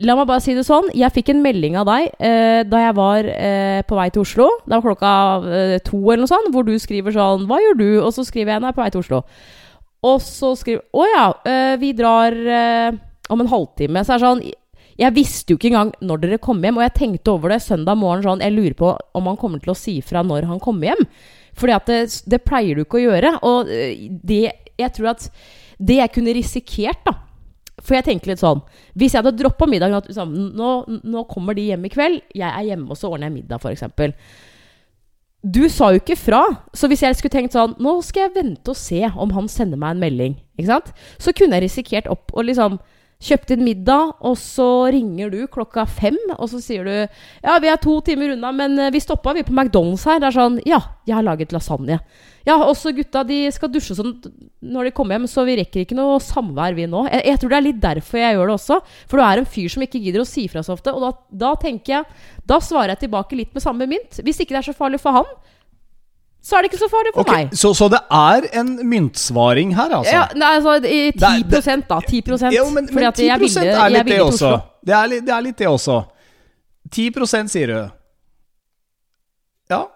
La 0.03 0.17
meg 0.19 0.27
bare 0.27 0.43
si 0.43 0.55
det 0.57 0.65
sånn. 0.67 0.89
Jeg 0.97 1.15
fikk 1.15 1.31
en 1.31 1.43
melding 1.45 1.77
av 1.79 1.87
deg 1.87 2.09
eh, 2.19 2.63
da 2.67 2.81
jeg 2.83 2.95
var 2.99 3.29
eh, 3.31 3.83
på 3.87 3.95
vei 3.95 4.09
til 4.11 4.25
Oslo. 4.25 4.49
Det 4.65 4.75
var 4.75 4.83
klokka 4.83 5.11
eh, 5.47 5.75
to 5.87 6.01
eller 6.01 6.25
noe 6.25 6.31
sånt, 6.33 6.51
hvor 6.51 6.67
du 6.67 6.75
skriver 6.83 7.15
sånn 7.15 7.45
'Hva 7.47 7.61
gjør 7.63 7.79
du?' 7.79 8.03
Og 8.03 8.11
så 8.17 8.25
skriver 8.27 8.57
jeg 8.57 8.65
'Nei, 8.65 8.73
på 8.75 8.83
vei 8.83 8.91
til 8.91 9.05
Oslo'. 9.05 9.23
Og 10.03 10.19
så 10.21 10.51
skriver 10.59 10.83
Å 10.91 11.07
ja, 11.07 11.27
eh, 11.47 11.77
vi 11.79 11.93
drar 11.95 12.35
eh, 12.35 12.91
om 13.31 13.41
en 13.41 13.53
halvtime. 13.53 14.03
Så 14.03 14.15
er 14.15 14.19
det 14.19 14.27
sånn 14.27 14.45
Jeg 14.99 15.15
visste 15.15 15.53
jo 15.53 15.59
ikke 15.59 15.71
engang 15.71 15.93
når 16.03 16.21
dere 16.23 16.39
kom 16.39 16.63
hjem, 16.63 16.77
og 16.79 16.87
jeg 16.87 16.95
tenkte 16.99 17.31
over 17.31 17.55
det 17.55 17.63
søndag 17.63 17.97
morgen 17.99 18.23
sånn 18.23 18.43
Jeg 18.43 18.55
lurer 18.55 18.75
på 18.75 18.99
om 19.15 19.27
han 19.31 19.39
kommer 19.39 19.63
til 19.63 19.75
å 19.75 19.79
si 19.79 20.01
fra 20.03 20.23
når 20.23 20.51
han 20.51 20.59
kommer 20.59 20.91
hjem. 20.91 21.07
Fordi 21.55 21.73
at 21.73 21.87
det, 21.87 22.01
det 22.27 22.43
pleier 22.43 22.75
du 22.75 22.83
ikke 22.83 22.99
å 22.99 23.07
gjøre. 23.07 23.39
Og 23.47 23.71
eh, 23.71 24.11
det 24.11 24.59
Jeg 24.75 24.91
tror 24.91 25.15
at 25.15 25.31
det 25.79 26.03
jeg 26.03 26.13
kunne 26.15 26.35
risikert, 26.35 26.99
da 27.07 27.15
For 27.85 27.99
jeg 27.99 28.07
tenker 28.07 28.33
litt 28.33 28.41
sånn 28.41 28.63
Hvis 28.97 29.13
jeg 29.13 29.21
hadde 29.21 29.37
droppa 29.37 29.69
middagen 29.69 29.99
at 29.99 30.09
liksom, 30.09 30.33
nå, 30.57 30.73
nå 31.05 31.25
kommer 31.31 31.57
de 31.57 31.69
hjem 31.69 31.85
i 31.85 31.93
kveld, 31.93 32.23
jeg 32.33 32.49
er 32.49 32.71
hjemme, 32.71 32.89
og 32.91 32.99
så 32.99 33.13
ordner 33.13 33.29
jeg 33.29 33.43
middag, 33.43 33.61
f.eks. 33.61 33.85
Du 35.45 35.67
sa 35.69 35.91
jo 35.93 36.01
ikke 36.01 36.17
fra, 36.17 36.41
så 36.73 36.89
hvis 36.89 37.03
jeg 37.05 37.17
skulle 37.19 37.35
tenkt 37.35 37.53
sånn 37.53 37.75
Nå 37.85 37.99
skal 38.07 38.27
jeg 38.27 38.37
vente 38.39 38.73
og 38.73 38.79
se 38.81 39.03
om 39.13 39.35
han 39.37 39.51
sender 39.53 39.81
meg 39.81 39.95
en 39.95 40.05
melding? 40.07 40.37
Så 41.21 41.35
kunne 41.37 41.59
jeg 41.59 41.67
risikert 41.67 42.09
opp 42.09 42.33
og 42.33 42.49
liksom 42.49 42.79
kjøpt 43.25 43.55
inn 43.55 43.65
middag, 43.65 44.13
og 44.25 44.37
så 44.41 44.67
ringer 44.93 45.33
du 45.33 45.41
klokka 45.51 45.87
fem, 45.89 46.19
og 46.37 46.47
så 46.53 46.61
sier 46.63 46.85
du 46.87 46.93
Ja, 46.95 47.57
vi 47.63 47.71
er 47.73 47.81
to 47.81 47.97
timer 48.05 48.35
unna, 48.35 48.53
men 48.53 48.79
eh, 48.79 48.93
vi 48.95 49.03
stoppa 49.03 49.35
vi 49.37 49.45
på 49.47 49.55
McDonald's 49.55 50.05
her. 50.09 50.21
Det 50.21 50.31
er 50.31 50.37
sånn 50.37 50.61
Ja, 50.69 50.81
jeg 51.09 51.17
har 51.19 51.27
laget 51.27 51.55
lasagne. 51.55 52.01
Ja, 52.45 52.59
også 52.61 52.93
gutta 52.93 53.23
de 53.25 53.39
skal 53.55 53.73
dusje 53.73 53.97
sånn 53.97 54.19
når 54.61 54.91
de 54.91 54.95
kommer 54.97 55.17
hjem, 55.17 55.29
så 55.31 55.47
vi 55.49 55.57
rekker 55.61 55.85
ikke 55.85 55.97
noe 55.97 56.19
samvær, 56.21 56.77
vi 56.77 56.85
nå. 56.91 57.07
Jeg, 57.09 57.25
jeg 57.31 57.41
tror 57.41 57.55
det 57.55 57.59
er 57.59 57.67
litt 57.69 57.81
derfor 57.81 58.21
jeg 58.21 58.37
gjør 58.37 58.51
det 58.51 58.59
også. 58.59 58.79
For 59.09 59.21
du 59.21 59.25
er 59.25 59.41
en 59.41 59.49
fyr 59.49 59.73
som 59.73 59.87
ikke 59.87 60.03
gidder 60.05 60.25
å 60.25 60.29
si 60.29 60.45
fra 60.53 60.65
så 60.65 60.77
ofte. 60.77 60.93
Og 60.93 61.05
da, 61.05 61.13
da 61.47 61.55
tenker 61.61 61.99
jeg 61.99 62.23
Da 62.45 62.61
svarer 62.61 62.93
jeg 62.93 63.07
tilbake 63.07 63.39
litt 63.39 63.57
med 63.57 63.65
samme 63.65 63.89
mynt. 63.89 64.21
Hvis 64.21 64.43
ikke 64.45 64.53
det 64.53 64.61
er 64.61 64.69
så 64.69 64.77
farlig 64.77 65.01
for 65.01 65.17
han, 65.17 65.31
så 66.45 66.59
er 66.59 66.65
det 66.65 66.73
ikke 66.73 66.83
så 66.83 66.91
farlig 66.93 67.15
for 67.15 67.25
okay, 67.25 67.47
meg. 67.47 67.57
så, 67.57 67.71
så 67.73 67.87
det 67.89 68.03
er 68.13 68.47
en 68.61 68.75
myntsvaring 68.85 69.71
her, 69.79 69.95
altså? 69.97 70.13
Ja, 70.13 70.25
nei, 70.37 70.51
altså 70.59 70.75
10 70.85 71.15
Det 71.17 71.25
er- 71.25 71.85
da. 71.89 72.01
10 72.05 72.53
Jo, 72.53 72.67
men, 72.71 72.89
men 72.93 73.13
10 73.13 73.25
jeg 73.25 73.41
10 73.41 73.45
ville, 73.47 73.73
er 73.73 73.89
litt 73.95 74.11
det 74.13 74.21
også. 74.21 74.51
Det 74.85 74.95
er, 74.95 75.07
litt, 75.09 75.25
det 75.25 75.33
er 75.33 75.41
litt 75.47 75.57
det 75.57 75.69
også. 75.71 76.03
10 76.93 77.49
sier 77.49 77.67
du. 77.73 77.79
Ja. 79.71 79.87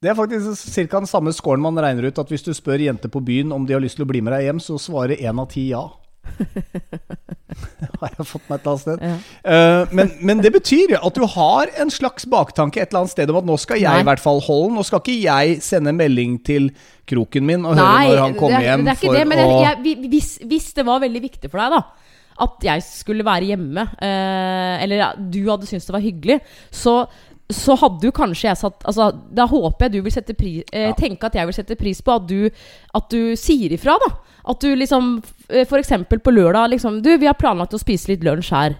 Det 0.00 0.12
er 0.12 0.14
faktisk 0.14 0.70
ca. 0.74 0.98
den 1.00 1.06
samme 1.10 1.32
scoren 1.32 1.60
man 1.64 1.78
regner 1.80 2.06
ut 2.06 2.18
at 2.18 2.28
hvis 2.30 2.46
du 2.46 2.52
spør 2.54 2.78
jenter 2.78 3.08
på 3.08 3.24
byen 3.24 3.52
om 3.52 3.66
de 3.66 3.72
har 3.72 3.82
lyst 3.82 3.96
til 3.96 4.04
å 4.04 4.10
bli 4.10 4.20
med 4.20 4.32
deg 4.36 4.46
hjem, 4.46 4.60
så 4.60 4.78
svarer 4.78 5.16
én 5.16 5.40
av 5.40 5.48
ti 5.50 5.70
ja. 5.72 5.88
har 8.00 8.14
jeg 8.18 8.26
fått 8.28 8.48
meg 8.48 8.58
et 8.58 8.64
eller 8.64 8.72
annet 8.72 8.84
sted. 8.84 9.04
Ja. 9.04 9.16
Uh, 9.46 9.94
men, 9.94 10.12
men 10.30 10.42
det 10.44 10.52
betyr 10.54 10.94
jo 10.96 11.00
at 11.08 11.18
du 11.18 11.26
har 11.34 11.72
en 11.82 11.92
slags 11.94 12.26
baktanke 12.30 12.82
et 12.82 12.90
eller 12.90 13.04
annet 13.04 13.14
sted 13.14 13.32
om 13.32 13.40
at 13.40 13.48
nå 13.48 13.58
skal 13.60 13.80
jeg 13.80 13.90
Nei. 13.90 14.04
i 14.04 14.08
hvert 14.08 14.22
fall 14.22 14.42
holde 14.44 14.70
den. 14.70 14.78
Nå 14.80 14.86
skal 14.88 15.02
ikke 15.02 15.18
jeg 15.22 15.58
sende 15.64 15.94
melding 15.96 16.38
til 16.46 16.70
kroken 17.08 17.46
min 17.46 17.68
og 17.68 17.76
høre 17.76 18.08
når 18.08 18.22
han 18.22 18.38
kommer 18.38 18.60
er, 18.60 18.70
hjem 18.70 18.86
det 18.86 18.94
er 18.94 19.00
ikke 19.00 19.18
det. 19.18 19.28
Men 19.30 19.44
å 19.44 19.60
jeg, 19.60 20.00
hvis, 20.08 20.32
hvis 20.48 20.72
det 20.78 20.86
var 20.88 21.04
veldig 21.04 21.24
viktig 21.28 21.52
for 21.52 21.62
deg, 21.62 21.78
da 21.78 22.12
at 22.44 22.64
jeg 22.66 22.82
skulle 22.82 23.22
være 23.22 23.52
hjemme, 23.52 23.84
eh, 24.02 24.82
eller 24.82 24.98
ja, 24.98 25.10
du 25.14 25.44
hadde 25.46 25.68
syntes 25.68 25.86
det 25.86 25.94
var 25.94 26.02
hyggelig, 26.02 26.40
så 26.74 27.04
så 27.54 27.76
hadde 27.80 28.08
jo 28.08 28.12
kanskje 28.14 28.48
jeg 28.50 28.58
satt 28.60 28.82
altså, 28.84 29.06
Da 29.34 29.46
håper 29.50 29.86
jeg 29.86 29.92
du 29.94 29.98
vil 30.06 30.12
sette 30.14 30.34
pris, 30.36 30.62
eh, 30.72 30.88
Ja. 30.90 30.94
tenke 30.98 31.28
at 31.30 31.34
jeg 31.38 31.46
vil 31.48 31.56
sette 31.56 31.76
pris 31.80 32.00
på 32.04 32.14
at 32.18 32.26
du, 32.28 32.50
at 32.94 33.08
du 33.10 33.34
sier 33.40 33.72
ifra. 33.72 33.96
da 34.02 34.10
At 34.50 34.60
du 34.60 34.74
liksom 34.76 35.22
F.eks. 35.48 35.72
Eksempel 35.84 36.18
på 36.20 36.34
lørdag 36.34 36.70
liksom, 36.74 37.00
Du, 37.02 37.16
vi 37.18 37.26
har 37.30 37.34
planlagt 37.38 37.72
å 37.74 37.80
spise 37.80 38.08
litt 38.12 38.24
lunsj 38.26 38.50
her 38.52 38.76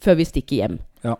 før 0.00 0.16
vi 0.16 0.24
stikker 0.24 0.56
hjem. 0.62 0.78
ja. 1.04 1.16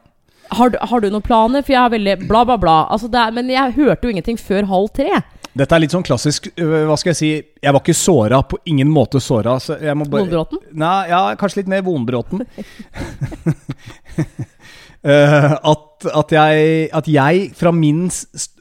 Har, 0.52 0.70
du- 0.70 0.78
har 0.82 1.00
du 1.00 1.10
noen 1.10 1.22
planer? 1.22 1.62
For 1.62 1.72
jeg 1.72 1.78
har 1.78 1.90
veldig 1.92 2.14
bla, 2.26 2.44
bla, 2.44 2.56
bla. 2.58 2.76
Altså, 2.90 3.06
er, 3.12 3.30
men 3.30 3.46
jeg 3.52 3.74
hørte 3.76 4.02
jo 4.08 4.10
ingenting 4.10 4.36
før 4.40 4.66
halv 4.66 4.88
tre. 4.96 5.20
Dette 5.54 5.74
er 5.76 5.82
litt 5.82 5.90
sånn 5.94 6.02
klassisk 6.06 6.46
øh, 6.58 6.86
Hva 6.86 6.96
skal 6.98 7.10
jeg 7.10 7.18
si 7.18 7.30
Jeg 7.62 7.72
var 7.74 7.80
ikke 7.82 7.94
såra. 7.94 8.40
På 8.46 8.58
ingen 8.70 8.88
måte 8.90 9.20
såra. 9.22 9.58
Så 9.62 9.76
Vonbråten? 9.78 10.58
Nei, 10.72 11.08
ja, 11.10 11.20
kanskje 11.38 11.60
litt 11.62 11.70
mer 11.70 11.82
vonbråten. 11.86 12.42
Uh, 15.04 15.54
at, 15.72 15.79
at 16.06 16.32
jeg, 16.32 16.88
at 16.96 17.08
jeg 17.08 17.50
fra, 17.56 17.70
min, 17.74 18.06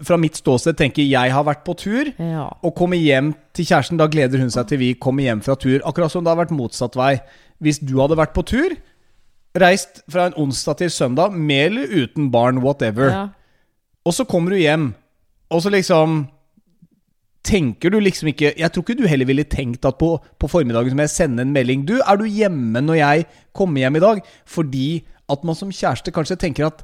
fra 0.06 0.18
mitt 0.20 0.38
ståsted 0.40 0.78
tenker 0.80 1.06
jeg 1.06 1.32
har 1.34 1.46
vært 1.48 1.64
på 1.68 1.76
tur 1.80 2.10
Ja. 2.20 2.48
og 2.64 2.76
kommer 2.76 2.98
hjem 3.00 3.34
til 3.54 3.66
kjæresten. 3.66 3.98
Da 4.00 4.08
gleder 4.12 4.40
hun 4.42 4.52
seg 4.54 4.68
til 4.68 4.80
vi 4.82 4.94
kommer 4.94 5.24
hjem 5.24 5.42
fra 5.46 5.56
tur. 5.56 5.80
Akkurat 5.86 6.12
som 6.12 6.24
det 6.24 6.34
har 6.34 6.42
vært 6.42 6.56
motsatt 6.56 6.96
vei. 7.00 7.20
Hvis 7.60 7.80
du 7.80 7.98
hadde 8.00 8.18
vært 8.20 8.34
på 8.36 8.44
tur, 8.48 8.76
reist 9.60 10.04
fra 10.10 10.28
en 10.30 10.38
onsdag 10.38 10.78
til 10.84 10.92
søndag, 10.94 11.32
med 11.34 11.72
eller 11.72 11.88
uten 12.04 12.32
barn, 12.32 12.60
whatever, 12.64 13.10
ja. 13.10 13.24
og 14.06 14.14
så 14.14 14.26
kommer 14.30 14.52
du 14.52 14.58
hjem, 14.62 14.92
og 15.50 15.62
så 15.64 15.72
liksom 15.74 16.28
Tenker 17.50 17.90
du 17.90 18.02
liksom 18.04 18.28
ikke 18.34 18.50
Jeg 18.60 18.68
tror 18.72 18.84
ikke 18.84 18.98
du 19.00 19.08
heller 19.08 19.26
ville 19.26 19.46
tenkt 19.48 19.86
at 19.88 19.96
på, 19.98 20.10
på 20.20 20.48
formiddagen 20.52 20.92
som 20.92 21.00
jeg 21.00 21.10
sender 21.14 21.46
en 21.46 21.54
melding. 21.56 21.86
Du, 21.88 21.96
er 22.04 22.18
du 22.20 22.26
hjemme 22.28 22.82
når 22.84 22.98
jeg 23.00 23.26
kommer 23.56 23.80
hjem 23.80 23.96
i 23.96 24.02
dag? 24.04 24.20
Fordi 24.46 24.88
at 25.32 25.46
man 25.48 25.56
som 25.56 25.72
kjæreste 25.72 26.12
kanskje 26.12 26.36
tenker 26.42 26.68
at 26.68 26.84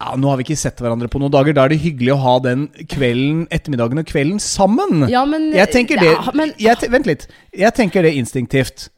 ja, 0.00 0.16
nå 0.18 0.26
har 0.26 0.40
vi 0.40 0.44
ikke 0.48 0.58
sett 0.58 0.80
hverandre 0.82 1.06
på 1.10 1.20
noen 1.22 1.32
dager. 1.32 1.54
Da 1.54 1.64
er 1.64 1.72
det 1.72 1.82
hyggelig 1.84 2.12
å 2.16 2.20
ha 2.24 2.34
den 2.42 2.66
kvelden, 2.90 3.44
ettermiddagen 3.54 4.02
og 4.02 4.08
kvelden 4.08 4.40
sammen. 4.42 5.06
Ja, 5.12 5.22
men 5.28 5.52
Jeg 5.54 5.70
tenker 5.70 6.00
det 6.02 6.10
Ja, 6.10 6.34
men, 6.34 6.52
jeg, 6.58 6.90
Vent 6.90 7.06
litt. 7.08 7.28
Jeg 7.54 7.76
tenker 7.76 8.02
det 8.02 8.14
instinktivt. 8.18 8.88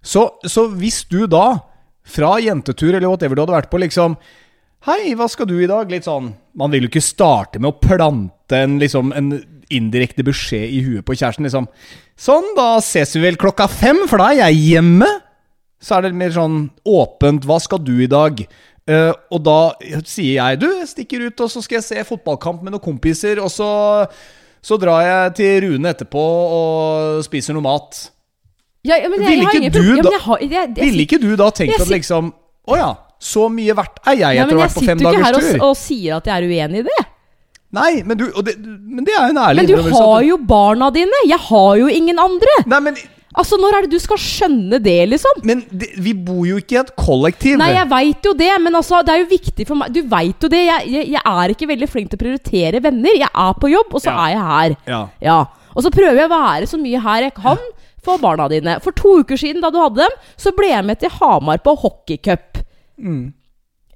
Så, 0.00 0.24
så 0.48 0.66
hvis 0.72 1.02
du 1.10 1.26
da, 1.30 1.58
fra 2.06 2.36
jentetur 2.40 2.94
eller 2.94 3.08
whatever 3.10 3.36
du 3.36 3.44
hadde 3.44 3.56
vært 3.58 3.70
på, 3.72 3.82
liksom 3.82 4.16
Hei, 4.86 5.16
hva 5.18 5.26
skal 5.26 5.48
du 5.50 5.56
i 5.58 5.66
dag? 5.66 5.90
Litt 5.90 6.06
sånn 6.06 6.28
Man 6.54 6.70
vil 6.70 6.86
jo 6.86 6.90
ikke 6.92 7.02
starte 7.02 7.58
med 7.58 7.72
å 7.72 7.78
plante 7.82 8.60
en, 8.62 8.76
liksom, 8.78 9.10
en 9.18 9.32
indirekte 9.74 10.22
beskjed 10.26 10.70
i 10.70 10.82
huet 10.86 11.04
på 11.06 11.16
kjæresten. 11.16 11.48
Liksom 11.48 11.66
Sånn, 12.16 12.52
da 12.56 12.76
ses 12.80 13.12
vi 13.16 13.24
vel 13.26 13.36
klokka 13.40 13.66
fem, 13.68 14.06
for 14.08 14.22
da 14.22 14.30
er 14.30 14.46
jeg 14.46 14.62
hjemme. 14.70 15.08
Så 15.82 15.98
er 15.98 16.06
det 16.06 16.16
mer 16.16 16.30
sånn 16.32 16.70
åpent. 16.88 17.44
Hva 17.44 17.58
skal 17.60 17.82
du 17.84 17.98
i 17.98 18.08
dag? 18.08 18.40
Eh, 18.86 19.12
og 19.34 19.40
da 19.42 19.58
sier 20.06 20.36
jeg 20.38 20.60
du, 20.62 20.66
jeg 20.78 20.90
stikker 20.92 21.24
ut 21.26 21.40
og 21.42 21.50
så 21.50 21.62
skal 21.64 21.80
jeg 21.80 21.86
se 21.88 22.04
fotballkamp 22.06 22.62
med 22.62 22.76
noen 22.76 22.84
kompiser. 22.84 23.40
Og 23.42 23.50
så, 23.52 23.68
så 24.62 24.78
drar 24.82 25.02
jeg 25.06 25.34
til 25.40 25.56
Rune 25.66 25.94
etterpå 25.94 26.26
og 26.58 27.24
spiser 27.26 27.56
noe 27.56 27.66
mat. 27.66 28.04
Ja, 28.86 29.00
ja, 29.02 29.10
men 29.10 29.24
jeg, 29.24 29.32
Ville 29.34 29.50
ikke 29.50 29.72
du 29.74 29.82
ja, 29.96 30.02
da- 30.06 30.12
jeg 30.14 30.50
jeg, 30.52 30.68
jeg, 30.76 30.84
Ville 30.84 31.06
ikke 31.08 31.18
du 31.18 31.32
da 31.34 31.50
tenkt 31.50 31.80
at 31.82 31.90
liksom 31.90 32.28
Å 32.70 32.76
ja, 32.78 32.92
så 33.18 33.48
mye 33.50 33.74
verdt 33.74 33.98
er 34.06 34.18
jeg 34.20 34.38
etter 34.44 34.54
å 34.54 34.60
ha 34.60 34.66
jeg 34.66 34.68
vært 34.68 34.76
på 34.76 34.84
fem 34.84 35.00
sitter 35.00 35.06
jo 35.06 35.18
ikke 35.18 35.26
her 35.26 35.38
og, 35.38 35.66
og 35.66 35.76
sier 35.80 36.16
at 36.20 36.28
jeg 36.30 36.36
er 36.36 36.46
uenig 36.46 36.82
i 36.82 36.86
det. 36.86 37.02
Nei, 37.76 37.90
men, 38.06 38.18
du, 38.20 38.24
det, 38.46 38.54
men 38.62 39.06
det 39.06 39.14
er 39.16 39.24
jo 39.26 39.34
en 39.34 39.40
ærlig 39.42 39.62
Men 39.62 39.68
du 39.68 39.72
innrømmelse 39.74 40.02
har 40.06 40.24
jo 40.28 40.36
barna 40.50 40.88
dine! 40.94 41.20
Jeg 41.26 41.38
har 41.48 41.70
jo 41.80 41.88
ingen 41.90 42.20
andre! 42.22 42.54
Nei, 42.70 42.80
men, 42.86 43.00
Altså, 43.36 43.58
Når 43.60 43.74
er 43.76 43.84
det 43.84 43.90
du 43.92 43.98
skal 44.00 44.16
skjønne 44.16 44.78
det, 44.80 44.94
liksom? 45.10 45.42
men 45.44 45.58
det, 45.70 45.90
vi 46.00 46.14
bor 46.14 46.46
jo 46.48 46.56
ikke 46.56 46.76
i 46.78 46.80
et 46.80 46.92
kollektiv. 46.96 47.58
Nei, 47.60 47.72
jeg 47.76 47.88
veit 47.90 48.24
jo 48.24 48.32
det, 48.32 48.50
men 48.64 48.74
altså, 48.78 49.02
det 49.04 49.12
er 49.12 49.20
jo 49.24 49.28
viktig 49.34 49.66
for 49.68 49.76
meg 49.76 49.92
Du 49.92 50.00
veit 50.08 50.40
jo 50.46 50.48
det. 50.48 50.62
Jeg, 50.64 50.88
jeg, 50.94 51.08
jeg 51.12 51.22
er 51.32 51.52
ikke 51.52 51.68
veldig 51.68 51.88
flink 51.92 52.08
til 52.12 52.16
å 52.16 52.22
prioritere 52.24 52.80
venner. 52.86 53.18
Jeg 53.20 53.28
er 53.28 53.58
på 53.60 53.68
jobb, 53.74 53.92
og 53.92 54.00
så 54.00 54.14
Ja. 54.14 54.24
er 54.24 54.32
jeg 54.32 54.46
her. 54.50 54.76
Ja. 54.88 55.00
Ja. 55.20 55.38
Og 55.76 55.84
så 55.84 55.92
prøver 55.92 56.16
jeg 56.22 56.30
å 56.30 56.32
være 56.32 56.66
så 56.70 56.80
mye 56.80 57.02
her 57.04 57.26
jeg 57.28 57.34
kan 57.36 57.60
for 58.06 58.22
barna 58.22 58.46
dine. 58.48 58.78
For 58.80 58.96
to 58.96 59.18
uker 59.20 59.36
siden, 59.36 59.60
da 59.60 59.68
du 59.74 59.76
hadde 59.82 60.00
dem, 60.06 60.16
så 60.40 60.54
ble 60.56 60.70
jeg 60.72 60.84
med 60.88 61.00
til 61.02 61.10
Hamar 61.18 61.58
på 61.60 61.74
hockeycup. 61.82 62.62
Mm. 62.96 63.34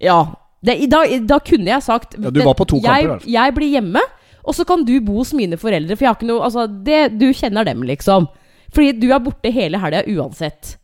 Ja. 0.05 0.19
Det, 0.61 0.75
da, 0.93 1.01
da 1.25 1.39
kunne 1.41 1.71
jeg 1.73 1.83
sagt 1.87 2.19
Ja, 2.21 2.29
du 2.29 2.43
var 2.45 2.53
på 2.59 2.67
to 2.69 2.77
kamper, 2.83 2.91
i 2.93 3.01
jeg, 3.01 3.09
hvert 3.09 3.23
fall. 3.25 3.33
jeg 3.33 3.55
blir 3.57 3.71
hjemme, 3.79 4.03
og 4.45 4.53
så 4.59 4.67
kan 4.69 4.85
du 4.85 4.93
bo 5.01 5.17
hos 5.23 5.33
mine 5.33 5.57
foreldre. 5.57 5.97
For 5.97 6.05
jeg 6.05 6.11
har 6.13 6.19
ikke 6.21 6.29
noe 6.29 6.45
Altså, 6.45 6.67
det, 6.69 7.01
du 7.17 7.31
kjenner 7.33 7.65
dem, 7.65 7.81
liksom. 7.89 8.29
Fordi 8.75 8.93
du 9.01 9.09
er 9.11 9.23
borte 9.23 9.51
hele 9.55 9.81
helga 9.83 10.05
uansett. 10.07 10.77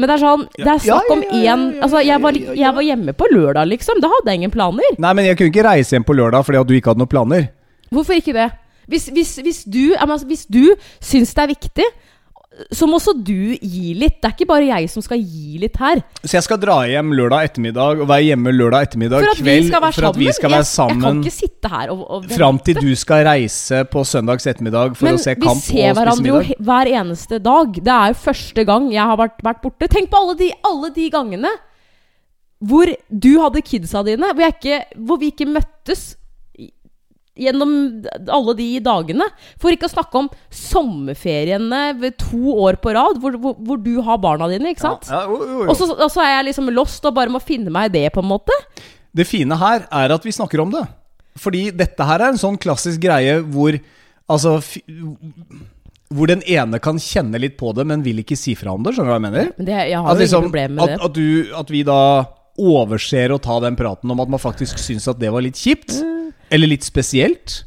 Men 0.00 0.08
det 0.08 0.14
er 0.14 0.22
sånn 0.22 0.44
Det 0.56 0.70
er 0.72 0.80
snakk 0.80 1.10
om 1.12 1.22
én 1.28 1.64
Altså, 1.84 2.00
jeg 2.00 2.22
var, 2.24 2.36
jeg 2.56 2.76
var 2.76 2.86
hjemme 2.86 3.14
på 3.16 3.28
lørdag, 3.32 3.68
liksom. 3.68 4.00
Da 4.00 4.08
hadde 4.08 4.32
jeg 4.32 4.40
ingen 4.40 4.54
planer. 4.54 4.96
Nei, 4.96 5.12
men 5.16 5.28
jeg 5.28 5.38
kunne 5.38 5.52
ikke 5.52 5.66
reise 5.66 5.96
hjem 5.96 6.06
på 6.08 6.16
lørdag 6.16 6.46
fordi 6.46 6.60
at 6.62 6.70
du 6.70 6.76
ikke 6.76 6.94
hadde 6.94 7.02
noen 7.02 7.12
planer. 7.12 7.48
Hvorfor 7.92 8.16
ikke 8.16 8.36
det? 8.36 8.48
Hvis, 8.90 9.06
hvis, 9.14 9.36
hvis, 9.44 9.60
du, 9.70 9.92
altså, 9.94 10.26
hvis 10.26 10.46
du 10.50 10.72
syns 10.98 11.34
det 11.36 11.42
er 11.44 11.52
viktig, 11.52 11.86
så 12.74 12.86
må 12.88 12.98
også 12.98 13.12
du 13.24 13.54
gi 13.56 13.94
litt. 13.96 14.18
Det 14.20 14.28
er 14.28 14.34
ikke 14.34 14.46
bare 14.50 14.66
jeg 14.68 14.88
som 14.92 15.02
skal 15.04 15.20
gi 15.22 15.58
litt 15.62 15.76
her. 15.80 16.02
Så 16.24 16.34
jeg 16.36 16.44
skal 16.44 16.58
dra 16.60 16.76
hjem 16.90 17.14
lørdag 17.16 17.48
ettermiddag 17.48 18.02
og 18.02 18.08
være 18.10 18.26
hjemme 18.28 18.52
lørdag 18.52 18.88
ettermiddag 18.88 19.24
For 19.24 19.40
kveld 19.40 19.70
for 19.94 20.08
at 20.10 20.18
vi 20.20 20.28
skal 20.36 20.50
være 20.52 20.66
Jeg, 20.66 20.90
jeg 20.90 21.00
kan 21.06 21.22
ikke 21.22 21.34
sitte 21.36 21.72
her 21.72 21.92
og, 21.94 22.02
og 22.18 22.26
fram 22.34 22.58
til 22.66 22.80
du 22.82 22.90
skal 23.00 23.24
reise 23.28 23.80
på 23.90 24.04
søndags 24.04 24.46
ettermiddag 24.50 24.96
for 24.98 25.08
Men 25.08 25.16
å 25.16 25.22
se 25.24 25.34
kamp 25.38 25.56
og 25.56 25.64
spise 25.64 25.94
hverandre 25.96 26.28
jo 26.32 26.36
middag. 26.40 26.50
he- 26.52 26.60
hver 26.70 26.92
eneste 27.00 27.40
dag. 27.42 27.80
Det 27.80 27.96
er 27.96 28.12
jo 28.12 28.20
første 28.26 28.66
gang 28.68 28.90
jeg 28.92 29.08
har 29.12 29.16
vært, 29.24 29.40
vært 29.46 29.62
borte. 29.64 29.88
Tenk 29.88 30.10
på 30.12 30.20
alle 30.20 30.36
de, 30.42 30.52
alle 30.68 30.92
de 31.00 31.08
gangene 31.16 31.54
hvor 32.60 32.90
du 33.08 33.30
hadde 33.40 33.62
kidsa 33.64 34.02
dine, 34.04 34.34
hvor, 34.36 34.50
ikke, 34.52 34.82
hvor 35.00 35.16
vi 35.22 35.30
ikke 35.32 35.46
møttes 35.48 36.10
gjennom 37.40 37.72
alle 38.36 38.54
de 38.58 38.68
dagene. 38.84 39.26
For 39.60 39.72
ikke 39.72 39.88
å 39.88 39.94
snakke 39.94 40.20
om 40.20 40.30
sommerferiene 40.54 41.82
ved 42.00 42.18
to 42.20 42.54
år 42.60 42.80
på 42.82 42.94
rad, 42.96 43.20
hvor, 43.22 43.36
hvor, 43.40 43.56
hvor 43.58 43.80
du 43.82 43.94
har 44.06 44.20
barna 44.22 44.50
dine, 44.52 44.74
ikke 44.74 44.86
sant? 44.86 45.10
Ja, 45.10 45.24
jo, 45.28 45.40
jo, 45.42 45.60
jo. 45.64 45.68
Og, 45.68 45.76
så, 45.78 45.90
og 45.96 46.08
så 46.12 46.24
er 46.26 46.34
jeg 46.36 46.50
liksom 46.50 46.70
lost 46.76 47.06
og 47.08 47.16
bare 47.16 47.32
må 47.32 47.42
finne 47.42 47.72
meg 47.74 47.90
i 47.90 47.96
det, 48.00 48.06
på 48.14 48.24
en 48.24 48.30
måte. 48.30 48.56
Det 49.16 49.26
fine 49.26 49.56
her 49.58 49.86
er 49.88 50.14
at 50.14 50.26
vi 50.26 50.34
snakker 50.34 50.62
om 50.62 50.74
det. 50.74 50.84
Fordi 51.40 51.68
dette 51.74 52.06
her 52.06 52.20
er 52.20 52.34
en 52.34 52.40
sånn 52.40 52.58
klassisk 52.60 53.02
greie 53.02 53.38
hvor 53.40 53.78
Altså 54.30 54.60
Hvor 56.10 56.30
den 56.30 56.42
ene 56.46 56.78
kan 56.82 57.00
kjenne 57.02 57.38
litt 57.42 57.56
på 57.58 57.72
det, 57.74 57.86
men 57.86 58.04
vil 58.06 58.22
ikke 58.22 58.38
si 58.38 58.54
fra 58.58 58.74
om 58.74 58.84
det. 58.86 58.92
Skjønner 58.94 59.10
du 59.10 59.14
hva 59.14 59.18
jeg 59.18 59.26
mener? 59.26 59.50
Det, 59.58 59.78
jeg 59.90 59.98
har 59.98 60.12
At, 60.12 60.20
liksom, 60.22 60.46
at, 60.54 60.94
at, 60.94 61.18
du, 61.18 61.50
at 61.58 61.70
vi 61.70 61.82
da 61.86 62.00
overser 62.60 63.34
å 63.34 63.40
ta 63.42 63.60
den 63.62 63.78
praten 63.78 64.10
om 64.10 64.22
at 64.22 64.30
man 64.30 64.42
faktisk 64.42 64.78
syns 64.82 65.06
at 65.10 65.20
det 65.20 65.30
var 65.32 65.44
litt 65.44 65.58
kjipt. 65.58 65.96
Mm. 65.98 66.19
Eller 66.50 66.72
litt 66.72 66.86
spesielt. 66.86 67.60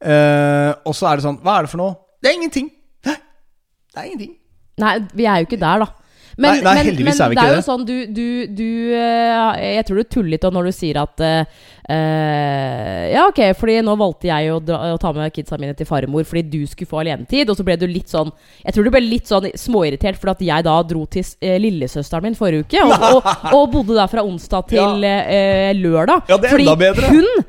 Eh, 0.00 0.72
og 0.84 0.94
så 0.94 1.08
er 1.08 1.18
det 1.18 1.24
sånn 1.24 1.38
Hva 1.40 1.58
er 1.58 1.66
det 1.66 1.72
for 1.72 1.80
noe? 1.80 1.94
Det 2.20 2.30
er 2.30 2.36
ingenting. 2.36 2.66
Hæ? 3.06 3.14
Det 3.16 4.02
er 4.02 4.10
ingenting. 4.10 4.34
Nei, 4.82 4.98
vi 5.16 5.24
er 5.24 5.40
jo 5.40 5.48
ikke 5.48 5.60
der, 5.62 5.86
da. 5.86 5.92
Men, 6.36 6.58
Nei, 6.60 6.74
nei, 6.76 6.82
men, 6.84 6.98
men 7.06 7.16
det 7.16 7.40
er 7.40 7.46
jo 7.48 7.56
det. 7.56 7.64
sånn 7.64 7.84
du, 7.88 7.94
du, 8.12 8.24
du 8.52 8.66
eh, 8.92 9.54
Jeg 9.78 9.86
tror 9.88 10.02
du 10.02 10.08
tuller 10.12 10.34
litt 10.34 10.42
når 10.52 10.66
du 10.68 10.72
sier 10.76 10.98
at 11.00 11.22
eh, 11.24 13.06
Ja, 13.14 13.22
ok, 13.30 13.40
fordi 13.56 13.78
nå 13.86 13.94
valgte 13.96 14.28
jeg 14.28 14.50
å, 14.52 14.58
dra, 14.60 14.82
å 14.92 14.98
ta 15.00 15.14
med 15.16 15.32
kidsa 15.32 15.56
mine 15.56 15.72
til 15.78 15.88
farmor 15.88 16.28
fordi 16.28 16.42
du 16.52 16.68
skulle 16.68 16.90
få 16.90 17.00
alenetid. 17.00 17.48
Og 17.48 17.56
så 17.56 17.64
ble 17.64 17.78
du 17.80 17.86
litt 17.88 18.12
sånn 18.12 18.28
Jeg 18.66 18.76
tror 18.76 18.84
du 18.84 18.92
ble 18.92 19.00
litt 19.06 19.32
sånn 19.32 19.48
småirritert 19.56 20.20
fordi 20.20 20.34
at 20.34 20.44
jeg 20.50 20.66
da 20.68 20.76
dro 20.92 21.06
til 21.08 21.24
uh, 21.24 21.56
lillesøsteren 21.64 22.28
min 22.28 22.36
forrige 22.36 22.66
uke. 22.68 22.84
Og, 22.84 23.06
og, 23.14 23.30
og 23.56 23.70
bodde 23.72 23.96
der 23.96 24.12
fra 24.12 24.26
onsdag 24.28 24.68
til 24.74 25.06
uh, 25.08 25.70
lørdag. 25.80 26.28
Ja, 26.28 26.36
det 26.36 26.50
er 26.50 26.58
fordi 26.58 26.68
enda 26.68 26.76
bedre. 26.84 27.14
Hun, 27.16 27.46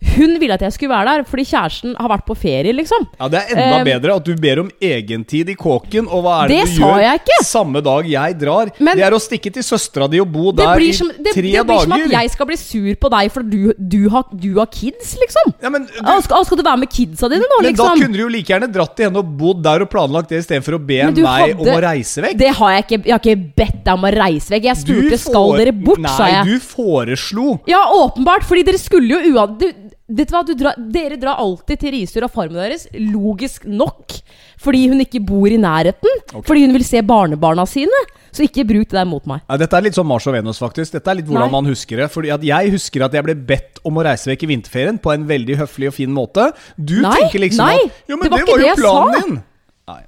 hun 0.00 0.38
ville 0.40 0.54
at 0.56 0.62
jeg 0.64 0.72
skulle 0.72 0.90
være 0.94 1.12
der 1.18 1.24
fordi 1.28 1.44
kjæresten 1.50 1.92
har 2.00 2.08
vært 2.08 2.24
på 2.26 2.34
ferie, 2.36 2.72
liksom. 2.72 3.04
Ja, 3.20 3.28
Det 3.28 3.40
er 3.40 3.50
enda 3.52 3.78
Eh, 3.80 3.84
bedre 3.84 4.14
at 4.16 4.24
du 4.24 4.34
ber 4.40 4.60
om 4.62 4.70
egentid 4.80 5.50
i 5.52 5.54
kåken. 5.54 6.08
Og 6.08 6.24
hva 6.24 6.44
er 6.44 6.48
det, 6.48 6.56
Det 6.64 6.74
du 6.76 6.82
gjør 6.82 7.44
samme 7.44 7.82
dag 7.84 8.08
jeg 8.08 8.38
drar? 8.40 8.70
Men- 8.80 8.96
det 8.96 9.04
er 9.04 9.12
å 9.12 9.20
stikke 9.20 9.52
til 9.52 9.62
søstera 9.62 10.08
di 10.10 10.18
og 10.20 10.32
bo 10.32 10.52
der 10.52 10.80
i 10.80 10.90
som, 10.92 11.08
det, 11.08 11.34
tre 11.34 11.42
det 11.52 11.66
blir 11.66 11.80
som 11.84 11.92
at 11.92 12.10
jeg 12.10 12.30
skal 12.30 12.46
bli 12.46 12.56
sur 12.56 12.94
på 12.96 13.10
deg 13.10 13.30
fordi 13.30 13.50
du, 13.50 13.74
du, 13.76 14.08
har, 14.08 14.24
du 14.32 14.48
har 14.58 14.66
kids, 14.66 15.16
liksom. 15.20 15.54
Ja, 15.62 15.68
men, 15.68 15.84
du, 15.86 16.22
skal, 16.22 16.44
skal 16.44 16.56
du 16.56 16.62
være 16.64 16.78
med 16.78 16.90
kidsa 16.90 17.28
dine 17.28 17.44
nå, 17.44 17.60
men 17.62 17.74
da 17.76 17.84
liksom? 17.84 18.00
kunne 18.00 18.16
du 18.16 18.22
jo 18.24 18.28
like 18.28 18.48
gjerne 18.54 18.72
dratt 18.72 18.96
til 18.96 19.04
henne 19.10 19.18
og 19.20 19.36
bodd 19.38 19.62
der 19.62 19.82
og 19.84 19.90
planlagt 19.90 20.28
det 20.32 20.40
istedenfor 20.44 20.78
å 20.80 20.86
be 20.86 21.00
meg 21.12 21.16
hadde- 21.26 21.60
om 21.60 21.66
å 21.76 21.80
reise 21.84 22.24
vekk. 22.24 22.38
Det 22.40 22.54
har 22.56 22.70
jeg 22.72 22.84
ikke. 22.86 23.04
Jeg 23.04 23.12
har 23.12 23.20
ikke 23.20 23.54
bedt 23.56 23.84
deg 23.84 23.94
om 23.94 24.04
å 24.08 24.12
reise 24.16 24.48
vekk. 24.50 24.64
Jeg 24.64 24.76
spurte 24.80 25.12
får, 25.12 25.24
skal 25.28 25.52
dere 25.60 25.72
bort, 25.72 25.98
Nei, 26.00 26.16
sa 26.16 26.26
jeg. 26.26 26.44
du 26.46 26.58
foreslo. 26.60 27.60
Ja, 27.68 27.84
åpenbart, 27.92 28.42
fordi 28.48 28.64
dere 28.64 28.78
skulle 28.80 29.20
jo 29.20 29.34
uan... 29.36 29.58
Vet 30.10 30.30
du 30.30 30.34
hva, 30.34 30.40
du 30.46 30.54
drar, 30.58 30.78
dere 30.90 31.16
drar 31.22 31.38
alltid 31.38 31.78
til 31.84 31.92
Risør 31.94 32.24
og 32.26 32.32
farmen 32.34 32.58
deres, 32.58 32.88
logisk 32.98 33.66
nok. 33.70 34.16
Fordi 34.60 34.80
hun 34.90 35.00
ikke 35.04 35.20
bor 35.24 35.46
i 35.46 35.58
nærheten. 35.60 36.24
Fordi 36.42 36.64
hun 36.66 36.74
vil 36.74 36.84
se 36.84 37.00
barnebarna 37.06 37.64
sine. 37.70 38.00
Så 38.34 38.44
ikke 38.46 38.64
bruk 38.66 38.90
det 38.90 38.98
der 38.98 39.06
mot 39.10 39.24
meg. 39.26 39.40
Ja, 39.48 39.56
dette 39.58 39.78
er 39.78 39.86
litt 39.86 39.96
sånn 39.98 40.06
Mars 40.10 40.26
og 40.30 40.34
Venus, 40.36 40.58
faktisk. 40.62 40.92
Dette 40.98 41.10
er 41.10 41.18
litt 41.20 41.26
hvordan 41.30 41.48
Nei. 41.48 41.54
man 41.56 41.70
husker 41.70 42.02
det. 42.02 42.10
Fordi 42.14 42.30
at 42.34 42.44
Jeg 42.46 42.74
husker 42.74 43.06
at 43.06 43.14
jeg 43.16 43.26
ble 43.26 43.34
bedt 43.48 43.80
om 43.86 43.98
å 43.98 44.04
reise 44.06 44.30
vekk 44.30 44.44
i 44.46 44.50
vinterferien 44.52 45.00
på 45.02 45.14
en 45.14 45.26
veldig 45.30 45.56
høflig 45.62 45.90
og 45.90 45.96
fin 45.96 46.12
måte. 46.14 46.50
Du 46.76 46.98
Nei, 47.02 47.14
tenker 47.22 47.42
liksom 47.46 47.64
nei, 47.70 47.78
at 47.86 48.10
Jo, 48.12 48.18
men 48.20 48.26
det 48.28 48.30
var 48.34 48.44
det 48.44 48.52
var 48.52 48.66
jo 48.66 48.76
planen 48.82 49.14
sa. 49.14 49.26
din! 49.26 49.42
Nei. 49.90 50.02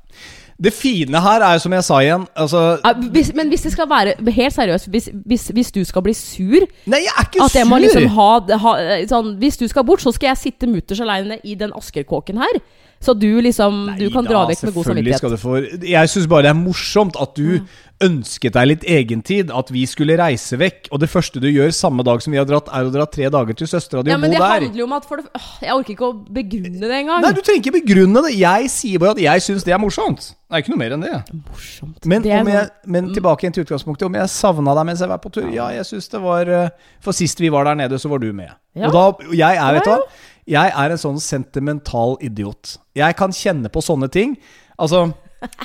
Det 0.62 0.72
fine 0.72 1.20
her 1.20 1.42
er 1.42 1.56
jo, 1.56 1.62
som 1.64 1.72
jeg 1.74 1.84
sa 1.84 1.96
igjen 2.04 2.26
altså, 2.38 2.60
Ja, 2.84 2.92
Hvis, 3.14 3.32
men 3.34 3.48
hvis 3.50 3.64
det 3.66 3.72
skal 3.74 3.88
være 3.90 4.14
helt 4.30 4.54
seriøst, 4.54 4.88
hvis, 4.94 5.08
hvis, 5.26 5.48
hvis 5.48 5.72
du 5.74 5.80
skal 5.84 6.04
bli 6.06 6.14
sur 6.14 6.66
Nei, 6.86 7.02
jeg 7.02 7.14
er 7.16 7.26
ikke 7.26 7.42
At 7.44 7.56
jeg 7.58 7.66
sur! 7.66 7.78
liksom 7.82 8.06
ha, 8.14 8.28
ha 8.64 8.74
sånn, 9.10 9.34
Hvis 9.42 9.58
du 9.58 9.66
skal 9.70 9.86
bort, 9.88 10.04
så 10.04 10.12
skal 10.14 10.32
jeg 10.32 10.42
sitte 10.44 10.70
mutters 10.70 11.02
aleine 11.02 11.40
i 11.44 11.56
den 11.58 11.74
Askerkåken 11.76 12.38
her. 12.42 12.60
Så 13.02 13.14
du 13.18 13.28
liksom 13.42 13.96
Du 13.98 14.08
kan 14.14 14.24
dra 14.24 14.44
vekk 14.46 14.62
med 14.68 14.74
god 14.76 14.84
samvittighet. 14.92 15.18
skal 15.18 15.30
du 15.34 15.40
få 15.42 15.56
Jeg 15.82 16.08
syns 16.12 16.28
bare 16.30 16.46
det 16.46 16.52
er 16.54 16.60
morsomt 16.60 17.16
at 17.20 17.34
du 17.34 17.64
ønsket 18.02 18.54
deg 18.56 18.66
litt 18.66 18.84
egentid. 18.88 19.50
At 19.54 19.70
vi 19.74 19.84
skulle 19.86 20.16
reise 20.18 20.56
vekk. 20.58 20.88
Og 20.94 21.00
det 21.02 21.08
første 21.10 21.40
du 21.42 21.48
gjør 21.50 21.70
samme 21.74 22.02
dag 22.06 22.22
som 22.22 22.34
vi 22.34 22.38
har 22.40 22.46
dratt, 22.48 22.70
er 22.74 22.88
å 22.88 22.92
dra 22.94 23.06
tre 23.10 23.28
dager 23.30 23.54
til 23.58 23.68
søstera 23.70 24.02
di 24.02 24.10
Ja, 24.10 24.16
og 24.18 24.22
men 24.24 24.30
det 24.34 24.40
der. 24.40 24.64
handler 24.66 24.82
jo 24.82 24.86
om 24.88 24.94
at 24.96 25.04
for 25.06 25.16
det, 25.22 25.26
Jeg 25.62 25.74
orker 25.74 25.94
ikke 25.94 26.08
å 26.08 26.14
begrunne 26.40 26.80
det 26.82 26.96
engang. 27.02 27.22
Nei, 27.22 27.32
du 27.32 27.40
trenger 27.42 27.62
ikke 27.62 27.76
begrunne 27.80 28.22
det. 28.26 28.32
Jeg 28.38 28.70
sier 28.70 28.98
bare 29.02 29.14
at 29.16 29.22
jeg 29.22 29.44
syns 29.46 29.64
det 29.64 29.74
er 29.74 29.78
morsomt. 29.82 30.32
Det 30.50 30.58
er 30.58 30.64
ikke 30.64 30.74
noe 30.74 30.82
mer 30.82 30.92
enn 30.96 31.00
det. 31.06 31.12
Morsomt. 31.50 32.06
Men, 32.06 32.22
Det 32.22 32.40
om 32.40 32.48
jeg, 32.48 32.68
men 32.86 33.12
tilbake 33.14 33.46
igjen 33.46 33.54
til 33.54 33.64
utgangspunktet. 33.64 34.06
Om 34.06 34.14
jeg 34.18 34.28
savna 34.28 34.74
deg 34.74 34.86
mens 34.86 35.00
jeg 35.00 35.08
var 35.08 35.18
på 35.22 35.30
tur? 35.32 35.46
Ja, 35.52 35.68
jeg 35.70 35.86
syns 35.88 36.08
det 36.12 36.20
var 36.20 36.48
eh, 36.48 36.68
For 37.00 37.12
sist 37.12 37.40
vi 37.40 37.48
var 37.48 37.64
der 37.64 37.74
nede, 37.74 37.98
så 37.98 38.10
var 38.10 38.18
du 38.18 38.32
med. 38.32 38.50
Ja. 38.74 38.88
Og 38.88 38.92
da, 38.92 39.32
jeg 39.36 39.56
er, 39.56 39.72
vet 39.78 39.84
du 39.84 39.90
Ja, 39.90 39.96
hva? 39.98 40.30
Jeg 40.50 40.72
er 40.74 40.90
en 40.90 40.98
sånn 40.98 41.20
sentimental 41.22 42.16
idiot. 42.20 42.76
Jeg 42.98 43.14
kan 43.16 43.30
kjenne 43.30 43.70
på 43.70 43.82
sånne 43.84 44.08
ting. 44.10 44.36
Altså, 44.78 45.12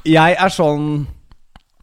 jeg 0.06 0.36
er 0.38 0.50
sånn 0.54 1.08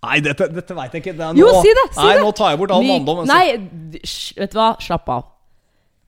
Nei, 0.05 0.19
dette, 0.21 0.51
dette 0.53 0.75
veit 0.77 0.93
jeg 0.93 1.01
ikke. 1.01 1.15
Det 1.17 1.25
er 1.25 1.39
Jo, 1.39 1.49
si 1.65 1.71
det, 1.73 1.85
si 1.95 2.01
Nei, 2.05 2.15
det. 2.19 2.23
nå 2.27 2.33
tar 2.37 2.51
jeg 2.53 2.59
bort 2.61 2.71
all 2.77 2.83
Lik- 2.85 2.91
manndom. 2.93 3.23
altså. 3.23 3.33
Nei, 3.33 4.03
vet 4.37 4.53
du 4.53 4.59
hva? 4.59 4.67
Slapp 4.85 5.09
av. 5.09 5.23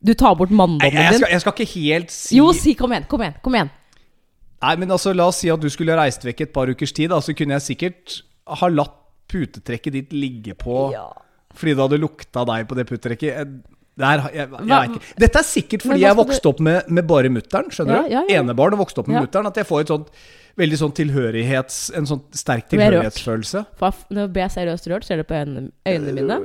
Du 0.05 0.12
tar 0.14 0.35
bort 0.37 0.51
manndommen 0.53 0.92
din. 0.92 1.16
skal, 1.18 1.31
jeg 1.33 1.40
skal 1.40 1.53
ikke 1.57 1.68
helt 1.72 2.11
si 2.12 2.37
Jo, 2.37 2.51
si 2.53 2.75
kom 2.75 2.92
igjen. 2.92 3.07
Kom 3.09 3.20
igjen. 3.25 3.35
kom 3.42 3.55
igjen 3.57 3.70
Nei, 4.62 4.75
men 4.77 4.88
altså, 4.90 5.14
la 5.16 5.27
oss 5.29 5.38
si 5.40 5.49
at 5.51 5.61
du 5.61 5.68
skulle 5.72 5.96
reist 5.96 6.22
vekk 6.25 6.40
et 6.46 6.53
par 6.53 6.66
ukers 6.68 6.92
tid, 6.92 7.09
da, 7.11 7.18
så 7.20 7.35
kunne 7.37 7.57
jeg 7.57 7.64
sikkert 7.77 8.20
ha 8.61 8.68
latt 8.68 8.94
putetrekket 9.29 9.92
ditt 9.92 10.12
ligge 10.12 10.55
på 10.55 10.92
Ja. 10.92 11.09
fordi 11.55 11.75
det 11.75 11.83
hadde 11.83 11.99
lukta 12.01 12.44
deg 12.46 12.68
på 12.68 12.77
det 12.77 12.87
putetrekket. 12.87 13.49
Jeg- 13.97 14.21
Der, 14.21 14.31
jeg, 14.35 14.49
jeg, 14.69 14.91
ikke. 14.91 15.15
Dette 15.19 15.39
er 15.39 15.43
sikkert 15.49 15.83
fordi 15.87 16.01
jeg 16.03 16.17
vokste 16.17 16.47
opp 16.51 16.59
med, 16.61 16.89
med 16.93 17.07
bare 17.09 17.29
mutter'n. 17.33 17.71
Ja, 17.89 18.03
ja, 18.07 18.25
ja. 18.29 18.41
Enebarn 18.43 18.75
og 18.77 18.83
vokste 18.85 18.99
opp 19.01 19.09
med 19.09 19.17
Ja. 19.17 19.23
mutter'n. 19.25 19.47
At 19.47 19.55
jeg 19.57 19.65
får 19.67 19.81
et 19.81 19.89
sånt 19.89 20.11
veldig 20.57 20.79
sånn 20.81 20.93
tilhørighets 20.93 21.79
En 21.97 22.05
sånn 22.05 22.21
sterk 22.33 22.69
jeg 22.71 22.79
tilhørighetsfølelse. 22.81 23.65
Nå 24.11 24.27
ble 24.33 24.43
jeg 24.43 24.51
seriøst 24.51 24.87
rørt. 24.93 25.05
Ser 25.05 25.17
du 25.17 25.25
på 25.25 25.35
øynene, 25.35 25.71
øynene 25.87 26.13
mine? 26.13 26.39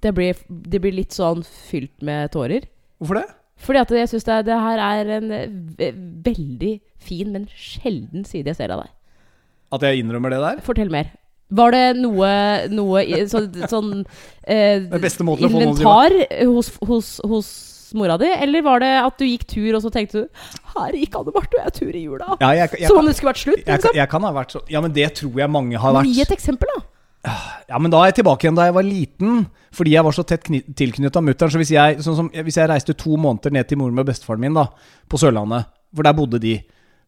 Det 0.00 0.14
blir, 0.14 0.34
det 0.48 0.80
blir 0.80 0.92
litt 0.96 1.12
sånn 1.12 1.44
fylt 1.44 2.00
med 2.02 2.32
tårer. 2.32 2.64
Hvorfor 3.00 3.20
det? 3.20 3.28
Fordi 3.62 3.78
at 3.78 3.90
jeg 3.94 4.08
syns 4.08 4.24
det, 4.24 4.44
det 4.46 4.56
her 4.58 4.78
er 4.82 5.10
en 5.18 5.30
eh, 5.30 5.92
veldig 6.24 6.80
fin, 6.98 7.30
men 7.32 7.46
sjelden 7.54 8.24
side 8.26 8.46
jeg 8.50 8.56
ser 8.56 8.72
av 8.74 8.80
deg. 8.82 8.90
At 9.72 9.84
jeg 9.86 10.02
innrømmer 10.02 10.30
det 10.34 10.40
der? 10.42 10.60
Fortell 10.66 10.90
mer. 10.90 11.12
Var 11.52 11.74
det 11.74 11.82
noe, 12.00 12.28
noe 12.72 13.02
så, 13.28 13.42
sånn 13.68 13.90
eh, 14.48 14.86
inventar 15.36 16.14
hos, 16.48 16.70
hos, 16.88 17.10
hos 17.28 17.50
mora 17.98 18.16
di? 18.20 18.30
Eller 18.32 18.64
var 18.64 18.80
det 18.80 18.92
at 19.02 19.18
du 19.20 19.26
gikk 19.28 19.44
tur, 19.50 19.74
og 19.76 19.82
så 19.84 19.90
tenkte 19.92 20.22
du 20.24 20.46
Her 20.72 20.96
gikk 20.96 21.18
Anne 21.20 21.34
Marte 21.34 21.58
og 21.58 21.66
jeg 21.66 21.74
tur 21.76 21.92
i 21.98 22.04
jula? 22.06 22.30
Ja, 22.40 22.52
jeg, 22.56 22.70
jeg, 22.80 22.88
Som 22.88 23.02
om 23.02 23.10
det 23.10 23.16
skulle 23.18 23.34
vært 23.34 23.42
slutt? 23.44 23.58
jeg, 23.60 23.66
kan- 23.68 23.76
Liksom. 23.82 23.98
jeg 24.00 24.08
kan 24.14 24.22
ha 24.28 24.32
vært 24.38 24.56
så, 24.56 24.62
Ja, 24.72 24.80
men 24.80 24.92
det 24.96 25.10
tror 25.20 25.36
jeg 25.42 25.50
mange 25.52 25.76
har 25.82 25.92
vært. 25.98 26.08
Gi 26.08 26.24
et 26.24 26.32
eksempel, 26.32 26.72
da. 26.76 26.86
Ja, 27.68 27.78
men 27.78 27.92
da 27.92 28.00
er 28.02 28.10
jeg 28.10 28.16
tilbake 28.24 28.48
igjen 28.48 28.56
da 28.58 28.64
jeg 28.66 28.74
var 28.74 28.82
liten. 28.82 29.44
Fordi 29.72 29.92
jeg 29.94 30.04
var 30.04 30.12
så 30.16 30.24
tett 30.26 30.48
tilknytta 30.48 31.20
mutter'n. 31.22 31.52
Så 31.52 31.60
hvis 31.60 31.70
jeg, 31.72 32.00
sånn 32.04 32.16
som, 32.18 32.28
hvis 32.32 32.58
jeg 32.58 32.68
reiste 32.68 32.96
to 32.98 33.14
måneder 33.16 33.52
ned 33.54 33.68
til 33.70 33.78
moren 33.78 33.98
og 34.02 34.08
bestefaren 34.08 34.40
min 34.42 34.56
da, 34.58 34.66
på 35.08 35.20
Sørlandet, 35.20 35.68
for 35.94 36.02
der 36.08 36.16
bodde 36.16 36.40
de, 36.42 36.56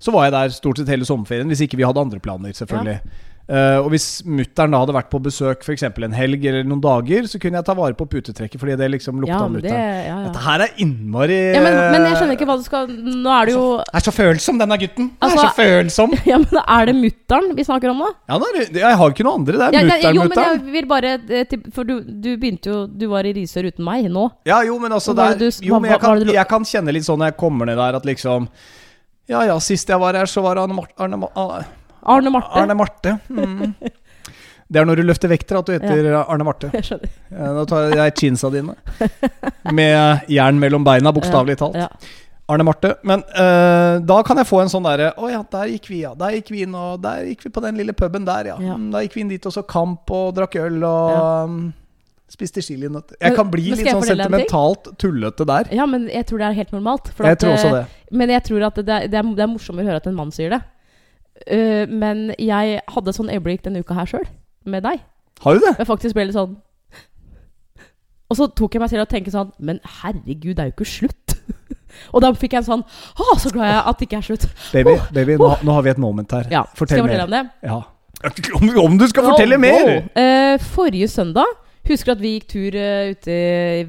så 0.00 0.12
var 0.14 0.28
jeg 0.28 0.32
der 0.36 0.54
stort 0.54 0.78
sett 0.80 0.88
hele 0.92 1.04
sommerferien. 1.08 1.48
Hvis 1.50 1.64
ikke 1.66 1.76
vi 1.80 1.84
hadde 1.88 2.00
andre 2.00 2.20
planer, 2.20 2.52
selvfølgelig. 2.56 3.00
Eh, 3.44 3.76
og 3.76 3.90
hvis 3.92 4.22
mutter'n 4.24 4.72
da 4.72 4.78
hadde 4.80 4.94
vært 4.96 5.10
på 5.12 5.18
besøk 5.20 5.60
f.eks. 5.66 5.82
en 5.84 6.14
helg 6.16 6.46
eller 6.48 6.62
noen 6.64 6.80
dager, 6.80 7.26
så 7.28 7.36
kunne 7.36 7.58
jeg 7.60 7.66
ta 7.68 7.74
vare 7.76 7.92
på 7.98 8.06
putetrekket 8.08 8.56
fordi 8.62 8.76
det 8.80 8.86
liksom 8.94 9.18
lukta 9.20 9.34
Ja, 9.36 9.48
men 9.52 9.60
det, 9.60 9.72
ja, 9.74 9.98
ja. 10.06 10.14
Dette 10.30 10.44
her 10.46 10.62
er 10.64 10.70
innmari 10.80 11.36
Ja, 11.52 11.60
men, 11.60 11.76
men 11.92 12.06
jeg 12.08 12.16
skjønner 12.22 12.38
ikke 12.38 12.48
hva 12.48 12.56
du 12.56 12.64
skal 12.64 12.88
Nå 12.94 13.34
er 13.34 13.50
det 13.50 13.56
jo 13.58 13.66
Jeg 13.82 13.98
er 14.00 14.06
så 14.06 14.14
følsom, 14.16 14.62
denne 14.62 14.78
gutten. 14.80 15.10
Altså, 15.20 15.36
er 15.36 15.44
så 15.44 15.52
følsom. 15.58 16.16
Ja, 16.32 16.38
men 16.40 16.60
er 16.62 16.88
det 16.88 16.94
mutter'n 17.02 17.50
vi 17.58 17.66
snakker 17.68 17.92
om 17.92 18.00
nå? 18.06 18.08
Ja, 18.32 18.40
da, 18.40 18.64
jeg 18.80 18.98
har 19.02 19.12
ikke 19.12 19.28
noe 19.28 19.36
andre. 19.42 19.60
Det 19.60 19.68
er 19.68 19.76
ja, 19.76 19.84
mutter'n, 19.92 20.16
jo, 20.22 20.26
men 20.32 20.42
jeg 20.46 20.64
vil 20.78 20.90
bare 20.94 21.12
eh, 21.20 21.54
For 21.76 21.84
du, 21.92 21.94
du 22.00 22.30
begynte 22.40 22.72
jo 22.72 22.80
Du 22.88 23.06
var 23.12 23.28
i 23.28 23.36
Risør 23.36 23.68
uten 23.68 23.84
meg 23.84 24.08
nå. 24.08 24.24
Ja, 24.48 24.62
jo, 24.64 24.80
men 24.80 24.96
altså 24.96 25.12
Hva 25.12 25.34
det 25.34 25.44
det 25.44 25.52
er, 25.52 25.60
du- 25.60 25.68
Jo, 25.68 25.84
men 25.84 25.92
jeg 25.92 26.00
kan, 26.00 26.24
jeg 26.40 26.48
kan 26.56 26.68
kjenne 26.72 26.96
litt 26.96 27.04
sånn 27.04 27.20
når 27.20 27.34
jeg 27.34 27.40
kommer 27.44 27.68
ned 27.68 27.76
der, 27.76 28.00
at 28.00 28.08
liksom 28.08 28.48
Ja 29.28 29.44
ja, 29.52 29.60
sist 29.60 29.92
jeg 29.92 30.00
var 30.00 30.16
her, 30.16 30.32
så 30.32 30.40
var 30.48 30.64
Arne, 30.64 30.80
Mar 30.80 31.68
Arne, 32.04 32.30
Ma- 32.30 32.42
Arne 32.52 32.74
Marte. 32.76 33.14
Arne 33.14 33.38
Marte. 33.54 33.70
Mm. 33.84 33.92
Det 34.74 34.80
er 34.80 34.86
når 34.88 34.96
du 34.96 35.02
løfter 35.04 35.28
vekter 35.30 35.58
at 35.60 35.68
du 35.68 35.72
heter 35.76 36.06
Arne 36.24 36.44
Marte. 36.46 36.70
Jeg 36.72 36.86
skjønner. 36.88 37.10
Ja, 37.30 37.50
Da 37.58 37.64
tar 37.70 37.90
jeg 37.98 38.14
chinsa 38.18 38.50
dine. 38.50 38.74
Med 39.76 40.28
jern 40.32 40.58
mellom 40.60 40.84
beina, 40.86 41.12
bokstavelig 41.14 41.58
talt. 41.60 41.76
Ja. 41.78 41.88
Arne 42.48 42.64
Marte. 42.66 42.94
Men 43.08 43.22
uh, 43.36 44.00
da 44.04 44.18
kan 44.26 44.36
jeg 44.40 44.48
få 44.48 44.58
en 44.60 44.68
sånn 44.72 44.84
derre 44.84 45.12
Å 45.16 45.28
ja, 45.32 45.38
der 45.52 45.70
gikk 45.72 45.86
vi, 45.88 46.02
ja. 46.02 46.10
Der 46.18 46.34
gikk 46.36 46.50
vi 46.52 46.64
inn, 46.66 46.74
og 46.76 46.98
der 47.04 47.22
gikk 47.30 47.46
vi 47.46 47.52
på 47.54 47.62
den 47.64 47.78
lille 47.80 47.94
puben 47.96 48.26
der, 48.28 48.50
ja. 48.52 48.58
Ja. 48.60 48.74
Mm, 48.80 48.90
Da 48.92 49.00
gikk 49.04 49.16
vi 49.16 49.22
inn 49.24 49.30
dit 49.32 49.46
og 49.48 49.54
så 49.54 49.62
kamp 49.68 50.10
og 50.12 50.34
drakk 50.36 50.58
øl 50.60 50.82
og 50.84 51.48
mm, 51.54 51.62
spiste 52.34 52.64
chilinøtter. 52.64 53.16
Jeg 53.20 53.36
kan 53.38 53.48
bli 53.52 53.70
litt 53.72 53.88
sånn 53.88 54.04
sentimentalt 54.10 54.90
tullete 55.00 55.46
der. 55.48 55.70
ja, 55.76 55.86
men 55.88 56.08
jeg 56.12 56.26
tror 56.28 56.42
det 56.42 56.50
er 56.50 56.58
helt 56.60 56.72
normalt. 56.76 57.12
Jeg 57.16 57.36
at, 57.38 57.40
tror 57.44 57.56
også 57.56 57.70
eh, 57.70 57.78
det. 57.78 58.12
Men 58.20 58.32
jeg 58.36 58.44
tror 58.50 58.66
at 58.68 58.80
det 58.80 58.86
det, 58.90 59.00
er, 59.06 59.28
det 59.36 59.44
er 59.44 59.52
morsommere 59.54 59.86
å 59.86 59.92
høre 59.92 60.02
at 60.02 60.08
en 60.12 60.16
mann 60.18 60.32
sier 60.34 60.52
det. 60.56 60.60
Eh, 61.46 61.84
men 61.90 62.30
jeg 62.40 62.80
hadde 62.88 63.10
et 63.10 63.18
sånn 63.18 63.32
øyeblikk 63.32 63.64
denne 63.66 63.82
uka 63.84 63.96
her 63.98 64.08
sjøl, 64.08 64.26
med 64.64 64.84
deg. 64.86 65.02
Har 65.44 65.56
du 65.56 65.64
det? 65.64 65.74
Jeg 65.80 65.88
faktisk 65.88 66.16
ble 66.16 66.28
litt 66.28 66.36
sånn 66.36 66.54
Og 68.30 68.36
så 68.38 68.46
tok 68.56 68.76
jeg 68.76 68.80
meg 68.84 68.92
selv 68.92 69.02
og 69.02 69.08
tenkte 69.10 69.32
sånn 69.34 69.48
Men 69.58 69.80
herregud, 69.98 70.52
det 70.54 70.62
er 70.62 70.68
jo 70.68 70.74
ikke 70.76 70.86
slutt. 70.86 71.34
og 72.14 72.22
da 72.22 72.30
fikk 72.38 72.54
jeg 72.54 72.62
en 72.62 72.68
sånn 72.68 72.84
Å, 72.86 73.34
så 73.42 73.50
glad 73.52 73.72
jeg 73.72 73.82
at 73.82 73.98
det 73.98 74.06
ikke 74.06 74.20
er 74.20 74.28
slutt. 74.28 74.46
Baby, 74.70 74.94
baby 75.16 75.36
nå, 75.42 75.50
nå 75.66 75.74
har 75.74 75.84
vi 75.84 75.92
et 75.92 76.00
moment 76.00 76.38
her. 76.38 76.48
Ja, 76.54 76.62
Fortell 76.78 77.02
skal 77.02 77.02
jeg 77.02 77.10
mer. 77.10 77.18
fortelle 77.18 77.26
om 77.26 77.34
det? 77.34 77.44
Ja. 77.68 77.82
Om, 78.56 78.70
om 78.86 78.96
du 78.96 79.04
skal 79.10 79.26
fortelle 79.26 79.58
oh, 79.58 79.60
mer! 79.60 79.90
Eh, 80.16 80.54
forrige 80.72 81.10
søndag 81.12 81.50
Husker 81.84 82.08
du 82.08 82.12
at 82.14 82.22
vi 82.22 82.30
gikk 82.38 82.46
tur 82.48 82.76
eh, 82.80 83.10
ute 83.12 83.34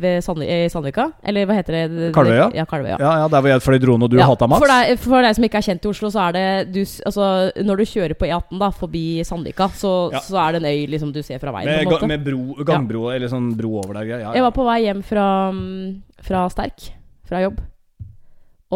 ved 0.01 0.23
Sandvika? 0.25 1.05
Eller 1.23 1.45
hva 1.47 1.55
heter 1.55 1.77
det? 1.77 2.09
Kalvøya? 2.15 2.49
Ja, 2.57 2.65
Kalvøya. 2.67 2.97
Ja, 2.99 3.11
ja, 3.21 3.29
Der 3.31 3.43
hvor 3.45 3.51
jeg 3.53 3.63
fløy 3.63 3.77
drone 3.79 4.03
og 4.07 4.11
du 4.11 4.17
Ja, 4.19 4.27
hata 4.27 4.49
Mats? 4.51 4.59
For 4.65 4.71
deg, 4.71 4.99
for 4.99 5.23
deg 5.23 5.37
som 5.37 5.47
ikke 5.47 5.61
er 5.61 5.67
kjent 5.69 5.87
i 5.87 5.91
Oslo, 5.93 6.09
så 6.11 6.25
er 6.25 6.35
det 6.35 6.73
du, 6.75 6.81
altså, 6.83 7.27
Når 7.63 7.79
du 7.79 7.85
kjører 7.93 8.17
på 8.19 8.27
E18 8.27 8.59
da 8.59 8.69
forbi 8.75 9.05
Sandvika, 9.23 9.69
så, 9.79 9.93
Ja. 10.11 10.19
så 10.25 10.41
er 10.43 10.57
det 10.57 10.61
en 10.63 10.67
øy 10.73 10.91
liksom, 10.91 11.13
du 11.15 11.21
ser 11.23 11.39
fra 11.39 11.53
veien. 11.55 11.71
med, 11.87 12.07
med 12.11 12.25
bro, 12.27 12.65
gangbro, 12.67 13.05
eller 13.15 13.31
sånn 13.31 13.53
bro 13.55 13.77
over 13.79 14.01
der. 14.01 14.27
Jeg 14.35 14.43
var 14.43 14.51
på 14.51 14.67
vei 14.67 14.81
hjem 14.89 15.01
fra, 15.03 15.51
mm, 15.55 16.03
fra 16.27 16.49
Sterk, 16.51 16.89
fra 17.23 17.41
jobb. 17.47 17.63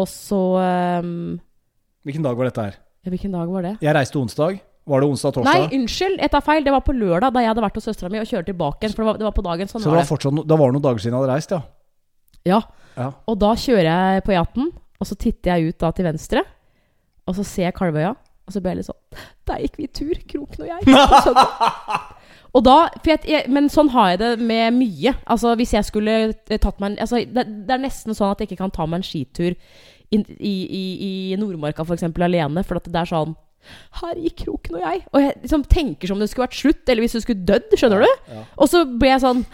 Og 0.00 0.08
så 0.08 0.40
um, 1.04 1.40
Hvilken 2.08 2.24
dag 2.24 2.38
var 2.38 2.48
dette 2.48 2.62
her? 2.70 2.80
Hvilken 3.04 3.32
dag 3.32 3.48
var 3.52 3.62
det? 3.68 3.76
Jeg 3.84 3.94
reiste 3.96 4.16
onsdag. 4.20 4.60
Var 4.90 5.04
det 5.04 5.08
onsdag 5.12 5.36
Nei, 5.46 5.58
unnskyld, 5.78 6.16
jeg 6.18 6.30
tar 6.32 6.42
feil. 6.42 6.64
Det 6.66 6.72
var 6.74 6.82
på 6.86 6.94
lørdag, 6.96 7.30
da 7.36 7.42
jeg 7.44 7.52
hadde 7.52 7.62
vært 7.62 7.76
hos 7.78 7.86
søstera 7.86 8.10
mi 8.10 8.18
og 8.18 8.26
kjørte 8.26 8.50
tilbake. 8.50 8.82
igjen, 8.82 8.94
For 8.96 9.04
det 9.04 9.10
var, 9.12 9.18
det 9.20 9.26
var 9.28 9.34
på 9.36 9.44
dagen. 9.46 9.70
Sånn 9.70 9.82
Så 9.84 9.90
det 9.90 9.94
var 9.94 10.02
det. 10.02 10.08
fortsatt 10.10 10.34
no, 10.34 10.42
det 10.50 10.58
var 10.58 10.72
noen 10.74 10.82
dager 10.82 10.98
siden 11.04 11.14
jeg 11.14 11.22
hadde 11.22 11.34
reist, 11.34 11.54
ja. 11.54 11.60
Ja. 12.50 12.60
ja. 12.96 13.10
Og 13.30 13.36
da 13.38 13.52
kjører 13.54 13.86
jeg 13.90 14.24
på 14.26 14.32
E18, 14.34 14.70
og 15.00 15.06
så 15.08 15.16
titter 15.20 15.54
jeg 15.54 15.70
ut 15.74 15.78
da 15.84 15.90
til 15.96 16.08
venstre. 16.10 16.42
Og 17.28 17.36
så 17.38 17.44
ser 17.46 17.68
jeg 17.68 17.76
Kalvøya, 17.76 18.14
og 18.16 18.54
så 18.54 18.62
ble 18.64 18.72
jeg 18.72 18.80
litt 18.80 18.88
sånn 18.88 19.20
Der 19.46 19.60
gikk 19.62 19.76
vi 19.78 19.86
tur, 19.94 20.16
Kroken 20.32 20.64
og 20.64 20.70
jeg. 20.72 20.80
Og 22.56 22.64
da, 22.66 22.76
jeg, 23.06 23.20
jeg, 23.30 23.44
men 23.52 23.68
sånn 23.70 23.92
har 23.94 24.14
jeg 24.14 24.20
det 24.24 24.30
med 24.42 24.74
mye. 24.80 25.12
Altså 25.30 25.52
Hvis 25.60 25.74
jeg 25.76 25.86
skulle 25.86 26.16
eh, 26.32 26.58
tatt 26.58 26.80
meg 26.82 26.96
en 26.96 27.04
altså, 27.06 27.20
det, 27.22 27.44
det 27.68 27.76
er 27.76 27.84
nesten 27.84 28.16
sånn 28.16 28.32
at 28.34 28.42
jeg 28.42 28.50
ikke 28.50 28.62
kan 28.64 28.74
ta 28.74 28.88
meg 28.90 29.04
en 29.04 29.06
skitur 29.06 29.54
inn- 30.10 30.26
i, 30.40 30.54
i, 30.66 30.82
i 31.30 31.38
Nordmarka 31.38 31.86
f.eks. 31.86 32.08
alene. 32.10 32.64
For 32.66 32.80
at 32.80 32.90
det 32.90 33.04
er 33.04 33.12
sånn 33.12 33.36
Her 34.00 34.18
gikk 34.18 34.44
Kroken 34.44 34.78
og 34.78 34.84
jeg. 34.84 35.02
Og 35.12 35.22
jeg 35.24 35.36
liksom 35.44 35.64
tenker 35.70 36.10
som 36.10 36.18
om 36.18 36.24
det 36.24 36.30
skulle 36.30 36.46
vært 36.48 36.58
slutt, 36.58 36.82
eller 36.88 37.04
hvis 37.04 37.16
du 37.18 37.20
skulle 37.24 37.46
dødd. 37.48 37.76
Skjønner 37.78 38.04
du? 38.06 38.10
Ja. 38.32 38.42
Og 38.56 38.70
så 38.72 38.84
ble 38.88 39.12
jeg 39.12 39.22
sånn 39.24 39.44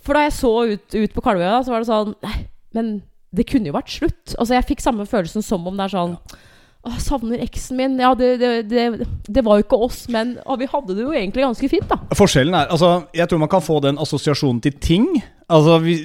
For 0.00 0.16
da 0.16 0.24
jeg 0.26 0.36
så 0.38 0.52
ut, 0.72 0.96
ut 0.96 1.16
på 1.16 1.24
Kalvøya, 1.24 1.60
så 1.64 1.74
var 1.74 1.84
det 1.84 1.90
sånn 1.90 2.14
Nei, 2.24 2.36
men 2.76 2.92
det 3.36 3.46
kunne 3.50 3.70
jo 3.70 3.76
vært 3.76 3.92
slutt. 3.92 4.34
Altså 4.36 4.56
Jeg 4.56 4.68
fikk 4.72 4.82
samme 4.82 5.06
følelsen 5.06 5.44
som 5.46 5.66
om 5.68 5.76
det 5.78 5.86
er 5.86 5.94
sånn 5.94 6.16
Å, 6.80 6.94
savner 7.02 7.42
eksen 7.44 7.76
min. 7.76 7.98
Ja, 8.00 8.14
det, 8.16 8.32
det, 8.40 8.50
det, 8.70 9.06
det 9.28 9.44
var 9.44 9.60
jo 9.60 9.66
ikke 9.66 9.78
oss, 9.84 10.06
men 10.10 10.38
å, 10.48 10.56
vi 10.56 10.68
hadde 10.70 10.96
det 10.96 11.04
jo 11.04 11.12
egentlig 11.12 11.44
ganske 11.44 11.68
fint, 11.68 11.90
da. 11.90 12.00
Forskjellen 12.16 12.56
er 12.56 12.72
Altså, 12.72 12.94
jeg 13.14 13.28
tror 13.28 13.42
man 13.42 13.52
kan 13.52 13.64
få 13.64 13.82
den 13.84 14.00
assosiasjonen 14.00 14.62
til 14.64 14.78
ting. 14.80 15.10
Altså, 15.52 15.76
vi, 15.84 15.98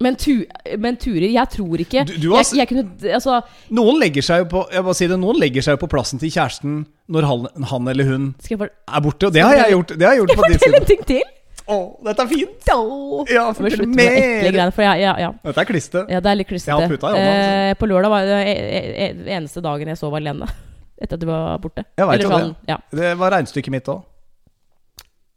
Men, 0.00 0.16
tu, 0.16 0.46
men 0.80 0.96
turer 0.96 1.26
Jeg 1.28 1.50
tror 1.52 1.80
ikke 1.82 2.06
Du- 2.08 2.14
du 2.22 2.30
har 2.32 2.40
jeg, 2.40 2.56
jeg 2.62 2.68
kunne 2.70 3.12
Altså, 3.12 3.42
noen 3.76 3.98
legger 4.00 4.24
seg 4.24 4.38
jo 4.44 4.46
på 4.48 4.62
Jeg 4.72 4.84
bare 4.86 4.96
sier 4.96 5.10
det, 5.12 5.18
noen 5.20 5.36
legger 5.42 5.66
seg 5.66 5.76
jo 5.76 5.80
på 5.82 5.90
plassen 5.92 6.18
til 6.22 6.30
kjæresten 6.32 6.78
når 7.10 7.26
han, 7.26 7.46
han 7.66 7.88
eller 7.90 8.06
hun 8.06 8.30
for, 8.46 8.70
er 8.70 9.00
borte. 9.04 9.26
Og 9.26 9.32
det 9.34 9.42
har 9.42 9.56
jeg 9.58 9.72
gjort. 9.74 9.92
Det 9.98 10.06
har 10.06 10.14
jeg 10.14 10.20
gjort 10.22 10.36
på 10.38 10.44
jeg 10.46 10.52
din 10.52 10.60
side. 10.62 10.76
en 10.80 10.84
ting 10.86 11.00
til? 11.08 11.22
Å, 11.70 11.78
dette 12.06 12.22
er 12.22 12.28
fint! 12.30 12.68
Åh. 12.74 13.24
Ja, 13.34 13.42
fortell 13.54 13.86
mer! 13.90 14.14
ja, 14.98 15.12
ja. 15.24 15.30
Dette 15.44 15.60
er 15.64 15.68
kliste. 15.68 16.04
Ja, 16.08 16.20
det 16.22 16.30
er 16.30 16.38
litt 16.38 16.48
i 16.54 16.54
altså. 17.10 17.18
Eh, 17.18 17.74
på 17.78 17.88
lørdag 17.90 18.10
var 18.14 18.24
det 18.30 18.38
e- 18.46 18.54
e- 18.78 19.08
e- 19.10 19.34
eneste 19.36 19.60
dagen 19.62 19.90
jeg 19.90 19.98
sov 19.98 20.14
alene. 20.14 20.46
Etter 21.02 21.18
at 21.18 21.20
du 21.20 21.26
var 21.26 21.58
borte. 21.58 21.84
Jeg 21.98 22.06
Eller 22.06 22.22
jo 22.22 22.30
det. 22.38 22.56
ja. 22.70 22.78
Det 23.02 23.12
var 23.18 23.34
regnestykket 23.34 23.74
mitt 23.74 23.90
òg. 23.90 24.02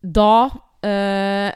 Da 0.04 0.30
eh, 0.84 1.53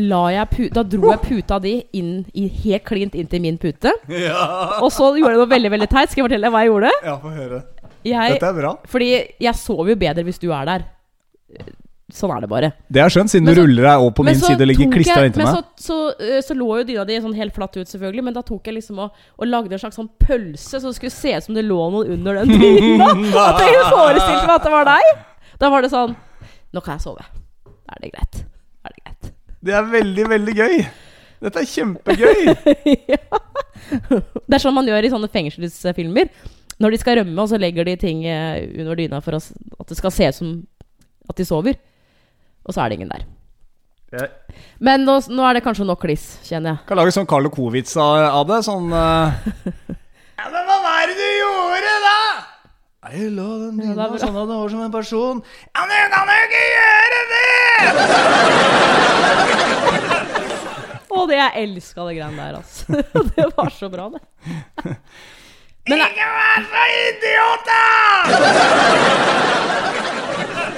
la 0.00 0.22
jeg 0.32 0.48
pu 0.50 0.68
Da 0.72 0.82
dro 0.88 1.10
jeg 1.12 1.20
puta 1.20 1.58
di 1.60 1.74
inn 1.98 2.24
i, 2.32 2.46
helt 2.62 2.84
klint 2.88 3.14
inn 3.14 3.26
til 3.28 3.40
min 3.44 3.58
pute. 3.58 3.92
Ja. 4.08 4.78
Og 4.80 4.90
så 4.92 5.10
gjorde 5.18 5.34
jeg 5.34 5.42
noe 5.42 5.50
veldig 5.50 5.70
veldig 5.76 5.88
teit. 5.92 6.10
Skal 6.10 6.22
jeg 6.22 6.30
fortelle 6.30 6.48
deg 6.48 6.54
hva 6.54 6.62
jeg 6.64 6.72
gjorde? 6.72 6.92
ja, 7.04 7.18
få 7.20 7.30
høre. 7.36 7.62
Jeg, 8.02 8.32
Dette 8.34 8.48
er 8.48 8.56
bra. 8.58 8.70
fordi 8.90 9.08
jeg 9.38 9.54
sover 9.54 9.92
jo 9.92 9.96
bedre 10.00 10.24
hvis 10.26 10.40
du 10.42 10.48
er 10.50 10.64
der. 10.66 10.84
Sånn 12.12 12.28
er 12.34 12.42
det 12.44 12.48
bare. 12.50 12.68
Det 12.92 13.00
er 13.00 13.08
skjønt, 13.12 13.30
siden 13.32 13.46
Men 13.46 13.54
du 13.54 13.60
så- 13.60 13.64
ruller 13.64 13.82
deg 13.86 14.00
over 14.02 14.10
på 14.18 14.24
min 14.26 14.34
side 14.36 14.60
og 14.60 14.66
ligger 14.68 14.90
klistra 14.92 15.22
inntil 15.24 15.40
Men 15.44 15.54
meg. 15.54 15.54
så, 15.80 15.86
så, 15.86 15.96
eh, 16.20 16.40
så 16.44 16.52
lå 16.58 16.66
jo 16.80 16.84
dyna 16.84 17.04
di 17.08 17.16
sånn 17.24 17.34
helt 17.38 17.54
flatt 17.56 17.76
ut, 17.78 17.88
selvfølgelig. 17.88 18.24
Men 18.26 18.34
da 18.36 18.42
tok 18.42 18.66
jeg 18.68 18.74
liksom 18.74 18.98
og, 19.00 19.14
og 19.38 19.46
lagde 19.48 19.72
en 19.72 19.78
slags 19.80 19.96
sånn 19.96 20.10
pølse, 20.20 20.76
så 20.76 20.90
det 20.90 20.96
skulle 20.98 21.14
se 21.14 21.32
ut 21.38 21.44
som 21.46 21.54
det 21.56 21.64
lå 21.64 21.78
noen 21.94 22.10
under 22.18 22.42
den 22.42 22.52
dyna. 22.60 23.08
At 23.46 23.62
jeg 23.64 23.86
forestilte 23.88 24.44
meg 24.44 24.56
at 24.58 24.66
det 24.68 24.72
var 24.74 24.84
deg. 24.90 25.24
Da 25.62 25.70
var 25.72 25.82
det 25.86 25.90
sånn 25.94 26.16
Nå 26.72 26.80
kan 26.84 26.98
jeg 26.98 27.04
sove. 27.06 27.24
Da 27.64 27.96
er 27.96 28.00
det 28.04 28.12
greit. 28.12 28.42
Da 28.82 28.90
er 28.90 28.92
det 28.96 29.02
greit. 29.04 29.11
Det 29.62 29.74
er 29.78 29.86
veldig, 29.86 30.24
veldig 30.32 30.54
gøy. 30.58 30.80
Dette 31.42 31.62
er 31.62 31.70
kjempegøy. 31.70 32.40
Det 33.92 34.56
er 34.56 34.62
sånn 34.62 34.74
man 34.74 34.88
gjør 34.88 35.06
i 35.06 35.10
sånne 35.12 35.30
fengselsfilmer. 35.30 36.30
Når 36.82 36.94
de 36.94 36.98
skal 36.98 37.20
rømme, 37.20 37.36
og 37.38 37.50
så 37.50 37.60
legger 37.60 37.86
de 37.86 37.94
ting 38.00 38.24
eh, 38.26 38.64
under 38.82 38.98
dyna 38.98 39.20
for 39.22 39.38
at 39.38 39.90
det 39.90 39.98
skal 39.98 40.14
se 40.14 40.30
ut 40.32 40.38
som 40.38 40.52
at 41.30 41.38
de 41.38 41.46
sover. 41.46 41.78
Og 42.66 42.74
så 42.74 42.82
er 42.82 42.90
det 42.90 42.98
ingen 42.98 43.12
der. 43.12 43.26
Ja. 44.12 44.26
Men 44.82 45.06
nå, 45.06 45.14
nå 45.32 45.44
er 45.46 45.56
det 45.56 45.64
kanskje 45.64 45.86
nok 45.88 46.02
kliss, 46.02 46.34
kjenner 46.44 46.74
jeg. 46.74 46.82
kan 46.88 46.98
lage 47.00 47.14
sånn 47.14 47.28
Carlo 47.28 47.52
Kovitz 47.52 47.94
av 48.00 48.44
det. 48.50 48.62
Sånn 48.66 48.90
uh... 48.92 49.92
Ja, 50.42 50.48
men 50.50 50.64
hva 50.66 50.76
var 50.82 51.06
det 51.06 51.14
du 51.14 51.28
gjorde, 51.38 51.90
da? 52.02 52.18
Jeg 53.02 53.32
la 53.34 53.48
den 53.58 53.80
Ja, 53.82 53.96
det 53.98 54.04
er 54.14 54.20
sånn 54.22 54.36
at 54.38 54.46
det 54.46 54.56
var 54.60 54.68
som 54.70 54.82
en 54.84 54.92
person. 54.94 55.40
Ja, 55.74 55.82
men 55.90 55.90
du 55.90 56.06
kan 56.12 56.28
jo 56.30 56.36
ikke 56.46 56.60
gjøre 56.70 57.20
det! 57.32 57.50
Å, 61.12 61.24
det 61.28 61.36
jeg 61.40 61.64
elska 61.64 62.06
det 62.06 62.14
greiene 62.20 62.38
der, 62.38 62.54
altså. 62.60 63.02
det 63.34 63.46
var 63.58 63.74
så 63.74 63.90
bra, 63.90 64.06
det. 64.14 64.22
Men 65.90 65.98
Ikke 66.06 66.28
vær 66.36 66.62
så 66.70 66.82
idiot, 67.00 67.66
da! 67.66 67.82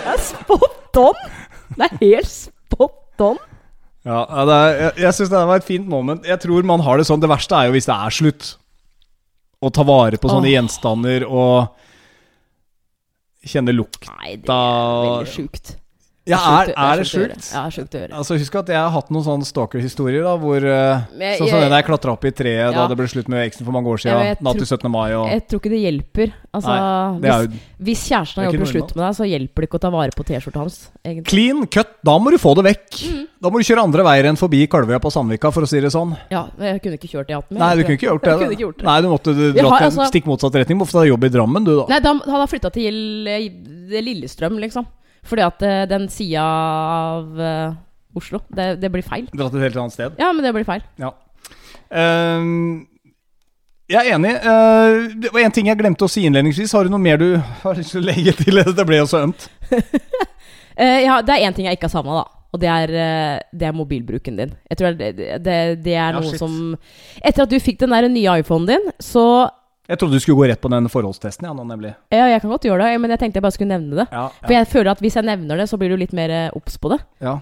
Det 0.00 0.10
er 0.14 0.24
spot 0.30 1.00
on! 1.04 1.22
Det 1.76 1.84
er 1.90 1.94
helt 2.00 2.32
spot 2.32 3.20
on. 3.28 3.38
Ja, 4.04 4.24
ja, 4.24 4.42
det 4.48 4.56
er, 4.56 4.68
jeg, 4.80 4.92
jeg 5.04 5.12
syns 5.20 5.30
det 5.36 5.46
var 5.52 5.60
et 5.60 5.68
fint 5.68 5.88
moment. 5.92 6.24
Jeg 6.28 6.40
tror 6.40 6.64
man 6.72 6.80
har 6.84 6.96
det 7.00 7.06
sånn 7.08 7.20
Det 7.20 7.30
verste 7.30 7.56
er 7.56 7.68
jo 7.68 7.76
hvis 7.76 7.88
det 7.92 7.96
er 8.00 8.16
slutt. 8.24 8.42
Å 9.60 9.68
ta 9.72 9.84
vare 9.84 10.16
på 10.20 10.28
sånne 10.32 10.48
Åh. 10.48 10.54
gjenstander 10.56 11.24
og 11.28 11.84
kjenne 13.50 13.74
lukta 13.74 14.12
Nei, 14.20 14.36
det 14.40 14.50
er 14.52 15.02
veldig 15.04 15.32
sjukt. 15.34 15.74
Ja, 16.24 16.38
er, 16.62 16.70
er 16.72 17.00
det 17.02 17.04
sjukt 17.04 17.28
Ja, 17.28 17.36
det 17.36 17.52
er 17.52 17.56
Ja, 17.58 17.62
sjukt 17.74 17.92
å 17.94 17.98
gjøre. 18.00 18.12
Altså 18.16 18.36
Husk 18.40 18.54
at 18.56 18.70
jeg 18.72 18.80
har 18.80 18.92
hatt 18.94 19.10
noen 19.12 19.24
sånne 19.26 19.44
stalker-historier. 19.44 20.22
da 20.24 20.36
Hvor 20.40 20.56
eh, 20.64 21.02
Sånn 21.36 21.50
som 21.50 21.58
jeg- 21.58 21.64
den 21.66 21.74
jeg 21.76 21.84
klatra 21.84 22.12
opp 22.14 22.24
i 22.24 22.30
treet 22.32 22.72
da 22.72 22.86
det 22.88 22.96
ble 22.96 23.06
slutt 23.12 23.28
med 23.28 23.44
eksen 23.44 23.64
for 23.66 23.72
mange 23.76 23.92
år 23.92 24.00
siden. 24.00 24.24
Ja, 24.24 24.34
Natt 24.40 24.56
til 24.56 24.64
17. 24.66 24.90
mai 24.90 25.12
og 25.12 25.28
Jeg 25.28 25.44
tror 25.48 25.60
ikke 25.60 25.72
det 25.74 25.82
hjelper. 25.84 26.32
Altså, 26.54 26.70
Nei, 26.72 27.18
det 27.20 27.34
hvis, 27.34 27.60
hvis 27.84 28.02
kjæresten 28.08 28.40
har 28.40 28.48
gjort 28.48 28.64
det 28.64 28.70
slutt 28.72 28.96
med 28.96 29.04
deg, 29.04 29.14
så 29.18 29.24
hjelper 29.28 29.60
det 29.60 29.68
ikke 29.68 29.78
å 29.78 29.84
ta 29.84 29.90
vare 29.90 30.16
på 30.16 30.24
T-skjorta 30.24 30.60
hans. 30.64 30.78
Egentlig. 31.04 31.26
Clean 31.28 31.66
cut. 31.66 31.88
Da 32.04 32.18
må 32.18 32.30
du 32.30 32.38
få 32.38 32.54
det 32.56 32.64
vekk. 32.70 32.88
Mm. 33.04 33.26
Da 33.42 33.50
må 33.50 33.60
du 33.60 33.66
kjøre 33.68 33.84
andre 33.84 34.02
veier 34.08 34.24
enn 34.30 34.40
forbi 34.40 34.64
Kalvøya 34.70 35.00
på 35.04 35.12
Sandvika, 35.12 35.52
for 35.52 35.62
å 35.62 35.68
si 35.68 35.80
det 35.80 35.92
sånn. 35.92 36.16
Ja, 36.30 36.46
jeg 36.58 36.80
kunne 36.80 36.96
ikke 36.96 37.10
kjørt 37.12 37.28
i 37.28 37.36
18 37.36 37.58
Nei, 37.58 37.74
du 37.76 37.82
kunne 37.84 37.98
ikke 37.98 38.08
gjort 38.08 38.24
det. 38.24 38.38
Jeg 38.40 38.50
ikke 38.56 38.64
gjort 38.64 38.78
det. 38.78 38.84
Nei, 38.88 39.00
du 39.02 39.08
måtte 39.12 39.34
dratt 39.34 39.56
i 39.56 39.60
en 39.60 39.90
altså- 39.90 40.08
stikk 40.08 40.24
motsatt 40.24 40.54
retning. 40.56 40.78
Hvorfor 40.80 41.02
ta 41.02 41.04
jobb 41.04 41.24
i 41.24 41.28
Drammen, 41.28 41.64
du, 41.64 41.76
da. 41.76 41.86
Nei, 41.90 42.00
da 42.00 42.14
hadde 42.14 42.40
han 42.40 42.48
flytta 42.48 42.72
til 42.72 43.28
eh, 43.28 43.50
Lillestrøm, 44.00 44.56
liksom. 44.62 44.86
Fordi 45.24 45.44
at 45.46 45.62
eh, 45.64 45.82
den 45.90 46.08
sida 46.12 46.44
av 46.44 47.40
eh, 47.40 47.76
Oslo, 48.14 48.40
det, 48.54 48.74
det 48.82 48.90
blir 48.92 49.04
feil. 49.06 49.26
Dratt 49.34 49.54
et 49.56 49.64
helt 49.66 49.78
annet 49.80 49.94
sted. 49.96 50.18
Ja, 50.20 50.30
men 50.32 50.44
det 50.44 50.52
blir 50.54 50.66
feil. 50.68 50.84
Ja. 51.00 51.10
Um, 51.90 52.84
jeg 53.90 54.00
er 54.00 54.14
enig. 54.16 54.34
Uh, 54.44 55.08
det 55.24 55.32
var 55.34 55.42
en 55.44 55.54
ting 55.56 55.68
jeg 55.68 55.80
glemte 55.80 56.06
å 56.06 56.10
si 56.12 56.22
innledningsvis. 56.28 56.72
Har 56.76 56.86
du 56.86 56.92
noe 56.94 57.02
mer 57.02 57.18
du 57.20 57.34
har 57.64 57.74
lyst 57.78 57.96
til 57.96 58.04
å 58.04 58.06
legge 58.06 58.36
til? 58.38 58.62
Det 58.78 58.86
ble 58.86 59.00
jo 59.00 59.08
så 59.10 59.24
ømt. 59.26 59.48
uh, 59.74 61.00
ja, 61.02 61.18
det 61.26 61.34
er 61.34 61.48
én 61.48 61.56
ting 61.56 61.66
jeg 61.66 61.78
ikke 61.80 61.88
har 61.90 61.96
savna, 61.96 62.22
da. 62.22 62.40
Og 62.54 62.60
det 62.62 62.68
er, 62.70 62.90
det 63.50 63.66
er 63.66 63.74
mobilbruken 63.74 64.36
din. 64.38 64.52
Jeg 64.70 64.78
tror 64.78 64.94
det, 64.94 65.08
det, 65.18 65.56
det 65.82 65.94
er 65.96 66.12
Ja, 66.14 66.20
noe 66.20 66.28
shit. 66.28 66.38
som 66.38 66.76
Etter 67.18 67.48
at 67.48 67.50
du 67.50 67.56
fikk 67.58 67.80
den 67.80 67.90
der 67.90 68.06
nye 68.06 68.36
iPhonen 68.44 68.68
din, 68.70 68.92
så 69.02 69.24
Jeg 69.88 69.98
trodde 70.00 70.16
du 70.16 70.22
skulle 70.22 70.38
gå 70.40 70.46
rett 70.48 70.60
på 70.64 70.70
den 70.72 70.86
forholdstesten, 70.88 71.44
ja, 71.44 71.52
nå 71.52 71.64
nemlig. 71.68 71.90
Ja, 72.14 72.24
jeg 72.32 72.40
kan 72.40 72.50
godt 72.54 72.64
gjøre 72.64 72.86
det, 72.86 73.00
men 73.02 73.12
jeg 73.12 73.20
tenkte 73.20 73.36
jeg 73.36 73.44
bare 73.44 73.56
skulle 73.56 73.74
nevne 73.74 73.98
det. 74.00 74.06
Ja, 74.12 74.28
For 74.40 74.54
jeg 74.56 74.68
føler 74.72 74.90
at 74.94 75.02
hvis 75.04 75.18
jeg 75.18 75.26
nevner 75.28 75.60
det, 75.60 75.66
så 75.68 75.76
blir 75.80 75.92
du 75.92 75.98
litt 76.00 76.14
mer 76.16 76.32
eh, 76.32 76.56
obs 76.56 76.78
på 76.80 76.94
det. 76.94 77.02
ja. 77.24 77.40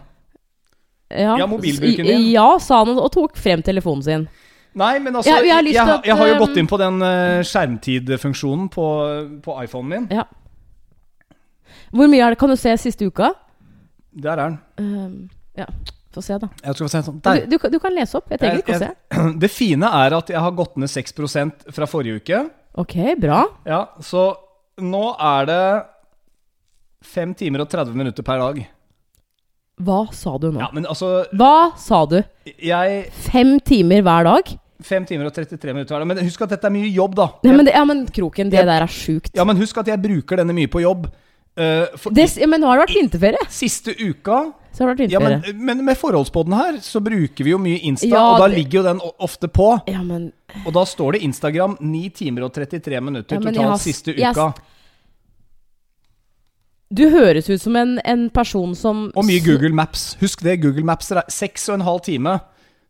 Ja, 1.12 1.36
Ja, 1.36 1.46
mobilbruken 1.46 2.06
din. 2.08 2.30
Ja, 2.32 2.58
sa 2.58 2.78
han 2.86 2.96
og 2.96 3.10
tok 3.12 3.36
frem 3.36 3.60
telefonen 3.62 4.02
sin. 4.02 4.22
Nei, 4.72 4.94
men 5.04 5.18
altså 5.18 5.28
Ja, 5.28 5.42
jeg, 5.44 5.66
jeg 5.74 5.80
har 5.84 5.90
jeg, 5.90 5.98
at, 5.98 6.06
jeg 6.08 6.16
har 6.16 6.28
jo 6.30 6.36
um, 6.38 6.40
gått 6.46 6.56
inn 6.56 6.68
på 6.70 6.78
den 6.80 7.02
eh, 7.04 7.42
skjermtidfunksjonen 7.44 8.70
på, 8.72 8.86
på 9.44 9.56
iPhonen 9.60 9.90
min. 9.92 10.06
Ja. 10.08 10.24
Hvor 11.92 12.08
mye 12.08 12.24
er 12.24 12.32
det? 12.32 12.38
Kan 12.40 12.48
du 12.48 12.56
se 12.56 12.72
siste 12.80 13.04
uka? 13.04 13.34
Der 14.16 14.32
er 14.32 14.54
den. 14.54 14.56
Um, 14.80 15.28
ja, 15.58 15.68
få 16.14 16.22
se, 16.24 16.38
da. 16.42 16.48
Jeg 16.62 16.76
se 16.92 17.02
sånn. 17.06 17.20
Du, 17.24 17.46
du, 17.54 17.56
du 17.74 17.78
kan 17.82 17.94
lese 17.96 18.18
opp. 18.18 18.28
Jeg 18.32 18.40
trenger 18.42 18.62
ikke 18.62 18.76
å 18.76 18.82
se. 18.82 18.90
Det 19.42 19.50
fine 19.52 19.90
er 20.02 20.16
at 20.18 20.32
jeg 20.34 20.40
har 20.44 20.54
gått 20.58 20.76
ned 20.80 20.90
6% 20.92 21.66
fra 21.72 21.88
forrige 21.90 22.20
uke. 22.22 22.42
Ok, 22.82 22.96
bra. 23.20 23.42
Ja, 23.68 23.82
Så 24.00 24.30
nå 24.82 25.02
er 25.20 25.48
det 25.50 25.62
5 27.12 27.34
timer 27.38 27.64
og 27.64 27.70
30 27.72 27.96
minutter 27.98 28.24
per 28.26 28.40
dag. 28.40 28.62
Hva 29.82 30.02
sa 30.14 30.36
du 30.38 30.50
nå? 30.52 30.60
Ja, 30.60 30.68
men 30.74 30.84
altså 30.86 31.24
Hva 31.34 31.72
sa 31.80 32.04
du? 32.06 32.18
Jeg 32.62 33.06
Fem 33.24 33.56
timer 33.64 34.04
hver 34.04 34.28
dag? 34.28 34.52
5 34.82 35.06
timer 35.08 35.28
og 35.30 35.34
33 35.34 35.72
minutter 35.74 35.94
hver 35.94 36.02
dag. 36.04 36.10
Men 36.10 36.22
husk 36.26 36.42
at 36.44 36.52
dette 36.56 36.68
er 36.68 36.74
mye 36.74 36.90
jobb, 36.90 37.14
da. 37.18 37.28
Nei, 37.46 37.54
men, 37.56 37.66
det, 37.68 37.74
ja, 37.76 37.82
men 37.88 38.04
Kroken, 38.10 38.50
det 38.50 38.58
Jeg- 38.60 38.66
der 38.68 38.82
er 38.82 38.90
sjukt. 38.90 39.30
Ja, 39.34 39.44
men 39.44 39.56
husk 39.56 39.78
at 39.78 39.86
jeg 39.86 40.02
bruker 40.02 40.36
denne 40.42 40.54
mye 40.54 40.68
på 40.70 40.82
jobb. 40.82 41.06
Eh, 41.56 41.86
for 42.00 42.10
Des, 42.16 42.36
ja, 42.40 42.46
men 42.48 42.62
nå 42.62 42.66
har 42.70 42.78
det 42.80 42.86
vært 42.88 42.96
vinterferie. 43.02 43.46
Siste 43.52 43.92
uka 44.00 44.52
Så 44.72 44.86
har 44.86 44.94
det 44.94 45.10
vært 45.10 45.12
Ja, 45.12 45.20
men, 45.20 45.42
men 45.66 45.84
med 45.84 45.98
forholdspodden 46.00 46.54
her, 46.56 46.78
så 46.80 47.02
bruker 47.04 47.44
vi 47.44 47.50
jo 47.52 47.58
mye 47.60 47.80
Insta, 47.84 48.08
Ja, 48.08 48.22
og 48.32 48.38
da 48.40 48.48
det- 48.48 48.56
ligger 48.56 48.78
jo 48.80 48.82
den 48.86 49.00
ofte 49.20 49.48
på. 49.52 49.82
Ja, 49.86 50.00
men 50.02 50.32
Og 50.66 50.72
da 50.72 50.84
står 50.84 51.12
det 51.12 51.22
Instagram 51.22 51.76
9 51.80 52.08
timer 52.14 52.44
og 52.44 52.52
33 52.54 53.00
minutter 53.02 53.36
totalt 53.40 53.56
har- 53.56 53.76
siste 53.78 54.14
uka. 54.16 54.54
Du 56.92 57.08
høres 57.08 57.48
ut 57.48 57.60
som 57.60 57.76
en, 57.76 57.98
en 58.04 58.26
person 58.30 58.74
som 58.76 59.06
Og 59.16 59.24
mye 59.24 59.40
Google 59.44 59.72
Maps. 59.72 60.14
Husk 60.20 60.42
det, 60.44 60.58
Google 60.60 60.84
Maps 60.84 61.10
er 61.10 61.22
seks 61.32 61.68
og 61.70 61.74
en 61.78 61.86
halv 61.86 62.02
time. 62.04 62.34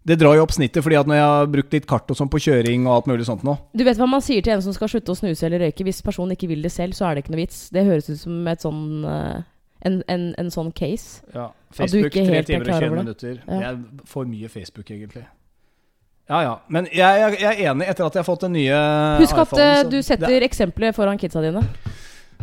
Det 0.05 0.17
drar 0.19 0.35
jo 0.35 0.43
opp 0.43 0.51
snittet, 0.51 0.83
fordi 0.83 0.97
at 0.99 1.07
når 1.07 1.15
jeg 1.21 1.27
har 1.31 1.47
brukt 1.53 1.73
litt 1.77 1.85
kart 1.87 2.09
og 2.11 2.17
sånn 2.19 2.31
på 2.33 2.41
kjøring 2.43 2.89
og 2.89 2.95
alt 2.97 3.07
mulig 3.07 3.27
sånt 3.29 3.45
nå 3.47 3.55
Du 3.77 3.85
vet 3.87 4.01
hva 4.01 4.09
man 4.11 4.21
sier 4.25 4.43
til 4.43 4.57
en 4.57 4.63
som 4.65 4.75
skal 4.75 4.91
slutte 4.91 5.15
å 5.15 5.19
snuse 5.19 5.47
eller 5.47 5.63
røyke? 5.69 5.85
Hvis 5.87 6.03
personen 6.03 6.35
ikke 6.35 6.49
vil 6.51 6.63
det 6.63 6.73
selv, 6.75 6.97
så 6.99 7.07
er 7.07 7.15
det 7.15 7.23
ikke 7.23 7.35
noe 7.37 7.43
vits. 7.45 7.69
Det 7.71 7.85
høres 7.87 8.11
ut 8.11 8.19
som 8.19 8.49
et 8.51 8.65
sånn 8.65 8.83
eh, 9.07 9.45
en, 9.87 10.01
en, 10.11 10.25
en 10.39 10.51
sånn 10.51 10.73
case. 10.75 11.23
ja. 11.35 11.51
Facebook 11.73 12.13
tre 12.13 12.25
3 12.27 12.35
er 12.37 12.45
timer 12.45 12.67
og 12.67 12.69
klar 12.69 12.83
21 12.85 12.99
minutter. 12.99 13.39
Ja. 13.47 13.59
Det 13.63 13.69
er 13.71 14.09
for 14.11 14.29
mye 14.29 14.49
Facebook, 14.53 14.91
egentlig. 14.91 15.23
Ja 16.31 16.43
ja. 16.45 16.53
Men 16.69 16.87
jeg, 16.93 17.23
jeg, 17.23 17.39
jeg 17.41 17.49
er 17.65 17.71
enig 17.73 17.87
etter 17.89 18.05
at 18.07 18.15
jeg 18.15 18.23
har 18.23 18.27
fått 18.29 18.45
den 18.45 18.53
nye 18.59 18.77
Husk 19.23 19.39
at 19.39 19.49
iPhonen, 19.55 19.65
eh, 19.65 19.83
du 19.89 19.97
det- 19.97 20.05
setter 20.07 20.45
eksempler 20.47 20.93
foran 20.97 21.19
kidsa 21.19 21.41
dine. 21.43 21.63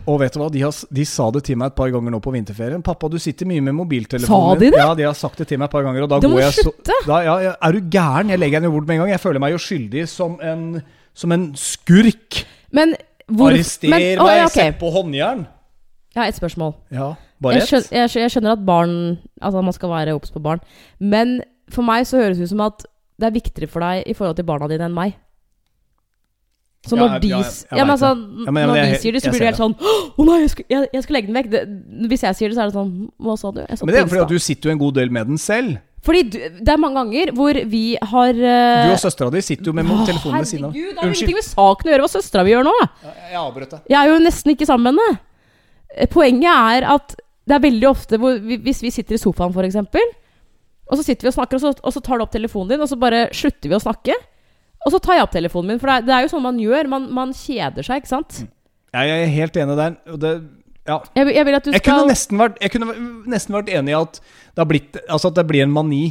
Og 0.06 0.20
vet 0.22 0.36
du 0.36 0.40
hva, 0.42 0.48
de, 0.54 0.62
har, 0.64 0.76
de 1.00 1.06
sa 1.08 1.28
det 1.36 1.44
til 1.48 1.58
meg 1.60 1.72
et 1.72 1.78
par 1.78 1.92
ganger 1.94 2.14
nå 2.14 2.20
på 2.24 2.34
vinterferien. 2.34 2.84
'Pappa, 2.86 3.10
du 3.12 3.18
sitter 3.22 3.50
mye 3.50 3.64
med 3.66 3.76
mobiltelefonen 3.78 4.56
Sa 4.56 4.60
de 4.60 4.72
det? 4.72 4.80
Ja, 4.80 4.94
de 4.96 5.08
har 5.08 5.18
sagt 5.18 5.42
det 5.42 5.50
til 5.50 5.60
meg 5.60 5.70
et 5.70 5.76
par 5.76 5.86
ganger. 5.88 6.06
Og 6.06 6.10
da 6.12 6.20
må 6.24 6.38
går 6.38 6.46
jeg 6.46 6.66
så, 6.66 6.74
da, 7.08 7.20
ja, 7.26 7.54
Er 7.56 7.76
du 7.76 7.80
gæren? 7.92 8.34
Jeg 8.34 8.40
legger 8.40 8.62
henne 8.62 8.74
bort 8.74 8.88
med 8.88 8.96
en 8.98 9.06
gang. 9.06 9.14
Jeg 9.16 9.24
føler 9.24 9.44
meg 9.44 9.56
jo 9.56 9.62
skyldig 9.62 10.08
som 10.10 10.40
en, 10.42 10.82
som 11.14 11.32
en 11.36 11.48
skurk. 11.60 12.44
Men 12.72 12.96
hvor 13.30 13.54
Arrester 13.54 13.90
men, 13.90 14.02
meg, 14.02 14.22
å, 14.22 14.28
ja, 14.34 14.46
ok. 14.50 14.58
sett 14.58 14.80
på 14.82 14.90
håndjern. 14.94 15.46
Jeg 16.16 16.22
har 16.24 16.32
et 16.32 16.38
spørsmål. 16.40 16.74
Ja, 16.92 17.14
bare 17.42 17.60
ett. 17.60 17.70
jeg, 17.70 17.86
skjønner, 17.86 18.22
jeg 18.24 18.34
skjønner 18.34 18.56
at 18.56 18.64
barn 18.66 18.94
Altså 19.40 19.62
man 19.62 19.76
skal 19.76 19.92
være 19.92 20.16
obs 20.18 20.34
på 20.34 20.42
barn. 20.44 20.62
Men 21.00 21.40
for 21.70 21.86
meg 21.86 22.08
så 22.10 22.22
høres 22.24 22.40
det 22.40 22.50
ut 22.50 22.54
som 22.56 22.66
at 22.66 22.86
det 23.20 23.28
er 23.28 23.36
viktigere 23.36 23.70
for 23.70 23.84
deg 23.84 24.08
i 24.10 24.16
forhold 24.18 24.40
til 24.40 24.48
barna 24.48 24.70
dine 24.72 24.88
enn 24.88 24.96
meg. 24.96 25.18
Så 26.90 26.98
når 27.00 27.20
de, 27.24 27.30
ja, 27.32 27.40
ja, 27.42 27.84
men 27.86 27.94
altså, 27.96 28.10
men- 28.18 28.70
når 28.70 28.80
de 28.80 28.98
sier 29.04 29.16
det, 29.16 29.22
så 29.24 29.34
blir 29.34 29.44
det 29.44 29.50
helt 29.52 29.62
sånn 29.62 29.76
Å 29.80 30.26
nei, 30.26 30.40
jeg 30.42 30.50
skal, 30.56 30.66
jeg, 30.74 30.90
jeg 30.98 31.06
skal 31.06 31.18
legge 31.20 31.30
den 31.30 31.38
vekk. 31.38 31.52
Det, 31.54 31.62
hvis 32.12 32.26
jeg 32.26 32.40
sier 32.40 32.50
det, 32.52 32.58
så 32.58 32.64
er 32.64 32.72
det 32.72 32.78
sånn 32.80 32.92
Hva 33.20 33.36
sa 33.38 33.52
du? 33.54 33.62
Jeg 33.64 33.78
så 33.80 33.86
Men 33.86 33.94
det 33.96 34.02
er 34.02 34.10
fordi 34.10 34.26
at 34.26 34.34
du 34.34 34.42
sitter 34.50 34.70
jo 34.72 34.76
en 34.76 34.82
god 34.82 35.00
del 35.00 35.14
med 35.14 35.32
den 35.32 35.40
selv. 35.42 35.78
Fordi 36.06 36.22
du, 36.32 36.38
det 36.64 36.72
er 36.72 36.80
mange 36.80 36.96
ganger 37.02 37.32
hvor 37.36 37.58
vi 37.70 37.84
har 38.00 38.30
uh, 38.32 38.88
Du 38.88 38.94
og 38.96 39.02
søstera 39.02 39.34
di 39.36 39.42
sitter 39.44 39.72
jo 39.72 39.74
med 39.76 39.90
å, 39.92 39.98
telefonen 40.08 40.40
ved 40.40 40.48
siden 40.48 40.70
av. 40.70 40.76
Herregud, 40.76 40.94
det 40.96 41.02
har 41.04 41.10
ingenting 41.12 41.40
med 41.42 41.48
saken 41.50 41.90
å 41.90 41.94
gjøre 41.94 42.06
hva 42.06 42.12
søstera 42.14 42.46
mi 42.48 42.54
gjør 42.54 42.70
nå. 42.70 42.76
Jeg 43.04 43.40
avbrøt 43.42 43.74
deg. 43.76 43.82
Jeg 43.92 44.00
er 44.00 44.14
jo 44.14 44.22
nesten 44.24 44.54
ikke 44.56 44.70
sammen 44.70 44.96
med 44.96 45.04
henne. 45.04 45.20
Eh, 45.98 46.08
Poenget 46.14 46.50
er 46.54 46.88
at 46.96 47.16
det 47.50 47.58
er 47.58 47.64
veldig 47.66 47.88
ofte 47.90 48.20
hvor 48.22 48.38
vi, 48.40 48.60
Hvis 48.64 48.80
vi 48.86 48.92
sitter 48.94 49.18
i 49.18 49.22
sofaen, 49.22 49.52
f.eks., 49.52 49.76
og 50.90 50.98
så 50.98 51.04
sitter 51.06 51.28
vi 51.28 51.30
og 51.30 51.36
snakker, 51.36 51.60
og 51.60 51.62
så, 51.62 51.72
og 51.86 51.94
så 51.94 52.02
tar 52.02 52.18
du 52.18 52.24
opp 52.26 52.32
telefonen 52.34 52.72
din, 52.72 52.82
og 52.82 52.90
så 52.90 52.98
bare 52.98 53.28
slutter 53.36 53.70
vi 53.70 53.76
å 53.78 53.82
snakke. 53.84 54.16
Og 54.86 54.94
så 54.94 55.00
tar 55.04 55.18
jeg 55.20 55.26
opp 55.28 55.34
telefonen 55.36 55.74
min, 55.74 55.80
for 55.82 55.92
det 55.92 55.96
er, 55.98 56.06
det 56.08 56.14
er 56.16 56.22
jo 56.26 56.32
sånn 56.32 56.46
man 56.46 56.60
gjør. 56.62 56.88
Man, 56.92 57.10
man 57.14 57.34
kjeder 57.36 57.84
seg, 57.86 58.02
ikke 58.04 58.14
sant? 58.14 58.40
Jeg 58.96 59.10
er 59.16 59.26
helt 59.36 59.58
enig 59.60 59.76
der. 59.78 59.98
Og 60.14 60.20
det, 60.24 60.32
ja. 60.88 61.00
Jeg, 61.20 61.28
jeg 61.36 61.46
Jeg 61.46 61.64
kunne 61.66 61.82
skal 61.84 62.08
nesten 62.10 62.40
vært, 62.42 62.60
jeg 62.64 62.72
kunne 62.74 62.96
nesten 63.30 63.58
vært 63.60 63.70
enig 63.76 63.94
i 63.94 63.98
at 64.00 64.22
det, 64.22 64.58
har 64.64 64.70
blitt, 64.70 65.00
altså 65.10 65.30
at 65.34 65.36
det 65.42 65.48
blir 65.52 65.66
en 65.68 65.74
mani. 65.76 66.04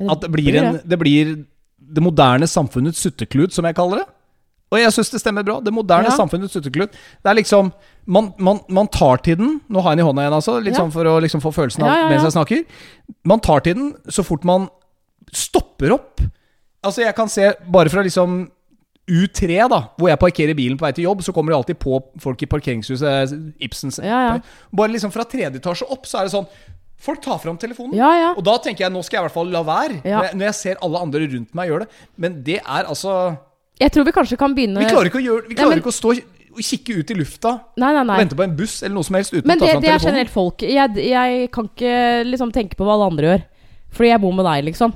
At 0.00 0.24
det 0.24 0.30
blir, 0.32 0.56
en, 0.58 0.80
det 0.88 0.98
blir 1.00 1.36
det 1.78 2.02
moderne 2.02 2.46
samfunnets 2.48 3.00
sutteklut, 3.04 3.52
som 3.54 3.66
jeg 3.68 3.76
kaller 3.78 4.02
det. 4.02 4.08
Og 4.70 4.78
jeg 4.78 4.92
syns 4.94 5.08
det 5.10 5.20
stemmer 5.22 5.42
bra. 5.46 5.56
Det 5.60 5.72
moderne 5.74 6.10
Ja. 6.10 6.14
samfunnets 6.14 6.52
sutteklut. 6.54 6.92
Det 6.94 7.30
er 7.30 7.34
liksom 7.34 7.72
man, 8.06 8.32
man, 8.38 8.60
man 8.70 8.86
tar 8.88 9.18
til 9.22 9.36
den 9.36 9.56
Nå 9.68 9.82
har 9.82 9.92
jeg 9.92 9.98
den 9.98 10.04
i 10.04 10.08
hånda 10.08 10.22
igjen, 10.22 10.36
altså. 10.36 10.58
Litt 10.62 10.74
Ja. 10.76 10.82
sånn 10.84 10.92
for 10.94 11.04
å 11.10 11.16
liksom 11.22 11.42
få 11.42 11.50
følelsen 11.54 11.82
av 11.86 12.10
mens 12.10 12.22
jeg 12.22 12.34
snakker. 12.36 12.62
Man 13.26 13.40
tar 13.40 13.60
til 13.66 13.74
den 13.74 13.88
så 14.08 14.22
fort 14.26 14.44
man 14.46 14.68
stopper 15.32 15.92
opp. 15.96 16.22
Altså, 16.82 17.02
jeg 17.04 17.14
kan 17.16 17.28
se 17.28 17.50
bare 17.68 17.92
fra 17.92 18.02
liksom 18.06 18.42
U3, 19.10 19.56
da, 19.68 19.80
hvor 19.98 20.08
jeg 20.08 20.20
parkerer 20.22 20.54
bilen 20.54 20.78
på 20.78 20.86
vei 20.86 20.92
til 20.94 21.08
jobb, 21.08 21.22
så 21.26 21.32
kommer 21.34 21.52
det 21.52 21.58
alltid 21.58 21.78
på 21.82 21.98
folk 22.22 22.42
i 22.44 22.48
parkeringshuset. 22.50 23.32
Ibsens 23.60 23.98
Ja, 24.04 24.20
ja. 24.28 24.36
Bare 24.76 24.92
liksom 24.94 25.10
fra 25.12 25.26
tredje 25.28 25.58
etasje 25.58 25.88
opp, 25.90 26.06
så 26.06 26.20
er 26.20 26.28
det 26.28 26.36
sånn 26.36 26.46
Folk 27.00 27.22
tar 27.24 27.38
fram 27.40 27.56
telefonen. 27.56 27.94
Ja, 27.96 28.10
ja. 28.12 28.32
Og 28.36 28.44
da 28.44 28.58
tenker 28.60 28.84
jeg 28.84 28.92
nå 28.92 29.00
skal 29.00 29.16
jeg 29.16 29.22
i 29.22 29.26
hvert 29.30 29.36
fall 29.38 29.48
la 29.54 29.62
være. 29.64 30.02
Ja. 30.04 30.18
Når, 30.18 30.26
jeg, 30.26 30.36
når 30.36 30.46
jeg 30.50 30.56
ser 30.58 30.82
alle 30.84 31.00
andre 31.00 31.22
rundt 31.32 31.54
meg 31.56 31.70
gjøre 31.70 31.86
det. 31.86 32.02
Men 32.20 32.34
det 32.44 32.58
er 32.60 32.90
altså 32.92 33.14
Jeg 33.80 33.94
tror 33.94 34.04
vi 34.04 34.12
kanskje 34.12 34.36
kan 34.36 34.52
begynne 34.52 34.82
Vi 34.84 34.90
klarer 34.90 35.08
ikke 35.08 35.22
å, 35.22 35.24
gjøre, 35.24 35.46
vi 35.46 35.54
Nei, 35.54 35.62
klarer 35.62 35.72
men- 35.72 35.80
ikke 35.80 35.94
å 35.94 35.96
stå 35.96 36.12
og 36.50 36.60
kikke 36.66 36.96
ut 36.98 37.10
i 37.14 37.14
lufta 37.14 37.52
Nei, 37.78 37.92
nei, 37.94 38.02
og 38.02 38.20
vente 38.20 38.36
på 38.36 38.42
en 38.42 38.56
buss 38.58 38.80
eller 38.82 38.96
noe 38.98 39.06
som 39.06 39.16
helst 39.16 39.32
uten 39.32 39.46
Men 39.48 39.56
å 39.56 39.62
ta 39.62 39.68
fram 39.70 39.70
telefonen. 39.70 39.86
Men 39.86 39.86
det 39.86 39.94
er 39.94 40.06
generelt 40.10 40.32
folk. 40.34 40.64
Jeg, 40.66 41.04
jeg 41.08 41.50
kan 41.54 41.68
ikke 41.70 41.94
liksom 42.26 42.52
tenke 42.52 42.76
på 42.76 42.84
hva 42.84 42.96
alle 42.98 43.08
andre 43.14 43.30
gjør. 43.30 43.44
Fordi 43.96 44.10
jeg 44.10 44.22
bor 44.26 44.34
med 44.36 44.48
deg, 44.50 44.64
liksom. 44.68 44.92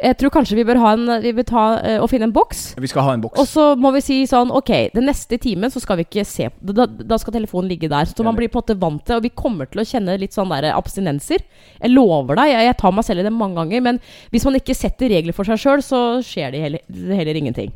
Jeg 0.00 0.16
tror 0.16 0.32
kanskje 0.32 0.56
vi 0.56 0.64
bør 0.64 0.78
ha 0.80 0.92
en 0.96 1.10
Vi 1.20 1.32
bør 1.36 1.44
ta 1.44 1.62
uh, 2.00 2.06
finne 2.08 2.24
en 2.28 2.32
boks. 2.32 2.62
Vi 2.80 2.88
skal 2.88 3.04
ha 3.04 3.14
en 3.16 3.24
boks. 3.24 3.36
Og 3.42 3.48
så 3.48 3.64
må 3.76 3.90
vi 3.92 4.00
si 4.04 4.16
sånn 4.28 4.52
Ok, 4.56 4.70
den 4.94 5.04
neste 5.10 5.36
timen 5.42 5.72
så 5.72 5.82
skal 5.82 6.00
vi 6.00 6.06
ikke 6.08 6.24
se 6.24 6.48
Da, 6.64 6.86
da 6.86 7.18
skal 7.20 7.36
telefonen 7.36 7.68
ligge 7.68 7.90
der. 7.92 8.08
Så 8.08 8.24
man 8.24 8.38
blir 8.38 8.48
på 8.48 8.60
en 8.60 8.64
måte 8.64 8.78
vant 8.80 9.04
til 9.04 9.18
Og 9.18 9.26
vi 9.28 9.32
kommer 9.36 9.68
til 9.68 9.82
å 9.82 9.86
kjenne 9.86 10.16
litt 10.20 10.36
sånn 10.36 10.52
der 10.54 10.70
abstinenser. 10.72 11.44
Jeg 11.82 11.92
lover 11.92 12.40
deg. 12.40 12.54
Jeg, 12.54 12.70
jeg 12.70 12.78
tar 12.80 12.96
meg 12.96 13.08
selv 13.10 13.20
i 13.20 13.28
det 13.28 13.34
mange 13.36 13.60
ganger. 13.60 13.84
Men 13.90 14.00
hvis 14.32 14.48
man 14.48 14.56
ikke 14.56 14.76
setter 14.78 15.12
regler 15.12 15.36
for 15.36 15.48
seg 15.48 15.60
sjøl, 15.60 15.84
så 15.84 16.02
skjer 16.24 16.56
det 16.56 16.64
heller, 16.64 17.14
heller 17.20 17.40
ingenting. 17.44 17.72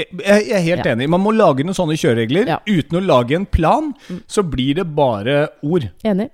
Jeg, 0.00 0.08
jeg 0.24 0.56
er 0.56 0.62
helt 0.64 0.86
Ja. 0.86 0.92
enig. 0.94 1.08
Man 1.12 1.20
må 1.20 1.34
lage 1.36 1.66
noen 1.68 1.76
sånne 1.76 1.98
kjøreregler. 2.00 2.48
Ja. 2.48 2.60
Uten 2.64 2.96
å 2.96 3.04
lage 3.04 3.36
en 3.36 3.44
plan, 3.44 3.92
så 4.26 4.40
blir 4.42 4.80
det 4.80 4.86
bare 4.96 5.50
ord. 5.62 5.90
Enig? 6.08 6.30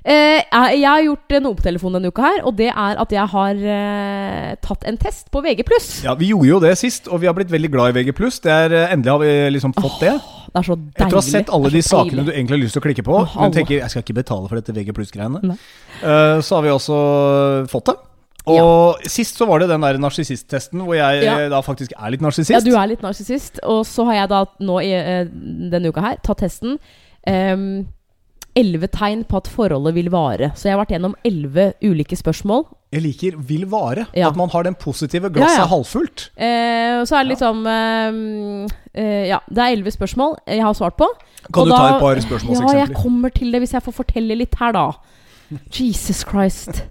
Eh, 0.00 0.40
jeg, 0.40 0.86
har 0.88 1.02
gjort 1.04 1.34
noe 1.44 1.56
på 1.58 1.64
telefonen 1.66 1.98
denne 1.98 2.08
uka 2.08 2.24
her, 2.24 2.38
og 2.48 2.54
det 2.56 2.70
er 2.72 3.00
at 3.02 3.10
jeg 3.12 3.26
har 3.34 3.58
eh, 3.74 4.52
tatt 4.64 4.86
en 4.88 4.96
test 5.00 5.28
på 5.32 5.42
VG+. 5.44 5.64
Ja, 6.06 6.14
Vi 6.16 6.30
gjorde 6.32 6.48
jo 6.48 6.60
det 6.62 6.72
sist, 6.80 7.08
og 7.08 7.20
vi 7.20 7.28
har 7.28 7.36
blitt 7.36 7.52
veldig 7.52 7.70
glad 7.72 7.92
i 7.92 8.00
VG+. 8.00 8.14
Det 8.40 8.54
er, 8.54 8.72
eh, 8.72 8.94
endelig 8.94 9.12
har 9.12 9.20
vi 9.20 9.34
liksom 9.58 9.74
fått 9.76 10.00
det. 10.00 10.14
Det 10.50 10.62
er 10.62 10.66
så 10.66 10.76
deilig. 10.78 10.96
Etter 10.96 11.18
å 11.18 11.20
ha 11.20 11.26
sett 11.26 11.52
alle 11.52 11.72
de 11.74 11.82
sakene 11.84 12.24
du 12.24 12.32
egentlig 12.32 12.56
har 12.56 12.62
lyst 12.64 12.78
til 12.78 12.82
å 12.82 12.86
klikke 12.88 13.04
på, 13.06 13.18
oh, 13.20 13.36
men 13.42 13.52
tenker 13.52 13.76
jeg 13.76 13.92
skal 13.92 14.06
ikke 14.06 14.16
betale 14.22 14.48
for 14.48 14.60
dette 14.60 14.76
VG 14.76 14.94
pluss-greiene, 14.96 15.56
Eh, 16.00 16.40
så 16.40 16.56
har 16.56 16.62
vi 16.64 16.70
også 16.72 17.68
fått 17.68 17.90
det. 17.90 17.96
Og 18.48 19.02
sist 19.04 19.36
så 19.36 19.44
var 19.46 19.60
det 19.60 19.68
den 19.68 19.82
der 19.84 19.98
narsissisttesten 20.00 20.80
hvor 20.80 20.96
jeg 20.96 21.24
Ja. 21.26 21.48
da 21.52 21.60
faktisk 21.60 21.92
er 21.92 22.10
litt 22.10 22.22
narsissist. 22.24 22.56
Ja, 22.56 22.60
du 22.64 22.72
er 22.72 22.88
litt 22.88 23.02
narsissist. 23.02 23.60
Og 23.68 23.84
så 23.84 24.06
har 24.08 24.14
jeg 24.14 24.28
da 24.32 24.46
nå 24.64 24.80
i 24.80 24.90
denne 25.68 25.92
uka 25.92 26.00
her 26.00 26.16
tatt 26.24 26.38
testen. 26.40 26.78
ehm, 27.28 27.84
Elleve 28.58 28.88
tegn 28.90 29.22
på 29.28 29.38
at 29.38 29.48
forholdet 29.48 29.94
vil 29.94 30.10
vare. 30.12 30.50
Så 30.58 30.68
jeg 30.68 30.74
har 30.74 30.80
vært 30.82 30.94
gjennom 30.96 31.14
elleve 31.26 31.72
ulike 31.86 32.16
spørsmål. 32.18 32.64
Jeg 32.90 33.04
liker 33.04 33.36
vil 33.46 33.68
vare. 33.70 34.08
Ja. 34.18 34.28
At 34.32 34.38
man 34.38 34.50
har 34.50 34.64
den 34.66 34.74
positive 34.74 35.30
glasset 35.30 35.60
Ja, 35.60 35.62
ja. 35.62 35.68
halvfullt. 35.70 36.24
Eh, 36.34 36.96
og 36.98 37.06
så 37.06 37.20
er 37.20 37.22
det 37.26 37.36
liksom 37.36 37.60
eh, 37.70 39.28
Ja, 39.30 39.38
det 39.46 39.62
er 39.62 39.76
elleve 39.76 39.92
spørsmål 39.94 40.40
jeg 40.50 40.64
har 40.64 40.74
svart 40.74 40.96
på. 40.98 41.06
Kan 41.52 41.62
Og 41.62 41.70
du 41.70 41.76
ta 41.76 41.86
et 41.94 42.00
par 42.02 42.18
Ja, 42.18 42.72
jeg 42.82 42.96
kommer 42.96 43.30
til 43.30 43.52
det 43.52 43.62
hvis 43.62 43.76
jeg 43.78 43.82
får 43.86 43.94
fortelle 44.02 44.34
litt 44.38 44.58
her, 44.58 44.74
da. 44.74 44.88
Jesus 45.70 46.24
Christ. 46.26 46.82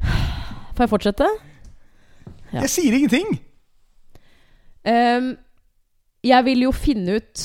Får 0.00 0.84
jeg 0.86 0.90
fortsette? 0.94 1.28
Ja. 2.52 2.62
Jeg 2.64 2.70
sier 2.72 2.96
ingenting! 2.96 3.38
Um, 4.88 5.34
jeg 6.24 6.44
vil 6.46 6.62
jo 6.64 6.72
finne 6.72 7.18
ut 7.20 7.42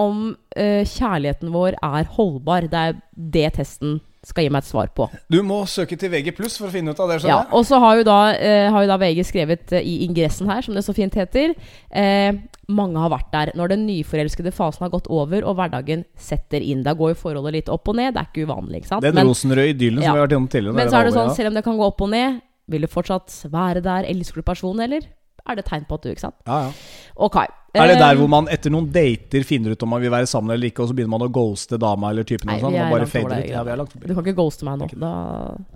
om 0.00 0.32
uh, 0.32 0.82
kjærligheten 0.88 1.52
vår 1.52 1.76
er 1.82 2.08
holdbar. 2.16 2.70
Det 2.70 2.86
er 2.88 2.98
det 3.12 3.50
testen 3.58 4.00
skal 4.22 4.46
gi 4.46 4.50
meg 4.54 4.62
et 4.62 4.68
svar 4.68 4.90
på. 4.94 5.08
Du 5.32 5.40
må 5.42 5.64
søke 5.66 5.96
til 5.98 6.12
VG 6.12 6.30
pluss 6.36 6.54
for 6.60 6.68
å 6.68 6.72
finne 6.72 6.94
ut 6.94 7.00
av 7.02 7.10
det. 7.10 7.18
Ja, 7.26 7.40
og 7.50 7.64
så 7.66 7.80
har 7.82 7.98
jo 7.98 8.04
da, 8.06 8.18
uh, 8.38 8.68
har 8.74 8.84
jo 8.84 8.90
da 8.90 8.98
VG 9.02 9.24
skrevet 9.26 9.74
uh, 9.74 9.80
i 9.82 9.98
ingressen 10.06 10.50
her, 10.50 10.62
som 10.62 10.78
det 10.78 10.84
så 10.86 10.94
fint 10.94 11.16
heter 11.18 11.54
eh, 11.90 12.30
Mange 12.70 13.00
har 13.02 13.10
vært 13.10 13.32
der 13.32 13.50
når 13.58 13.72
den 13.74 13.82
nyforelskede 13.88 14.52
fasen 14.54 14.86
har 14.86 14.92
gått 14.92 15.08
over 15.12 15.42
og 15.42 15.56
hverdagen 15.58 16.04
setter 16.14 16.62
inn. 16.62 16.84
Da 16.86 16.94
går 16.96 17.12
jo 17.12 17.18
forholdet 17.24 17.56
litt 17.56 17.72
opp 17.72 17.90
og 17.90 17.98
ned. 17.98 18.14
Det 18.14 18.22
er 18.22 18.30
ikke 18.30 18.46
uvanlig, 18.46 18.82
ikke 18.82 18.92
sant? 18.92 19.04
Den 19.04 19.26
rosenrøde 19.26 19.74
idyllen 19.74 20.00
som 20.00 20.14
vi 20.14 20.22
har 20.22 20.28
vært 20.28 20.36
gjennom 20.36 20.52
tidligere. 20.54 20.78
Men 20.78 20.92
så 20.92 21.00
er 21.00 21.08
det 21.08 21.16
sånn, 21.16 21.32
ja. 21.32 21.36
selv 21.40 21.50
om 21.50 21.58
det 21.58 21.64
kan 21.66 21.80
gå 21.80 21.88
opp 21.90 22.06
og 22.06 22.12
ned, 22.14 22.38
vil 22.70 22.86
du 22.86 22.90
fortsatt 22.92 23.34
være 23.50 23.82
der? 23.84 24.06
Elsker 24.14 24.40
du 24.40 24.46
personen, 24.46 24.86
eller 24.86 25.10
er 25.48 25.58
det 25.58 25.64
tegn 25.66 25.84
på 25.88 25.98
at 25.98 26.04
du 26.04 26.10
Ikke 26.12 26.20
sant? 26.28 26.38
ja, 26.46 26.58
ja. 26.68 26.72
Ok. 27.16 27.36
Er 27.74 27.88
det 27.88 27.98
der 27.98 28.12
Eh, 28.12 28.18
hvor 28.20 28.28
man 28.28 28.48
etter 28.52 28.70
noen 28.70 28.90
dater 28.92 29.44
finner 29.48 29.72
ut 29.72 29.82
om 29.82 29.88
man 29.88 30.00
vil 30.02 30.10
være 30.12 30.26
sammen 30.28 30.52
eller 30.52 30.68
ikke, 30.68 30.82
og 30.84 30.90
så 30.90 30.94
begynner 30.96 31.14
man 31.16 31.24
å 31.24 31.30
ghoste 31.32 31.78
dama 31.80 32.10
eller 32.12 32.26
typen 32.28 32.50
Nei, 32.50 32.56
og 32.58 32.66
sånn? 32.66 32.74
Og 32.76 33.28
bare. 33.30 33.38
Ja, 33.48 33.62
vi 33.64 33.72
er 33.72 33.80
langt 33.80 33.92
forbi. 33.94 34.08
Du 34.08 34.14
kan 34.14 34.24
ikke 34.26 34.36
ghoste 34.36 34.66
meg 34.68 34.82
nå. 34.82 34.88
Da 35.00 35.12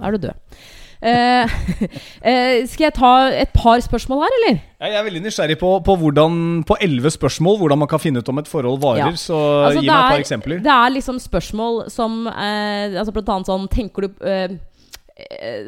er 0.04 0.12
du 0.16 0.18
død. 0.26 0.58
Eh, 1.02 1.56
eh, 2.30 2.66
skal 2.68 2.86
jeg 2.86 2.94
ta 2.96 3.10
et 3.36 3.52
par 3.56 3.80
spørsmål 3.84 4.22
her, 4.24 4.36
eller? 4.40 4.60
Jeg 4.80 4.96
er 5.00 5.04
veldig 5.08 5.22
nysgjerrig 5.26 5.58
på, 5.60 5.72
på 5.84 5.96
hvordan 6.00 6.38
På 6.68 6.76
elleve 6.80 7.10
spørsmål 7.12 7.58
hvordan 7.60 7.82
man 7.84 7.88
kan 7.90 8.00
finne 8.00 8.20
ut 8.20 8.28
om 8.32 8.40
et 8.40 8.48
forhold 8.48 8.80
varer. 8.80 9.02
Ja. 9.04 9.10
Så 9.20 9.36
Altså, 9.36 9.80
gi 9.80 9.88
meg 9.88 9.96
et 9.96 10.08
par 10.10 10.16
er- 10.16 10.24
eksempler. 10.24 10.62
Det 10.64 10.72
er 10.76 10.94
liksom 10.96 11.20
spørsmål 11.20 11.84
som 11.92 12.26
eh, 12.28 12.96
altså 12.96 13.12
Blant 13.12 13.28
annet 13.28 13.52
sånn 13.52 13.68
Tenker 13.72 14.08
du 14.08 14.24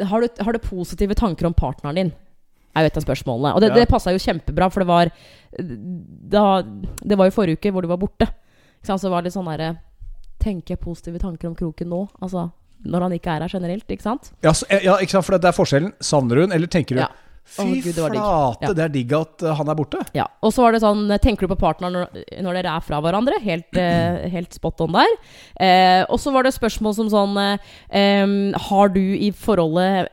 har, 0.04 0.20
du 0.20 0.42
har 0.44 0.52
du 0.52 0.58
positive 0.60 1.14
tanker 1.16 1.46
om 1.48 1.54
partneren 1.56 1.96
din? 1.96 2.10
Er 2.76 2.84
jo 2.84 2.90
et 2.92 2.96
av 3.00 3.04
spørsmålene. 3.04 3.54
Og 3.54 3.60
det, 3.60 3.68
Ja. 3.70 3.74
det 3.74 3.88
passa 3.88 4.12
jo 4.12 4.18
kjempebra, 4.18 4.70
for 4.70 4.80
det 4.80 4.86
var 4.88 5.10
da, 5.58 6.62
Det 6.62 7.16
var 7.18 7.26
jo 7.26 7.30
forrige 7.34 7.56
uke 7.58 7.72
hvor 7.72 7.82
du 7.82 7.88
var 7.88 7.96
borte. 7.98 8.28
Så 8.84 8.98
det 9.00 9.10
var 9.10 9.22
litt 9.22 9.32
sånn 9.34 9.48
derre 9.48 9.78
Tenker 10.38 10.76
jeg 10.76 10.80
positive 10.80 11.18
tanker 11.18 11.48
om 11.48 11.54
kroken 11.56 11.88
nå? 11.90 12.08
Altså 12.22 12.52
når 12.86 13.00
han 13.02 13.12
ikke 13.16 13.32
er 13.34 13.40
her 13.42 13.48
generelt, 13.50 13.88
ikke 13.90 14.02
sant? 14.02 14.28
Ja, 14.40 14.52
så, 14.54 14.64
ja, 14.70 14.94
ikke 15.02 15.10
sant, 15.10 15.24
for 15.26 15.36
det 15.36 15.48
er 15.48 15.56
forskjellen. 15.56 15.92
Savner 15.98 16.44
hun, 16.44 16.52
eller 16.52 16.68
tenker 16.70 16.94
du 16.94 17.00
Ja. 17.00 17.08
Fy 17.48 17.64
oh, 17.64 17.72
Gud, 17.74 17.88
det 17.88 18.04
flate, 18.04 18.66
Ja. 18.66 18.72
det 18.76 18.84
er 18.84 18.94
digg 18.94 19.14
at 19.16 19.44
uh, 19.46 19.54
han 19.58 19.72
er 19.72 19.78
borte. 19.78 20.02
Ja, 20.16 20.28
og 20.44 20.52
så 20.54 20.66
var 20.66 20.76
det 20.76 20.82
sånn 20.84 21.06
Tenker 21.22 21.46
du 21.46 21.52
på 21.54 21.60
partneren 21.60 21.96
når, 21.96 22.24
når 22.44 22.58
dere 22.58 22.74
er 22.76 22.84
fra 22.84 23.00
hverandre? 23.02 23.38
Helt, 23.42 23.70
eh, 23.78 24.28
helt 24.36 24.54
spot 24.54 24.84
on 24.84 24.94
der. 24.98 25.14
Eh, 25.58 26.02
og 26.06 26.20
så 26.20 26.32
var 26.34 26.46
det 26.46 26.54
spørsmål 26.56 26.94
som 26.96 27.10
sånn 27.12 27.36
eh, 27.40 28.26
Har 28.68 28.92
du 28.94 29.02
i 29.02 29.30
forholdet 29.34 30.12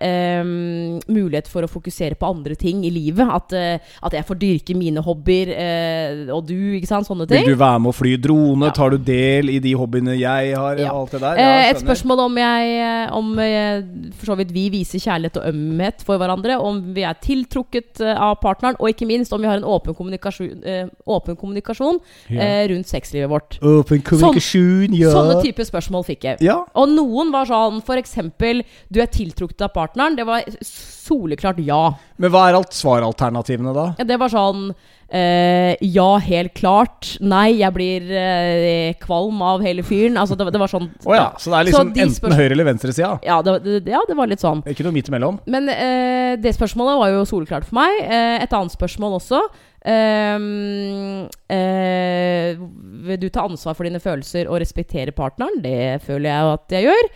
mulighet 1.11 1.49
for 1.51 1.65
å 1.65 1.69
fokusere 1.69 2.17
på 2.19 2.29
andre 2.29 2.57
ting 2.59 2.83
i 2.88 2.91
livet? 2.93 3.25
At, 3.25 3.53
eh, 3.55 3.95
at 4.05 4.15
jeg 4.15 4.27
får 4.27 4.39
dyrke 4.41 4.75
mine 4.77 5.03
hobbyer, 5.05 5.51
eh, 5.53 6.33
og 6.33 6.45
du, 6.49 6.57
ikke 6.77 6.89
sant? 6.89 7.07
Sånne 7.07 7.27
ting. 7.29 7.43
Vil 7.45 7.55
du 7.55 7.61
være 7.61 7.81
med 7.83 7.91
å 7.91 7.95
fly 7.95 8.15
drone? 8.21 8.69
Ja. 8.69 8.75
Tar 8.75 8.95
du 8.95 9.01
del 9.05 9.51
i 9.53 9.59
de 9.63 9.75
hobbyene 9.77 10.15
jeg 10.17 10.55
har? 10.57 10.79
Ja. 10.81 10.93
Alt 10.95 11.15
det 11.15 11.21
der? 11.23 11.41
Eh, 11.41 11.69
et 11.69 11.81
spørsmål 11.81 12.25
om 12.25 12.39
jeg 12.39 12.75
eh, 12.79 13.13
Om 13.15 13.31
eh, 13.43 13.83
for 14.17 14.31
så 14.31 14.38
vidt 14.39 14.53
vi 14.55 14.67
viser 14.73 15.01
kjærlighet 15.03 15.39
og 15.41 15.49
ømhet 15.51 16.05
for 16.07 16.21
hverandre. 16.21 16.57
Om 16.61 16.81
vi 16.95 17.05
er 17.07 17.19
tiltrukket 17.26 18.01
eh, 18.05 18.15
av 18.21 18.38
partneren, 18.43 18.78
og 18.80 18.91
ikke 18.91 19.07
minst 19.09 19.34
om 19.36 19.41
vi 19.41 19.49
har 19.49 19.57
en 19.59 19.67
åpen 19.67 19.95
kommunikasjon, 19.97 20.63
eh, 20.63 20.86
åpen 21.09 21.38
kommunikasjon 21.39 21.99
Ja. 22.30 22.41
eh, 22.41 22.67
rundt 22.71 22.88
sexlivet 22.88 23.30
vårt. 23.30 23.57
Åpen 23.61 24.01
kommunikasjon, 24.05 24.93
ja. 24.95 25.11
Sånne 25.13 25.41
type 25.43 25.65
spørsmål 25.65 26.05
fikk 26.05 26.23
jeg. 26.30 26.41
ja. 26.45 26.59
Og 26.76 26.89
noen 26.93 27.32
var 27.34 27.45
sånn 27.49 27.82
eksempel 27.95 28.63
Du 28.91 28.99
er 29.01 29.07
tiltrukket 29.07 29.61
av 29.61 29.73
partneren. 29.73 30.15
Det 30.15 30.26
var 30.26 30.43
soleklart 30.61 31.59
ja. 31.65 31.95
Men 32.17 32.32
hva 32.32 32.49
er 32.49 32.57
alt 32.57 32.73
svaralternativene 32.76 33.73
da? 33.76 33.86
ja 33.99 34.05
det 34.07 34.17
var 34.19 34.30
sånn 34.30 34.69
eh, 35.10 35.76
Ja, 35.82 36.18
helt 36.24 36.53
klart. 36.58 37.16
Nei, 37.22 37.60
jeg 37.60 37.74
blir 37.76 38.08
uh, 38.10 38.95
kvalm 39.01 39.41
av 39.45 39.64
hele 39.66 39.86
fyren. 39.86 40.18
Altså, 40.22 40.38
det, 40.39 40.49
det 40.53 40.62
var 40.62 40.72
sånn 40.72 40.89
oh, 41.06 41.16
ja, 41.16 41.30
så 41.39 41.53
det 41.53 41.60
er 41.60 41.70
liksom 41.70 41.93
de 41.95 42.03
enten 42.06 42.36
høyre 42.36 42.51
eller 42.56 42.70
venstresida? 42.70 43.14
Ja, 43.26 43.39
det, 43.45 43.60
det, 43.66 43.93
ja, 43.93 44.01
det 44.08 44.18
var 44.18 44.32
litt 44.32 44.43
sånn. 44.43 44.64
Ikke 44.70 44.88
noe 44.88 44.95
midt 44.95 45.12
imellom? 45.12 45.39
Men 45.49 45.70
uh, 45.72 46.34
det 46.41 46.56
spørsmålet 46.58 47.01
var 47.03 47.16
jo 47.16 47.24
soleklart 47.30 47.68
for 47.70 47.80
meg. 47.80 48.01
Et 48.06 48.60
annet 48.60 48.76
spørsmål 48.76 49.20
også. 49.20 49.41
Ehm, 49.86 51.28
eh, 51.53 52.58
vil 53.06 53.20
du 53.22 53.28
ta 53.30 53.43
ansvar 53.45 53.76
for 53.78 53.86
dine 53.86 54.01
følelser 54.01 54.49
og 54.49 54.58
respektere 54.64 55.14
partneren? 55.14 55.62
Det 55.62 56.01
føler 56.06 56.32
jeg 56.32 56.53
at 56.56 56.78
jeg 56.80 56.88
gjør. 56.89 57.12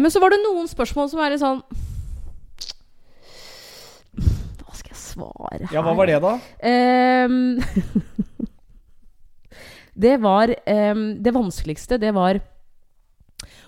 Men 0.00 0.12
så 0.12 0.22
var 0.24 0.32
det 0.32 0.40
noen 0.44 0.70
spørsmål 0.70 1.12
som 1.12 1.20
er 1.20 1.34
litt 1.34 1.44
sånn 1.44 1.60
Svare 5.14 5.62
her? 5.64 5.74
Ja, 5.74 5.82
hva 5.86 5.94
var 5.96 6.10
det 6.10 6.18
da? 6.24 6.34
Um, 6.60 7.60
det 10.04 10.16
var 10.22 10.50
um, 10.50 11.04
Det 11.22 11.34
vanskeligste, 11.34 12.00
det 12.02 12.12
var 12.16 12.42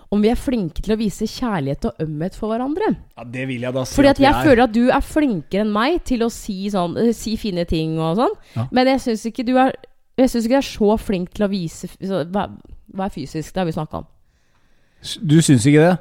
om 0.07 0.21
vi 0.23 0.29
er 0.31 0.39
flinke 0.39 0.79
til 0.79 0.93
å 0.95 0.99
vise 0.99 1.27
kjærlighet 1.27 1.89
og 1.89 1.97
ømhet 2.05 2.35
for 2.39 2.53
hverandre. 2.53 2.93
Ja, 3.17 3.25
Det 3.27 3.43
vil 3.49 3.65
jeg 3.65 3.75
da 3.75 3.83
si 3.83 3.97
Fordi 3.97 4.07
at 4.13 4.19
vi 4.21 4.23
jeg 4.23 4.35
er. 4.37 4.45
føler 4.45 4.63
at 4.63 4.71
du 4.71 4.85
er 4.87 5.03
flinkere 5.03 5.65
enn 5.65 5.73
meg 5.75 5.97
til 6.07 6.23
å 6.23 6.29
si, 6.31 6.69
sånn, 6.71 6.95
eh, 6.97 7.11
si 7.11 7.35
fine 7.35 7.65
ting 7.67 7.97
og 7.99 8.15
sånn. 8.15 8.35
Ja. 8.55 8.67
Men 8.71 8.87
jeg 8.87 9.03
syns 9.03 9.25
ikke 9.27 9.43
du 9.43 9.57
er 9.57 9.75
Jeg 10.17 10.29
synes 10.31 10.45
ikke 10.47 10.55
du 10.55 10.61
er 10.63 10.65
så 10.65 10.97
flink 10.97 11.33
til 11.35 11.45
å 11.45 11.49
vise 11.51 11.87
så, 11.91 12.23
hva, 12.25 12.47
hva 12.95 13.05
er 13.05 13.13
fysisk? 13.13 13.51
Det 13.53 13.59
har 13.61 13.67
vi 13.67 13.75
snakka 13.75 13.99
om. 13.99 14.07
Du 15.21 15.35
syns 15.45 15.67
ikke 15.69 15.83
det? 15.83 15.97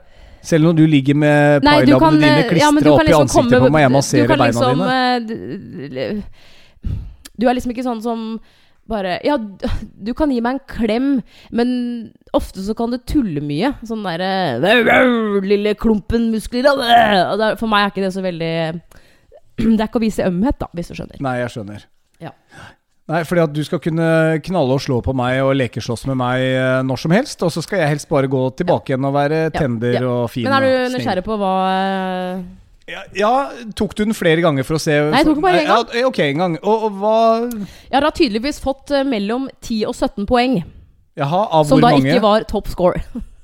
Selv 0.46 0.68
når 0.68 0.76
du 0.78 0.84
ligger 0.86 1.16
med 1.18 1.64
pailabbene 1.64 2.20
dine 2.22 2.44
klistra 2.46 2.60
ja, 2.62 2.70
men 2.70 2.82
klistra 2.82 2.86
du 2.86 2.92
opp 2.92 3.00
kan 3.00 3.06
i 3.06 3.10
liksom 3.10 3.26
ansiktet 3.26 3.56
komme- 3.56 3.66
på 3.66 3.72
meg, 3.74 3.82
jeg 3.82 3.90
du 3.90 3.96
masserer 3.96 4.28
liksom, 4.28 4.38
beina 4.38 4.52
liksom, 4.52 5.26
dine. 5.26 5.96
eh, 5.96 6.22
Du 7.38 7.48
er 7.50 7.54
liksom 7.58 7.72
ikke 7.74 7.84
sånn 7.86 8.02
som 8.04 8.22
bare 8.88 9.16
Ja, 9.26 9.34
du 9.36 10.12
kan 10.14 10.30
gi 10.30 10.38
meg 10.40 10.54
en 10.60 10.60
klem, 10.70 11.08
men 11.50 11.72
ofte 12.32 12.62
så 12.62 12.74
kan 12.78 12.92
du 12.94 12.98
tulle 13.02 13.42
mye. 13.42 13.72
Sånn 13.82 14.04
derre 14.06 14.60
Lille 15.42 15.74
klumpen 15.74 16.30
muskler 16.30 16.62
det- 16.62 16.76
det 16.78 17.46
er- 17.50 17.56
For 17.56 17.66
meg 17.66 17.82
er 17.86 17.90
ikke 17.90 18.04
det 18.06 18.12
så 18.14 18.22
veldig 18.22 18.80
Det 19.58 19.80
er 19.80 19.88
ikke 19.88 19.98
å 19.98 20.04
vise 20.06 20.22
ømhet, 20.22 20.58
da, 20.60 20.66
hvis 20.76 20.88
du 20.88 20.94
skjønner. 20.94 21.18
Nei, 21.20 21.38
jeg 21.40 21.48
skjønner. 21.50 21.84
Ja. 22.20 22.30
Nei, 23.06 23.20
fordi 23.22 23.42
at 23.44 23.52
du 23.54 23.60
skal 23.62 23.78
kunne 23.82 24.06
knalle 24.42 24.76
og 24.76 24.82
slå 24.82 24.98
på 25.04 25.12
meg 25.14 25.38
og 25.44 25.52
lekeslåss 25.54 26.08
med 26.10 26.18
meg 26.18 26.42
eh, 26.42 26.78
når 26.86 26.98
som 27.04 27.12
helst, 27.14 27.42
og 27.46 27.52
så 27.54 27.62
skal 27.62 27.84
jeg 27.84 27.92
helst 27.92 28.08
bare 28.10 28.30
gå 28.30 28.40
tilbake 28.58 28.90
igjen 28.90 29.06
og 29.06 29.14
være 29.14 29.42
tender 29.54 29.98
ja. 30.00 30.06
og 30.10 30.24
fin. 30.32 30.48
Men 30.48 30.56
er 30.56 30.66
du 30.66 30.96
nysgjerrig 30.96 31.22
på 31.26 31.36
hva 31.38 31.52
eh, 31.70 32.40
Ja, 32.90 33.04
ja, 33.14 33.30
tok 33.78 33.94
du 33.94 34.02
den 34.08 34.16
flere 34.18 34.42
ganger 34.42 34.66
for 34.66 34.80
å 34.80 34.82
se 34.82 34.98
Nei, 34.98 35.20
jeg 35.20 35.28
tok 35.28 35.38
den 35.38 35.46
bare 35.46 35.62
en 35.62 35.70
gang. 35.70 35.94
Ja, 35.94 36.10
ok, 36.10 36.20
en 36.26 36.42
gang. 36.42 36.58
Og, 36.64 36.88
og 36.88 36.98
hva 37.04 37.14
Jeg 37.46 37.94
har 37.94 38.08
da 38.08 38.12
tydeligvis 38.18 38.58
fått 38.64 38.90
eh, 38.90 39.06
mellom 39.06 39.46
10 39.60 39.86
og 39.86 39.94
17 39.94 40.26
poeng, 40.26 40.58
Jaha, 41.16 41.46
av 41.46 41.70
som 41.70 41.78
hvor 41.78 41.86
da 41.86 41.94
ikke 42.02 42.18
var 42.26 42.50
top 42.50 42.74
score. 42.74 43.06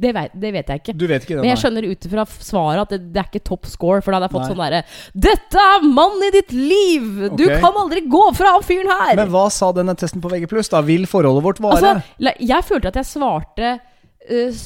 Det 0.00 0.12
vet, 0.16 0.32
det 0.40 0.50
vet 0.54 0.70
jeg 0.72 0.80
ikke. 0.80 0.94
Du 0.96 1.04
vet 1.08 1.24
ikke 1.26 1.36
det, 1.36 1.42
Men 1.42 1.50
jeg 1.50 1.60
skjønner 1.60 1.86
ut 1.90 2.06
ifra 2.08 2.24
svaret 2.32 2.82
at 2.86 2.92
det, 2.94 3.00
det 3.12 3.20
er 3.20 3.28
ikke 3.28 3.42
top 3.44 3.68
score, 3.68 4.00
for 4.00 4.12
da 4.12 4.18
hadde 4.18 4.30
jeg 4.30 4.34
fått 4.36 4.46
Nei. 4.46 4.52
sånn 4.54 4.62
derre 4.64 4.80
'Dette 5.26 5.64
er 5.74 5.84
mannen 5.84 6.24
i 6.24 6.30
ditt 6.38 6.54
liv! 6.56 7.08
Du 7.36 7.44
kan 7.50 7.76
aldri 7.82 8.04
gå 8.08 8.22
fra 8.38 8.54
han 8.56 8.64
fyren 8.64 8.88
her!' 8.88 9.20
Men 9.20 9.32
hva 9.34 9.46
sa 9.52 9.70
denne 9.76 9.96
testen 10.00 10.22
på 10.24 10.32
VG+, 10.32 10.48
da? 10.72 10.80
Vil 10.86 11.04
forholdet 11.10 11.44
vårt 11.44 11.60
vare? 11.60 11.94
altså, 12.00 12.34
jeg 12.40 12.68
følte 12.70 12.94
at 12.94 13.00
jeg 13.02 13.10
svarte 13.10 13.74
uh, 13.76 14.62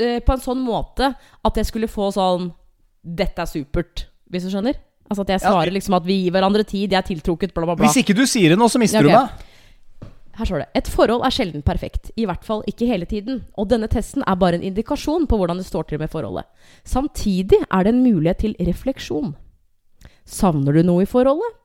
eh, 0.00 0.18
på 0.24 0.36
en 0.36 0.44
sånn 0.46 0.64
måte 0.64 1.12
at 1.12 1.60
jeg 1.60 1.68
skulle 1.68 1.90
få 1.92 2.08
sånn 2.16 2.48
'Dette 3.04 3.44
er 3.44 3.50
supert', 3.50 4.06
hvis 4.32 4.48
du 4.48 4.52
skjønner? 4.54 4.80
Altså 5.08 5.24
at 5.24 5.36
jeg 5.36 5.44
svarer 5.44 5.72
liksom 5.72 5.96
at 5.96 6.04
vi 6.04 6.22
gir 6.24 6.32
hverandre 6.34 6.64
tid, 6.68 6.92
jeg 6.92 6.98
er 7.00 7.06
tiltrukket, 7.06 7.54
bla, 7.56 7.64
bla, 7.64 7.76
bla. 7.76 7.88
Hvis 7.88 8.02
ikke 8.02 8.16
du 8.16 8.26
sier 8.28 8.52
det 8.52 8.58
nå, 8.60 8.68
så 8.68 8.80
mister 8.80 9.00
Ja, 9.00 9.04
okay. 9.04 9.12
du 9.12 9.44
meg. 9.44 9.47
Her 10.38 10.46
står 10.46 10.62
det 10.62 10.68
Et 10.78 10.88
forhold 10.88 11.24
er 11.26 11.34
sjelden 11.34 11.64
perfekt, 11.66 12.12
i 12.16 12.24
hvert 12.28 12.44
fall 12.46 12.62
ikke 12.70 12.86
hele 12.86 13.06
tiden. 13.10 13.42
Og 13.58 13.68
denne 13.72 13.88
testen 13.90 14.22
er 14.22 14.38
bare 14.38 14.58
en 14.58 14.66
indikasjon 14.68 15.26
på 15.26 15.38
hvordan 15.38 15.58
det 15.58 15.66
står 15.66 15.88
til 15.88 15.98
med 15.98 16.12
forholdet. 16.12 16.46
Samtidig 16.86 17.58
er 17.66 17.84
det 17.84 17.94
en 17.94 18.04
mulighet 18.04 18.44
til 18.44 18.54
refleksjon. 18.68 19.34
Savner 20.24 20.76
du 20.76 20.84
noe 20.86 21.02
i 21.02 21.10
forholdet? 21.10 21.56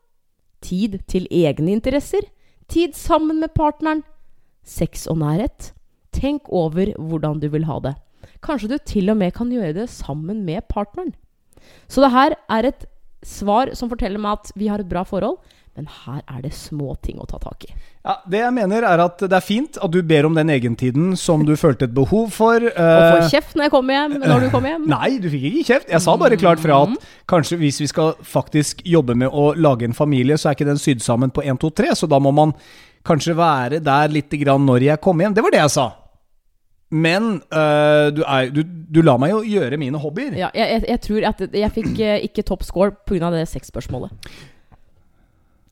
Tid 0.63 1.01
til 1.11 1.27
egne 1.29 1.75
interesser? 1.75 2.25
Tid 2.71 2.95
sammen 2.97 3.43
med 3.43 3.53
partneren? 3.53 4.01
Sex 4.63 5.05
og 5.11 5.19
nærhet? 5.21 5.73
Tenk 6.15 6.49
over 6.49 6.93
hvordan 6.97 7.41
du 7.43 7.49
vil 7.53 7.67
ha 7.67 7.77
det. 7.83 7.93
Kanskje 8.41 8.71
du 8.71 8.77
til 8.79 9.11
og 9.11 9.19
med 9.19 9.33
kan 9.35 9.51
gjøre 9.51 9.75
det 9.75 9.89
sammen 9.91 10.45
med 10.47 10.65
partneren. 10.71 11.13
Så 11.87 12.01
det 12.01 12.13
her 12.13 12.35
er 12.49 12.69
et 12.71 12.87
svar 13.23 13.71
som 13.77 13.91
forteller 13.91 14.19
meg 14.19 14.39
at 14.39 14.51
vi 14.59 14.69
har 14.71 14.81
et 14.81 14.89
bra 14.89 15.03
forhold, 15.07 15.37
men 15.73 15.87
her 15.89 16.19
er 16.29 16.43
det 16.43 16.51
små 16.53 16.93
ting 17.01 17.17
å 17.17 17.25
ta 17.25 17.39
tak 17.41 17.65
i. 17.65 17.71
Ja, 18.05 18.19
det 18.29 18.43
jeg 18.43 18.53
mener 18.53 18.85
er 18.85 19.01
at 19.01 19.23
det 19.23 19.33
er 19.33 19.41
fint 19.41 19.79
at 19.81 19.93
du 19.93 20.03
ber 20.05 20.27
om 20.27 20.35
den 20.37 20.51
egentiden 20.53 21.15
som 21.17 21.41
du 21.47 21.55
følte 21.57 21.87
et 21.87 21.95
behov 21.97 22.29
for. 22.35 22.61
Og 22.61 22.77
eh, 22.83 23.05
får 23.15 23.31
kjeft 23.31 23.57
når 23.57 23.65
jeg 23.65 23.73
kommer 23.73 23.97
hjem, 23.97 24.15
når 24.21 24.45
du 24.45 24.47
kommer 24.53 24.75
hjem. 24.75 24.85
Nei, 24.93 25.09
du 25.23 25.25
fikk 25.33 25.47
ikke 25.49 25.65
kjeft. 25.71 25.89
Jeg 25.95 26.05
sa 26.05 26.15
bare 26.21 26.37
klart 26.37 26.61
fra 26.61 26.83
at 26.85 27.09
kanskje 27.33 27.57
hvis 27.63 27.81
vi 27.81 27.89
skal 27.89 28.13
faktisk 28.21 28.85
jobbe 28.85 29.17
med 29.17 29.33
å 29.33 29.49
lage 29.57 29.89
en 29.89 29.97
familie, 29.97 30.37
så 30.37 30.51
er 30.51 30.59
ikke 30.59 30.69
den 30.69 30.81
sydd 30.81 31.01
sammen 31.05 31.33
på 31.33 31.41
1, 31.41 31.57
2, 31.65 31.73
3, 31.81 31.91
så 32.03 32.11
da 32.11 32.21
må 32.21 32.35
man 32.35 32.53
kanskje 33.07 33.35
være 33.35 33.81
der 33.83 34.13
litt 34.13 34.37
grann 34.45 34.69
når 34.69 34.89
jeg 34.91 35.01
kommer 35.01 35.25
hjem. 35.25 35.37
Det 35.39 35.47
var 35.47 35.57
det 35.57 35.63
jeg 35.63 35.75
sa. 35.79 35.89
Men 36.93 37.39
øh, 37.49 38.07
du, 38.13 38.21
er, 38.21 38.53
du, 38.53 38.61
du 38.93 39.01
lar 39.01 39.17
meg 39.17 39.33
jo 39.33 39.41
gjøre 39.55 39.79
mine 39.81 39.97
hobbyer. 39.97 40.35
Ja, 40.37 40.53
jeg, 40.53 40.69
jeg, 40.69 40.89
jeg 40.91 41.05
tror 41.07 41.29
at 41.31 41.47
jeg 41.49 41.77
fikk 41.81 41.93
eh, 41.97 42.19
ikke 42.29 42.45
topp 42.45 42.65
score 42.67 42.93
pga. 43.09 43.33
det 43.33 43.47
sexspørsmålet. 43.49 44.13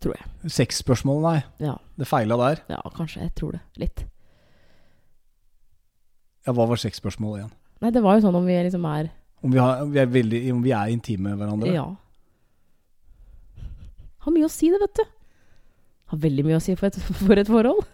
Tror 0.01 0.15
jeg. 0.17 0.51
Sexspørsmål, 0.51 1.19
nei. 1.21 1.39
Ja, 1.61 1.75
Det 1.99 2.07
feila 2.09 2.37
der. 2.41 2.61
ja, 2.73 2.81
kanskje. 2.95 3.21
Jeg 3.27 3.35
tror 3.37 3.51
det. 3.53 3.61
Litt. 3.77 4.05
Ja, 6.47 6.53
hva 6.57 6.65
var 6.65 6.79
sexspørsmålet 6.81 7.43
igjen? 7.43 7.51
Nei, 7.81 7.91
det 7.93 8.01
var 8.01 8.17
jo 8.17 8.23
sånn 8.25 8.37
om 8.39 8.45
vi 8.49 8.55
liksom 8.65 8.85
er 8.89 9.11
Om 9.43 9.51
vi, 9.53 9.59
har, 9.61 9.83
vi, 9.89 9.99
er, 10.01 10.09
veldig, 10.09 10.39
om 10.53 10.61
vi 10.65 10.71
er 10.73 10.89
intime 10.93 11.29
med 11.29 11.37
hverandre? 11.41 11.69
Ja. 11.73 11.85
Har 14.21 14.33
mye 14.33 14.45
å 14.45 14.51
si, 14.53 14.69
det, 14.69 14.77
vet 14.81 14.99
du. 15.01 15.03
Har 16.13 16.21
veldig 16.21 16.45
mye 16.45 16.59
å 16.59 16.61
si 16.61 16.75
for 16.77 16.89
et, 16.91 16.97
for 17.21 17.41
et 17.41 17.49
forhold. 17.49 17.85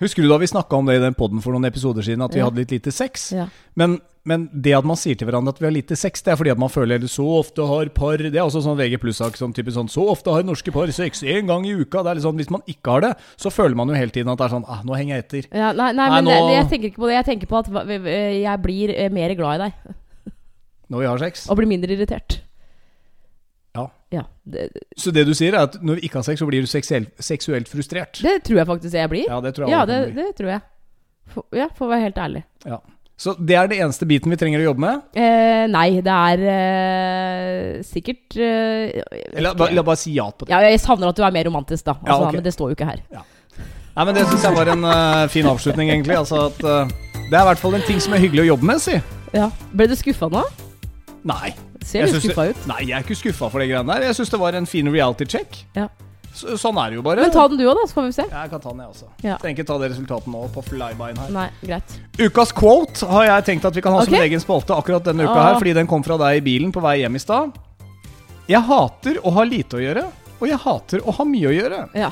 Husker 0.00 0.22
du 0.22 0.28
da 0.28 0.36
vi 0.36 0.46
snakka 0.50 0.76
om 0.76 0.84
det 0.86 0.98
i 0.98 1.00
den 1.00 1.14
poden 1.16 1.40
for 1.40 1.54
noen 1.56 1.64
episoder 1.64 2.04
siden, 2.04 2.20
at 2.24 2.34
vi 2.34 2.40
Ja. 2.42 2.44
hadde 2.50 2.60
litt 2.60 2.70
lite 2.74 2.92
sex? 2.92 3.30
Ja. 3.32 3.46
Men, 3.74 3.98
men 4.28 4.48
det 4.52 4.74
at 4.76 4.84
man 4.84 4.96
sier 5.00 5.16
til 5.16 5.26
hverandre 5.26 5.54
at 5.54 5.58
vi 5.58 5.64
har 5.64 5.72
lite 5.72 5.96
sex, 5.96 6.20
det 6.22 6.32
er 6.34 6.36
fordi 6.36 6.50
at 6.52 6.58
man 6.60 6.68
føler 6.68 6.96
eller 6.98 7.08
så 7.08 7.24
ofte 7.38 7.64
har 7.66 7.88
par 7.96 8.18
Det 8.18 8.34
er 8.36 8.44
også 8.44 8.60
sånn 8.66 8.76
VG 8.76 8.98
pluss-sak 9.00 9.38
sånn 9.40 9.54
typisk 9.56 9.76
sånn 9.78 9.88
Så 9.88 10.04
ofte 10.12 10.28
har 10.34 10.42
norske 10.44 10.70
par 10.74 10.86
sex 10.92 11.22
én 11.22 11.46
gang 11.48 11.64
i 11.64 11.72
uka. 11.72 12.02
Det 12.04 12.10
er 12.10 12.14
litt 12.20 12.24
sånn, 12.28 12.36
Hvis 12.36 12.50
man 12.50 12.60
ikke 12.68 12.90
har 12.92 13.00
det, 13.00 13.12
så 13.40 13.48
føler 13.50 13.74
man 13.74 13.88
jo 13.88 13.94
hele 13.94 14.10
tiden 14.12 14.28
at 14.28 14.38
det 14.38 14.44
er 14.50 14.54
sånn 14.58 14.64
ah, 14.68 14.82
Nå 14.84 14.92
henger 14.98 15.16
jeg 15.16 15.24
etter. 15.24 15.48
Ja, 15.56 15.72
nei, 15.72 15.92
nei, 15.92 16.08
Nei, 16.08 16.20
men 16.20 16.24
det, 16.28 16.40
nå- 16.40 16.52
jeg 16.52 16.68
tenker 16.68 16.88
ikke 16.92 17.00
på 17.00 17.08
det. 17.08 17.16
Jeg 17.16 17.24
tenker 17.32 17.46
på 17.46 17.58
at 17.64 17.88
eh, 17.88 18.42
jeg 18.44 18.62
blir 18.62 18.90
eh, 18.96 19.08
mer 19.08 19.34
glad 19.34 19.60
i 19.60 19.64
deg. 19.64 19.94
Når 20.92 20.98
vi 21.00 21.06
har 21.06 21.18
sex. 21.18 21.48
Og 21.50 21.56
blir 21.56 21.66
mindre 21.72 21.96
irritert. 21.96 22.42
Ja. 23.76 23.86
Ja, 24.14 24.22
det, 24.46 24.68
Så 24.96 25.10
det 25.12 25.24
du 25.26 25.32
sier, 25.34 25.54
er 25.56 25.66
at 25.66 25.78
når 25.82 25.98
vi 25.98 26.06
ikke 26.08 26.20
har 26.20 26.26
sex, 26.28 26.38
så 26.40 26.46
blir 26.48 26.62
du 26.62 26.70
seksuelt, 26.70 27.10
seksuelt 27.18 27.68
frustrert. 27.68 28.20
det 28.22 28.36
tror 28.46 28.60
jeg 28.62 28.68
faktisk 28.68 28.94
jeg 28.94 29.10
blir. 29.12 29.26
Ja, 29.28 29.40
det 29.42 29.54
tror 29.56 29.66
jeg 29.66 29.74
Ja, 29.74 29.84
det, 29.88 30.14
det 30.14 30.28
tror 30.38 30.52
jeg. 30.54 30.60
For, 31.34 31.44
ja, 31.58 31.66
for 31.74 31.88
å 31.88 31.90
være 31.90 32.06
helt 32.06 32.20
ærlig. 32.22 32.44
Ja. 32.64 32.78
Så 33.16 33.32
det 33.40 33.56
er 33.56 33.68
det 33.70 33.78
eneste 33.80 34.06
biten 34.06 34.30
vi 34.30 34.36
trenger 34.36 34.60
å 34.60 34.66
jobbe 34.68 34.82
med? 34.84 35.04
Eh, 35.16 35.64
nei, 35.72 35.86
det 36.04 36.12
er 36.12 36.42
eh, 36.52 37.82
sikkert 37.86 38.36
eh, 38.36 39.00
la, 39.40 39.54
ikke- 39.56 39.70
la, 39.72 39.82
bare 39.82 39.96
si 39.96 40.12
ja 40.14 40.28
på 40.30 40.44
det. 40.46 40.52
Ja, 40.52 40.60
jeg 40.68 40.82
savner 40.84 41.08
at 41.10 41.16
du 41.16 41.24
er 41.24 41.32
mer 41.32 41.48
romantisk, 41.48 41.84
da. 41.88 41.96
Altså, 41.96 42.12
Ja, 42.12 42.18
okay. 42.28 42.36
Men 42.38 42.44
det 42.44 42.54
står 42.54 42.70
jo 42.70 42.76
ikke 42.76 42.90
her. 42.92 43.02
Nei, 43.96 44.04
men 44.04 44.14
Det 44.14 44.26
syns 44.28 44.42
jeg 44.44 44.54
var 44.58 44.68
en 44.68 44.84
uh, 44.84 45.26
fin 45.32 45.46
avslutning, 45.48 45.90
egentlig. 45.90 46.18
Altså 46.20 46.46
at 46.50 46.58
uh, 46.68 46.84
Det 47.30 47.32
er 47.32 47.40
i 47.40 47.48
hvert 47.48 47.62
fall 47.64 47.74
en 47.78 47.86
ting 47.88 47.98
som 48.04 48.12
er 48.12 48.20
hyggelig 48.20 48.44
å 48.44 48.50
jobbe 48.52 48.68
med, 48.68 48.82
si. 48.84 49.00
Ja. 49.32 49.48
Ble 49.72 49.88
du 49.88 49.96
skuffa 49.96 50.28
nå? 50.28 50.44
Nei. 51.26 51.54
Ser 51.86 52.08
litt 52.10 52.18
skuffa 52.24 52.48
ut. 52.50 52.64
Nei, 52.66 52.80
jeg 52.90 52.96
er 52.98 53.04
ikke 53.06 53.16
skuffa 53.20 53.48
for 53.52 53.62
det 53.62 53.68
greiene 53.70 53.94
der. 53.94 54.08
Jeg 54.10 54.16
syns 54.18 54.32
det 54.34 54.40
var 54.42 54.56
en 54.58 54.66
fin 54.66 54.88
reality 54.90 55.24
check. 55.36 55.60
Ja. 55.78 55.86
Så, 56.36 56.56
sånn 56.60 56.76
er 56.82 56.90
det 56.92 56.98
jo 56.98 57.02
bare. 57.06 57.22
Men 57.24 57.30
ta 57.32 57.46
den 57.48 57.56
du 57.56 57.64
òg, 57.64 57.78
da, 57.78 57.86
så 57.88 57.96
får 57.96 58.04
vi 58.10 58.12
se. 58.18 58.24
Jeg 58.28 58.50
kan 58.52 58.60
ta 58.60 58.68
den, 58.74 58.80
jeg 58.84 58.90
også. 58.92 59.06
Ja. 59.24 59.36
Trenger 59.40 59.56
ikke 59.56 59.66
ta 59.70 59.76
det 59.80 59.88
resultatet 59.94 60.26
nå 60.34 60.42
på 60.52 60.64
flybyen 60.66 61.16
her. 61.22 61.30
Nei, 61.32 61.46
greit. 61.62 61.94
Ukas 62.20 62.52
quote 62.52 63.06
har 63.08 63.24
jeg 63.30 63.46
tenkt 63.48 63.64
at 63.70 63.78
vi 63.78 63.84
kan 63.86 63.94
ha 63.96 64.02
som 64.04 64.12
Ok. 64.12 64.18
en 64.18 64.26
egen 64.26 64.42
spalte 64.42 64.76
akkurat 64.76 65.06
denne 65.08 65.24
uka 65.24 65.32
Ah. 65.38 65.46
her, 65.52 65.60
fordi 65.62 65.72
den 65.78 65.86
kom 65.88 66.02
fra 66.04 66.18
deg 66.20 66.42
i 66.42 66.44
bilen 66.44 66.72
på 66.76 66.82
vei 66.84 66.98
hjem 67.00 67.16
i 67.16 67.22
stad. 67.22 67.56
Jeg 68.50 68.60
hater 68.68 69.16
å 69.24 69.32
ha 69.32 69.42
lite 69.48 69.78
å 69.78 69.80
gjøre, 69.80 70.04
og 70.40 70.44
jeg 70.50 70.58
hater 70.66 70.98
å 71.08 71.14
ha 71.16 71.24
mye 71.24 71.48
å 71.48 71.54
gjøre. 71.56 71.80
Ja. 71.96 72.10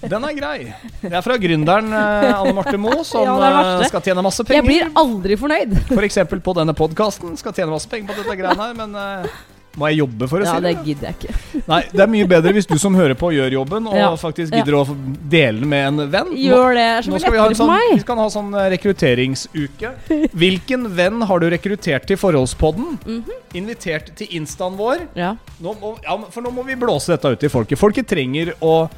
Den 0.00 0.24
er 0.24 0.32
grei. 0.32 0.58
Det 1.02 1.12
er 1.12 1.20
fra 1.24 1.36
gründeren 1.40 1.92
eh, 1.92 2.32
Anne 2.32 2.54
Marte 2.56 2.78
Moe, 2.80 3.04
som 3.08 3.28
Ja, 3.28 3.78
eh, 3.80 3.86
skal 3.90 4.00
tjene 4.06 4.24
masse 4.24 4.44
penger. 4.48 4.62
Jeg 4.62 4.68
blir 4.70 4.90
aldri 4.96 5.36
fornøyd. 5.36 5.76
F.eks. 5.96 6.18
på 6.40 6.56
denne 6.56 6.72
podkasten. 6.78 7.36
Skal 7.40 7.52
tjene 7.56 7.72
masse 7.74 7.88
penger 7.90 8.14
på 8.14 8.22
dette 8.22 8.36
greiene 8.40 8.60
her, 8.64 8.76
men 8.78 8.94
eh, 8.96 9.40
må 9.78 9.86
jeg 9.86 10.00
jobbe 10.00 10.26
for 10.26 10.42
å 10.42 10.46
Ja, 10.48 10.54
si 10.56 10.62
det 10.64 10.70
Ja, 10.72 10.78
det? 10.80 10.86
gidder 10.88 11.06
jeg 11.10 11.16
ikke. 11.20 11.62
Nei, 11.70 11.80
det 11.92 12.00
er 12.02 12.08
mye 12.10 12.26
bedre 12.32 12.52
hvis 12.56 12.66
du 12.66 12.74
som 12.82 12.96
hører 12.98 13.14
på, 13.20 13.28
gjør 13.36 13.52
jobben, 13.60 13.86
og 13.92 13.94
Ja. 14.00 14.08
faktisk 14.18 14.56
gidder 14.56 14.78
å 14.80 14.82
dele 15.30 15.60
den 15.60 15.68
med 15.70 15.84
en 15.92 16.10
venn. 16.16 16.32
Gjør 16.34 16.74
det. 16.74 16.86
Er 16.96 17.06
så 17.06 17.12
Nå 17.12 17.20
skal 17.22 17.36
vi 17.36 17.42
ha 17.42 17.44
en 17.46 17.54
for 17.54 17.60
sånn, 17.60 17.92
vi 17.94 18.00
skal 18.02 18.18
ha 18.24 18.26
sånn 18.34 18.50
rekrutteringsuke. 18.74 19.92
Hvilken 20.32 20.88
venn 20.96 21.20
har 21.28 21.44
du 21.44 21.46
rekruttert 21.52 22.08
til 22.08 22.18
Forholdspodden? 22.20 22.96
Mhm. 23.04 23.36
Invitert 23.60 24.10
til 24.18 24.32
instaen 24.40 24.74
vår? 24.80 25.06
Ja. 25.18 25.34
Nå 25.62 25.76
må, 25.80 25.94
ja, 26.02 26.16
for 26.32 26.42
nå 26.42 26.50
må 26.54 26.64
vi 26.66 26.74
blåse 26.80 27.12
dette 27.14 27.30
ut 27.36 27.40
til 27.44 27.50
folket. 27.52 27.78
Folket 27.78 28.08
trenger 28.10 28.54
å 28.64 28.88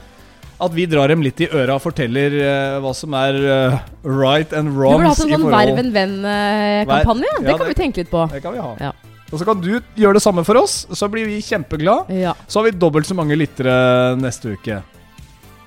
at 0.62 0.74
vi 0.76 0.86
drar 0.86 1.10
dem 1.12 1.22
litt 1.24 1.40
i 1.42 1.48
øra 1.50 1.76
og 1.76 1.82
forteller 1.84 2.34
uh, 2.38 2.80
hva 2.84 2.92
som 2.96 3.14
er 3.18 3.38
uh, 3.42 3.78
right 4.06 4.52
and 4.56 4.70
Du 4.70 4.78
burde 4.78 5.08
hatt 5.10 5.24
en 5.24 5.32
sånn. 5.34 5.48
Verv 5.52 5.80
en 5.82 5.90
venn-kampanje. 5.94 7.32
Ja, 7.32 7.40
det 7.46 7.56
kan 7.56 7.66
det- 7.66 7.72
vi 7.72 7.80
tenke 7.82 8.04
litt 8.04 8.12
på. 8.12 8.26
Det 8.32 8.42
kan 8.44 8.54
vi 8.54 8.62
ha. 8.62 8.76
Ja. 8.80 8.92
Og 9.32 9.40
så 9.40 9.46
kan 9.48 9.60
du 9.64 9.80
gjøre 9.96 10.18
det 10.18 10.22
samme 10.22 10.44
for 10.44 10.60
oss, 10.60 10.86
så 10.92 11.08
blir 11.08 11.24
vi 11.24 11.38
kjempeglade. 11.40 12.12
Ja. 12.20 12.34
Så 12.46 12.60
har 12.60 12.68
vi 12.68 12.76
dobbelt 12.76 13.08
så 13.08 13.16
mange 13.16 13.36
lyttere 13.40 13.72
neste 14.20 14.52
uke. 14.58 14.82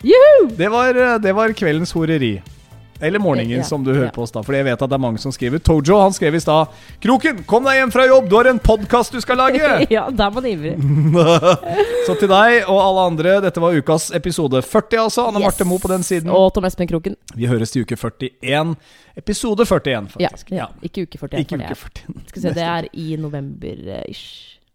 Juhu! 0.05 0.51
Det 0.53 0.69
var, 0.69 0.93
eh, 0.93 1.17
det 1.17 1.33
var 1.33 1.49
kveldens 1.57 1.91
horeri. 1.97 2.35
Eller 3.01 3.19
morgenen, 3.19 3.49
Ja, 3.57 3.63
som 3.63 3.83
du 3.83 3.91
hører 3.93 4.05
ja. 4.05 4.11
på 4.15 4.21
oss 4.23 4.31
da. 4.31 4.41
For 4.41 4.53
jeg 4.55 4.63
vet 4.65 4.81
at 4.81 4.89
det 4.89 4.95
er 4.95 5.01
mange 5.03 5.19
som 5.19 5.31
skriver. 5.31 5.59
Tojo 5.59 5.97
han 5.99 6.13
skrev 6.15 6.35
i 6.35 6.39
stad 6.39 6.67
'Kroken, 7.03 7.43
kom 7.45 7.63
deg 7.67 7.75
hjem 7.81 7.91
fra 7.91 8.05
jobb, 8.07 8.29
du 8.29 8.35
har 8.37 8.45
en 8.47 8.59
podkast 8.59 9.11
du 9.11 9.19
skal 9.21 9.37
lage!' 9.37 9.87
ja, 9.95 10.05
der 10.09 10.29
var 10.31 10.41
man 10.41 10.45
ivrig. 10.45 10.75
Så 12.07 12.15
til 12.19 12.29
deg 12.31 12.63
og 12.69 12.79
alle 12.81 13.05
andre, 13.11 13.41
dette 13.41 13.59
var 13.61 13.75
ukas 13.75 14.11
episode 14.15 14.61
40, 14.61 14.97
altså. 15.03 15.27
Anne 15.27 15.39
Marte 15.43 15.63
Yes. 15.63 15.67
Moe 15.67 15.79
på 15.79 15.87
den 15.91 16.03
siden. 16.03 16.29
Og 16.29 16.53
Tom 16.53 16.65
Espen 16.65 16.87
Kroken. 16.87 17.15
Vi 17.35 17.45
høres 17.51 17.71
til 17.71 17.81
uke 17.83 17.95
41. 17.97 18.75
Episode 19.17 19.65
41, 19.65 20.09
faktisk. 20.15 20.51
ja. 20.51 20.65
Ikke 20.83 21.03
uke 21.03 21.17
41. 21.17 21.39
Ikke 21.39 21.55
uke 21.55 21.63
er- 21.63 21.75
41. 21.75 22.27
Skal 22.27 22.41
vi 22.41 22.47
se, 22.47 22.53
det 22.53 22.63
er 22.63 22.87
i 22.93 23.15
november-ish. 23.19 24.54